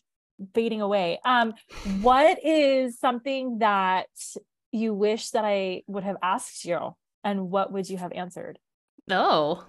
fading 0.55 0.81
away. 0.81 1.19
Um, 1.25 1.55
what 2.01 2.39
is 2.45 3.01
something 3.01 3.59
that 3.59 4.07
you 4.71 4.95
wish 4.95 5.31
that 5.31 5.45
I 5.45 5.83
would 5.89 6.05
have 6.05 6.17
asked 6.23 6.65
you? 6.65 6.95
And 7.25 7.51
what 7.51 7.73
would 7.73 7.91
you 7.91 7.97
have 7.99 8.13
answered? 8.13 8.59
Oh, 9.11 9.65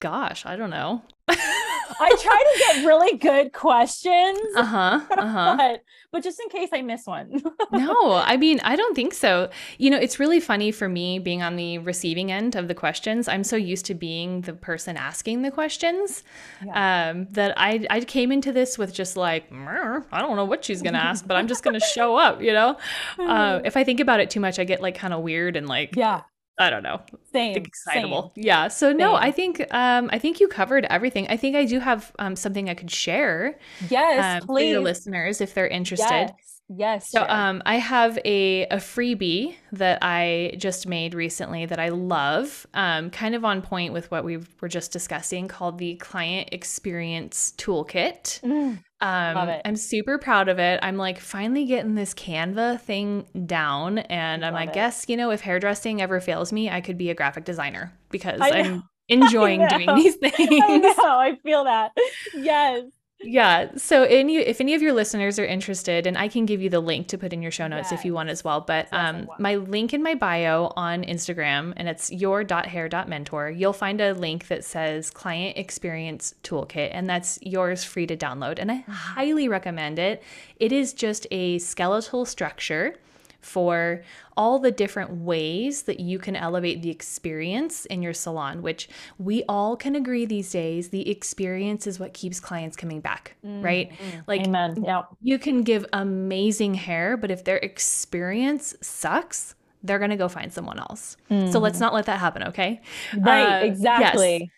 gosh, 0.00 0.44
I 0.44 0.56
don't 0.56 0.70
know. 0.70 1.02
I 2.00 2.16
try 2.20 2.44
to 2.52 2.58
get 2.58 2.86
really 2.86 3.16
good 3.18 3.52
questions. 3.52 4.38
Uh-huh. 4.56 5.00
Uh-huh. 5.24 5.56
But, 5.56 5.84
but 6.12 6.22
just 6.22 6.38
in 6.40 6.48
case 6.48 6.68
I 6.72 6.82
miss 6.82 7.06
one. 7.06 7.42
no, 7.72 8.12
I 8.12 8.36
mean, 8.36 8.60
I 8.62 8.76
don't 8.76 8.94
think 8.94 9.14
so. 9.14 9.48
You 9.78 9.90
know, 9.90 9.96
it's 9.96 10.18
really 10.18 10.38
funny 10.38 10.70
for 10.70 10.88
me 10.88 11.18
being 11.18 11.42
on 11.42 11.56
the 11.56 11.78
receiving 11.78 12.30
end 12.30 12.56
of 12.56 12.68
the 12.68 12.74
questions. 12.74 13.26
I'm 13.26 13.44
so 13.44 13.56
used 13.56 13.86
to 13.86 13.94
being 13.94 14.42
the 14.42 14.52
person 14.52 14.96
asking 14.96 15.42
the 15.42 15.50
questions 15.50 16.24
yeah. 16.64 17.10
um, 17.10 17.26
that 17.30 17.54
I 17.56 17.86
I 17.88 18.00
came 18.00 18.32
into 18.32 18.52
this 18.52 18.76
with 18.76 18.92
just 18.92 19.16
like, 19.16 19.50
I 19.52 20.20
don't 20.20 20.36
know 20.36 20.44
what 20.44 20.64
she's 20.64 20.82
gonna 20.82 20.98
ask, 20.98 21.26
but 21.26 21.36
I'm 21.36 21.48
just 21.48 21.62
gonna 21.62 21.80
show 21.80 22.16
up. 22.16 22.42
You 22.42 22.52
know, 22.52 22.76
uh, 23.18 23.60
if 23.64 23.76
I 23.76 23.84
think 23.84 24.00
about 24.00 24.20
it 24.20 24.30
too 24.30 24.40
much, 24.40 24.58
I 24.58 24.64
get 24.64 24.82
like 24.82 24.96
kind 24.96 25.14
of 25.14 25.22
weird 25.22 25.56
and 25.56 25.66
like, 25.68 25.96
yeah, 25.96 26.22
I 26.58 26.70
don't 26.70 26.82
know. 26.82 27.00
Same. 27.32 27.56
Excitable. 27.56 28.32
Same. 28.36 28.44
Yeah. 28.44 28.68
So 28.68 28.90
same. 28.90 28.98
no, 28.98 29.14
I 29.14 29.30
think 29.32 29.66
um 29.74 30.08
I 30.12 30.18
think 30.18 30.40
you 30.40 30.48
covered 30.48 30.86
everything. 30.90 31.26
I 31.28 31.36
think 31.36 31.56
I 31.56 31.64
do 31.64 31.80
have 31.80 32.12
um 32.18 32.36
something 32.36 32.68
I 32.70 32.74
could 32.74 32.90
share. 32.90 33.58
Yes, 33.90 34.42
um, 34.42 34.46
please. 34.46 34.62
For 34.62 34.70
your 34.72 34.80
listeners 34.80 35.40
if 35.40 35.54
they're 35.54 35.68
interested. 35.68 36.06
Yes. 36.06 36.60
Yes. 36.68 37.10
So 37.10 37.26
um 37.28 37.62
I 37.66 37.76
have 37.76 38.18
a 38.24 38.66
a 38.66 38.76
freebie 38.76 39.56
that 39.72 39.98
I 40.02 40.54
just 40.56 40.86
made 40.86 41.12
recently 41.14 41.66
that 41.66 41.78
I 41.80 41.88
love. 41.90 42.66
Um 42.72 43.10
kind 43.10 43.34
of 43.34 43.44
on 43.44 43.60
point 43.60 43.92
with 43.92 44.10
what 44.10 44.24
we 44.24 44.38
were 44.60 44.68
just 44.68 44.92
discussing 44.92 45.48
called 45.48 45.78
the 45.78 45.96
client 45.96 46.50
experience 46.52 47.52
toolkit. 47.58 48.40
Mm. 48.42 48.78
Um, 49.04 49.34
Love 49.34 49.48
it. 49.50 49.60
I'm 49.66 49.76
super 49.76 50.16
proud 50.16 50.48
of 50.48 50.58
it. 50.58 50.80
I'm 50.82 50.96
like 50.96 51.20
finally 51.20 51.66
getting 51.66 51.94
this 51.94 52.14
Canva 52.14 52.80
thing 52.80 53.26
down, 53.44 53.98
and 53.98 54.42
I'm 54.42 54.54
like, 54.54 54.72
guess 54.72 55.04
you 55.08 55.16
know, 55.18 55.30
if 55.30 55.42
hairdressing 55.42 56.00
ever 56.00 56.20
fails 56.20 56.52
me, 56.52 56.70
I 56.70 56.80
could 56.80 56.96
be 56.96 57.10
a 57.10 57.14
graphic 57.14 57.44
designer 57.44 57.92
because 58.10 58.40
I'm 58.40 58.82
enjoying 59.10 59.66
doing 59.68 59.94
these 59.94 60.16
things. 60.22 60.38
I 60.38 60.78
know. 60.78 60.94
I 60.96 61.36
feel 61.44 61.64
that. 61.64 61.92
Yes 62.34 62.84
yeah. 63.24 63.70
So 63.76 64.04
any 64.04 64.36
if 64.36 64.60
any 64.60 64.74
of 64.74 64.82
your 64.82 64.92
listeners 64.92 65.38
are 65.38 65.44
interested, 65.44 66.06
and 66.06 66.16
I 66.16 66.28
can 66.28 66.46
give 66.46 66.60
you 66.60 66.70
the 66.70 66.80
link 66.80 67.08
to 67.08 67.18
put 67.18 67.32
in 67.32 67.42
your 67.42 67.50
show 67.50 67.66
notes 67.66 67.90
yes. 67.90 68.00
if 68.00 68.04
you 68.04 68.14
want 68.14 68.28
as 68.28 68.44
well. 68.44 68.60
But 68.60 68.88
um, 68.92 69.28
my 69.38 69.56
link 69.56 69.94
in 69.94 70.02
my 70.02 70.14
bio 70.14 70.72
on 70.76 71.02
Instagram, 71.04 71.72
and 71.76 71.88
it's 71.88 72.12
your 72.12 72.44
hair 72.48 72.88
mentor. 73.06 73.50
You'll 73.50 73.72
find 73.72 74.00
a 74.00 74.14
link 74.14 74.48
that 74.48 74.64
says 74.64 75.10
Client 75.10 75.56
Experience 75.56 76.34
Toolkit, 76.42 76.90
and 76.92 77.08
that's 77.08 77.38
yours 77.42 77.84
free 77.84 78.06
to 78.06 78.16
download. 78.16 78.58
And 78.58 78.70
I 78.70 78.78
mm-hmm. 78.78 78.92
highly 78.92 79.48
recommend 79.48 79.98
it. 79.98 80.22
It 80.60 80.72
is 80.72 80.92
just 80.92 81.26
a 81.30 81.58
skeletal 81.58 82.24
structure 82.24 82.96
for 83.44 84.02
all 84.36 84.58
the 84.58 84.70
different 84.70 85.10
ways 85.10 85.82
that 85.82 86.00
you 86.00 86.18
can 86.18 86.34
elevate 86.34 86.82
the 86.82 86.90
experience 86.90 87.84
in 87.86 88.02
your 88.02 88.14
salon, 88.14 88.62
which 88.62 88.88
we 89.18 89.44
all 89.48 89.76
can 89.76 89.94
agree 89.94 90.24
these 90.24 90.50
days 90.50 90.88
the 90.88 91.08
experience 91.08 91.86
is 91.86 92.00
what 92.00 92.14
keeps 92.14 92.40
clients 92.40 92.76
coming 92.76 93.00
back, 93.00 93.36
mm-hmm. 93.44 93.62
right? 93.62 93.92
Like. 94.26 94.46
Yeah. 94.46 95.02
You 95.20 95.38
can 95.38 95.62
give 95.62 95.86
amazing 95.92 96.74
hair, 96.74 97.16
but 97.16 97.30
if 97.30 97.44
their 97.44 97.58
experience 97.58 98.74
sucks, 98.80 99.54
they're 99.82 99.98
going 99.98 100.10
to 100.10 100.16
go 100.16 100.28
find 100.28 100.52
someone 100.52 100.78
else. 100.78 101.16
Mm-hmm. 101.30 101.52
So 101.52 101.58
let's 101.58 101.76
mm-hmm. 101.76 101.84
not 101.84 101.94
let 101.94 102.06
that 102.06 102.18
happen, 102.18 102.44
okay? 102.44 102.80
Right, 103.16 103.62
uh, 103.62 103.66
exactly. 103.66 104.38
Yes. 104.40 104.50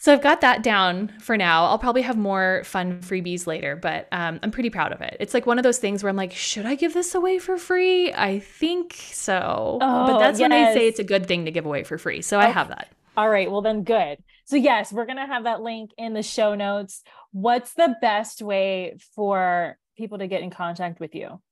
So 0.00 0.14
I've 0.14 0.22
got 0.22 0.40
that 0.40 0.62
down 0.62 1.12
for 1.20 1.36
now. 1.36 1.66
I'll 1.66 1.78
probably 1.78 2.00
have 2.00 2.16
more 2.16 2.62
fun 2.64 3.00
freebies 3.02 3.46
later, 3.46 3.76
but 3.76 4.08
um, 4.12 4.40
I'm 4.42 4.50
pretty 4.50 4.70
proud 4.70 4.92
of 4.92 5.02
it. 5.02 5.14
It's 5.20 5.34
like 5.34 5.44
one 5.44 5.58
of 5.58 5.62
those 5.62 5.76
things 5.76 6.02
where 6.02 6.08
I'm 6.08 6.16
like, 6.16 6.32
should 6.32 6.64
I 6.64 6.74
give 6.74 6.94
this 6.94 7.14
away 7.14 7.38
for 7.38 7.58
free? 7.58 8.10
I 8.10 8.38
think 8.38 8.94
so. 8.94 9.78
Oh, 9.78 10.06
but 10.06 10.18
that's 10.18 10.40
yes. 10.40 10.48
when 10.48 10.52
I 10.52 10.72
say 10.72 10.88
it's 10.88 11.00
a 11.00 11.04
good 11.04 11.26
thing 11.26 11.44
to 11.44 11.50
give 11.50 11.66
away 11.66 11.84
for 11.84 11.98
free. 11.98 12.22
So 12.22 12.38
okay. 12.38 12.46
I 12.46 12.50
have 12.50 12.68
that. 12.68 12.88
All 13.14 13.28
right. 13.28 13.50
Well, 13.50 13.60
then 13.60 13.82
good. 13.82 14.16
So, 14.46 14.56
yes, 14.56 14.90
we're 14.90 15.04
going 15.04 15.18
to 15.18 15.26
have 15.26 15.44
that 15.44 15.60
link 15.60 15.90
in 15.98 16.14
the 16.14 16.22
show 16.22 16.54
notes. 16.54 17.02
What's 17.32 17.74
the 17.74 17.94
best 18.00 18.40
way 18.40 18.96
for 19.14 19.76
people 19.98 20.16
to 20.16 20.26
get 20.28 20.40
in 20.40 20.48
contact 20.48 20.98
with 20.98 21.14
you? 21.14 21.42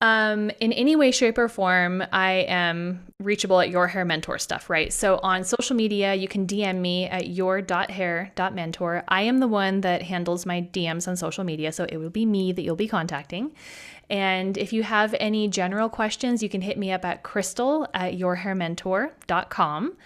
Um, 0.00 0.52
in 0.60 0.72
any 0.72 0.94
way, 0.94 1.10
shape, 1.10 1.38
or 1.38 1.48
form, 1.48 2.04
I 2.12 2.46
am 2.48 3.04
reachable 3.18 3.60
at 3.60 3.68
your 3.68 3.88
hair 3.88 4.04
mentor 4.04 4.38
stuff, 4.38 4.70
right? 4.70 4.92
So 4.92 5.18
on 5.24 5.42
social 5.42 5.74
media, 5.74 6.14
you 6.14 6.28
can 6.28 6.46
DM 6.46 6.76
me 6.76 7.06
at 7.06 7.26
your.hair.mentor. 7.26 9.04
I 9.08 9.22
am 9.22 9.38
the 9.38 9.48
one 9.48 9.80
that 9.80 10.02
handles 10.02 10.46
my 10.46 10.62
DMs 10.62 11.08
on 11.08 11.16
social 11.16 11.42
media, 11.42 11.72
so 11.72 11.84
it 11.88 11.96
will 11.96 12.10
be 12.10 12.24
me 12.24 12.52
that 12.52 12.62
you'll 12.62 12.76
be 12.76 12.86
contacting. 12.86 13.50
And 14.08 14.56
if 14.56 14.72
you 14.72 14.84
have 14.84 15.14
any 15.18 15.48
general 15.48 15.88
questions, 15.88 16.42
you 16.42 16.48
can 16.48 16.62
hit 16.62 16.78
me 16.78 16.92
up 16.92 17.04
at 17.04 17.24
crystal 17.24 17.88
at 17.92 18.14
yourhairmentor.com. 18.14 19.96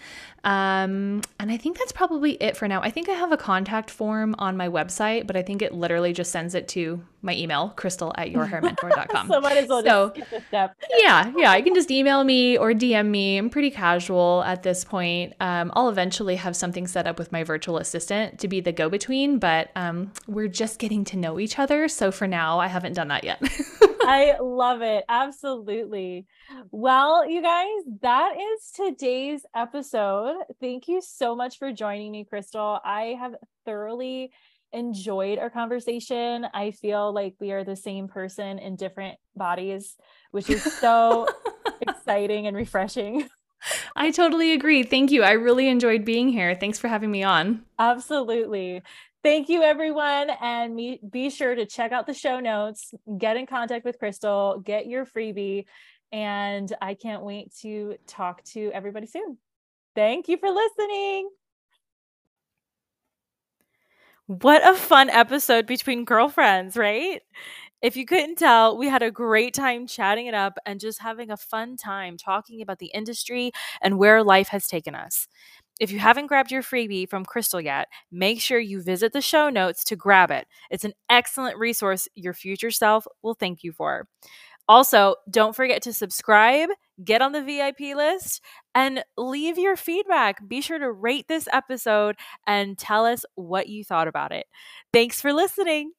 Um, 0.44 1.22
and 1.38 1.50
I 1.50 1.56
think 1.56 1.78
that's 1.78 1.92
probably 1.92 2.32
it 2.32 2.56
for 2.56 2.66
now. 2.66 2.80
I 2.80 2.90
think 2.90 3.08
I 3.08 3.12
have 3.12 3.32
a 3.32 3.36
contact 3.36 3.90
form 3.90 4.34
on 4.38 4.56
my 4.56 4.68
website, 4.68 5.26
but 5.26 5.36
I 5.36 5.42
think 5.42 5.62
it 5.62 5.72
literally 5.72 6.12
just 6.12 6.32
sends 6.32 6.54
it 6.54 6.68
to 6.68 7.02
my 7.22 7.34
email, 7.36 7.68
crystal 7.76 8.12
at 8.16 8.28
yourhairmentor.com. 8.32 9.28
so 9.28 9.40
might 9.40 9.56
as 9.56 9.68
well 9.68 9.84
so, 9.84 10.12
step. 10.48 10.76
yeah, 10.98 11.32
yeah. 11.36 11.54
You 11.54 11.62
can 11.62 11.74
just 11.74 11.90
email 11.90 12.24
me 12.24 12.58
or 12.58 12.72
DM 12.72 13.08
me. 13.08 13.38
I'm 13.38 13.48
pretty 13.48 13.70
casual 13.70 14.42
at 14.44 14.64
this 14.64 14.84
point. 14.84 15.34
Um, 15.38 15.70
I'll 15.74 15.88
eventually 15.88 16.36
have 16.36 16.56
something 16.56 16.88
set 16.88 17.06
up 17.06 17.18
with 17.18 17.30
my 17.30 17.44
virtual 17.44 17.78
assistant 17.78 18.40
to 18.40 18.48
be 18.48 18.60
the 18.60 18.72
go 18.72 18.88
between, 18.88 19.38
but 19.38 19.70
um, 19.76 20.12
we're 20.26 20.48
just 20.48 20.80
getting 20.80 21.04
to 21.04 21.16
know 21.16 21.38
each 21.38 21.58
other. 21.60 21.86
So 21.86 22.10
for 22.10 22.26
now, 22.26 22.58
I 22.58 22.66
haven't 22.66 22.94
done 22.94 23.08
that 23.08 23.22
yet. 23.22 23.40
I 24.04 24.36
love 24.40 24.82
it. 24.82 25.04
Absolutely. 25.08 26.26
Well, 26.72 27.28
you 27.28 27.40
guys, 27.40 27.68
that 28.00 28.34
is 28.36 28.72
today's 28.72 29.46
episode. 30.32 30.56
Thank 30.60 30.88
you 30.88 31.00
so 31.00 31.34
much 31.34 31.58
for 31.58 31.72
joining 31.72 32.12
me, 32.12 32.24
Crystal. 32.24 32.80
I 32.84 33.16
have 33.18 33.34
thoroughly 33.64 34.32
enjoyed 34.72 35.38
our 35.38 35.50
conversation. 35.50 36.46
I 36.54 36.70
feel 36.70 37.12
like 37.12 37.34
we 37.40 37.52
are 37.52 37.64
the 37.64 37.76
same 37.76 38.08
person 38.08 38.58
in 38.58 38.76
different 38.76 39.18
bodies, 39.36 39.96
which 40.30 40.48
is 40.48 40.62
so 40.62 41.28
exciting 41.80 42.46
and 42.46 42.56
refreshing. 42.56 43.28
I 43.96 44.10
totally 44.10 44.52
agree. 44.52 44.82
Thank 44.82 45.10
you. 45.10 45.22
I 45.22 45.32
really 45.32 45.68
enjoyed 45.68 46.04
being 46.04 46.28
here. 46.28 46.54
Thanks 46.54 46.78
for 46.78 46.88
having 46.88 47.10
me 47.10 47.22
on. 47.22 47.62
Absolutely. 47.78 48.82
Thank 49.22 49.48
you, 49.48 49.62
everyone. 49.62 50.30
And 50.40 50.74
me, 50.74 51.00
be 51.08 51.30
sure 51.30 51.54
to 51.54 51.64
check 51.64 51.92
out 51.92 52.08
the 52.08 52.14
show 52.14 52.40
notes, 52.40 52.92
get 53.18 53.36
in 53.36 53.46
contact 53.46 53.84
with 53.84 53.98
Crystal, 53.98 54.60
get 54.64 54.86
your 54.86 55.06
freebie. 55.06 55.66
And 56.10 56.74
I 56.82 56.94
can't 56.94 57.22
wait 57.22 57.54
to 57.60 57.96
talk 58.06 58.42
to 58.44 58.70
everybody 58.74 59.06
soon. 59.06 59.38
Thank 59.94 60.28
you 60.28 60.36
for 60.38 60.50
listening. 60.50 61.30
What 64.26 64.66
a 64.66 64.74
fun 64.76 65.10
episode 65.10 65.66
between 65.66 66.04
girlfriends, 66.04 66.76
right? 66.76 67.20
If 67.82 67.96
you 67.96 68.06
couldn't 68.06 68.36
tell, 68.38 68.78
we 68.78 68.88
had 68.88 69.02
a 69.02 69.10
great 69.10 69.54
time 69.54 69.86
chatting 69.86 70.26
it 70.26 70.34
up 70.34 70.58
and 70.64 70.80
just 70.80 71.00
having 71.02 71.30
a 71.30 71.36
fun 71.36 71.76
time 71.76 72.16
talking 72.16 72.62
about 72.62 72.78
the 72.78 72.90
industry 72.94 73.52
and 73.82 73.98
where 73.98 74.22
life 74.22 74.48
has 74.48 74.68
taken 74.68 74.94
us. 74.94 75.26
If 75.80 75.90
you 75.90 75.98
haven't 75.98 76.28
grabbed 76.28 76.52
your 76.52 76.62
freebie 76.62 77.08
from 77.08 77.24
Crystal 77.24 77.60
yet, 77.60 77.88
make 78.12 78.40
sure 78.40 78.58
you 78.60 78.82
visit 78.82 79.12
the 79.12 79.20
show 79.20 79.50
notes 79.50 79.84
to 79.84 79.96
grab 79.96 80.30
it. 80.30 80.46
It's 80.70 80.84
an 80.84 80.94
excellent 81.10 81.58
resource 81.58 82.08
your 82.14 82.34
future 82.34 82.70
self 82.70 83.06
will 83.22 83.34
thank 83.34 83.64
you 83.64 83.72
for. 83.72 84.06
Also, 84.68 85.16
don't 85.30 85.56
forget 85.56 85.82
to 85.82 85.92
subscribe, 85.92 86.70
get 87.04 87.22
on 87.22 87.32
the 87.32 87.42
VIP 87.42 87.96
list, 87.96 88.42
and 88.74 89.04
leave 89.16 89.58
your 89.58 89.76
feedback. 89.76 90.46
Be 90.48 90.60
sure 90.60 90.78
to 90.78 90.90
rate 90.90 91.26
this 91.28 91.48
episode 91.52 92.16
and 92.46 92.78
tell 92.78 93.06
us 93.06 93.24
what 93.34 93.68
you 93.68 93.84
thought 93.84 94.08
about 94.08 94.32
it. 94.32 94.46
Thanks 94.92 95.20
for 95.20 95.32
listening. 95.32 95.92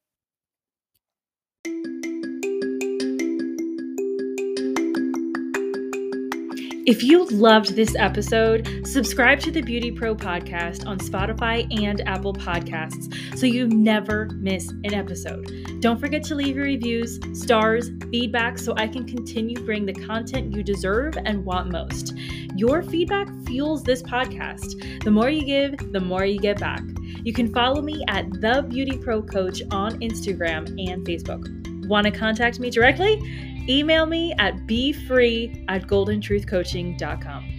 If 6.86 7.02
you 7.02 7.24
loved 7.28 7.78
this 7.78 7.96
episode, 7.96 8.86
subscribe 8.86 9.40
to 9.40 9.52
the 9.52 9.62
Beauty 9.62 9.90
Pro 9.90 10.14
podcast 10.14 10.86
on 10.86 11.00
Spotify 11.00 11.66
and 11.82 12.06
Apple 12.06 12.34
Podcasts 12.34 13.38
so 13.38 13.46
you 13.46 13.70
never 13.70 14.26
miss 14.34 14.70
an 14.70 14.94
episode. 14.94 15.80
Don't 15.80 15.98
forget 15.98 16.26
to 16.26 16.36
leave 16.36 16.58
your 16.58 16.66
reviews, 16.66 17.22
stars, 17.32 17.90
feedback 18.12 18.58
so 18.58 18.74
I 18.76 18.90
can 18.90 19.06
continue 19.06 19.64
bring 19.64 19.86
the 19.86 19.94
content 19.94 20.54
you 20.54 20.62
deserve 20.62 21.18
and 21.24 21.46
want 21.46 21.72
most. 21.72 22.18
Your 22.58 22.84
feedback 22.84 23.30
fuels 23.46 23.84
this 23.84 24.04
podcast. 24.04 25.04
The 25.06 25.12
more 25.12 25.30
you 25.30 25.46
give, 25.46 25.94
the 25.94 26.02
more 26.02 26.26
you 26.26 26.38
get 26.38 26.60
back. 26.60 26.82
You 27.24 27.32
can 27.32 27.54
follow 27.54 27.82
me 27.82 28.04
at 28.10 28.30
The 28.42 28.66
Beauty 28.68 28.98
Pro 28.98 29.22
Coach 29.22 29.62
on 29.72 30.02
Instagram 30.02 30.68
and 30.86 31.08
Facebook. 31.08 31.88
Want 31.88 32.06
to 32.08 32.12
contact 32.12 32.60
me 32.60 32.70
directly? 32.70 33.53
Email 33.70 34.05
me 34.05 34.34
at 34.39 34.68
befree 34.68 35.64
at 35.68 35.88
goldentruthcoaching.com. 35.88 37.53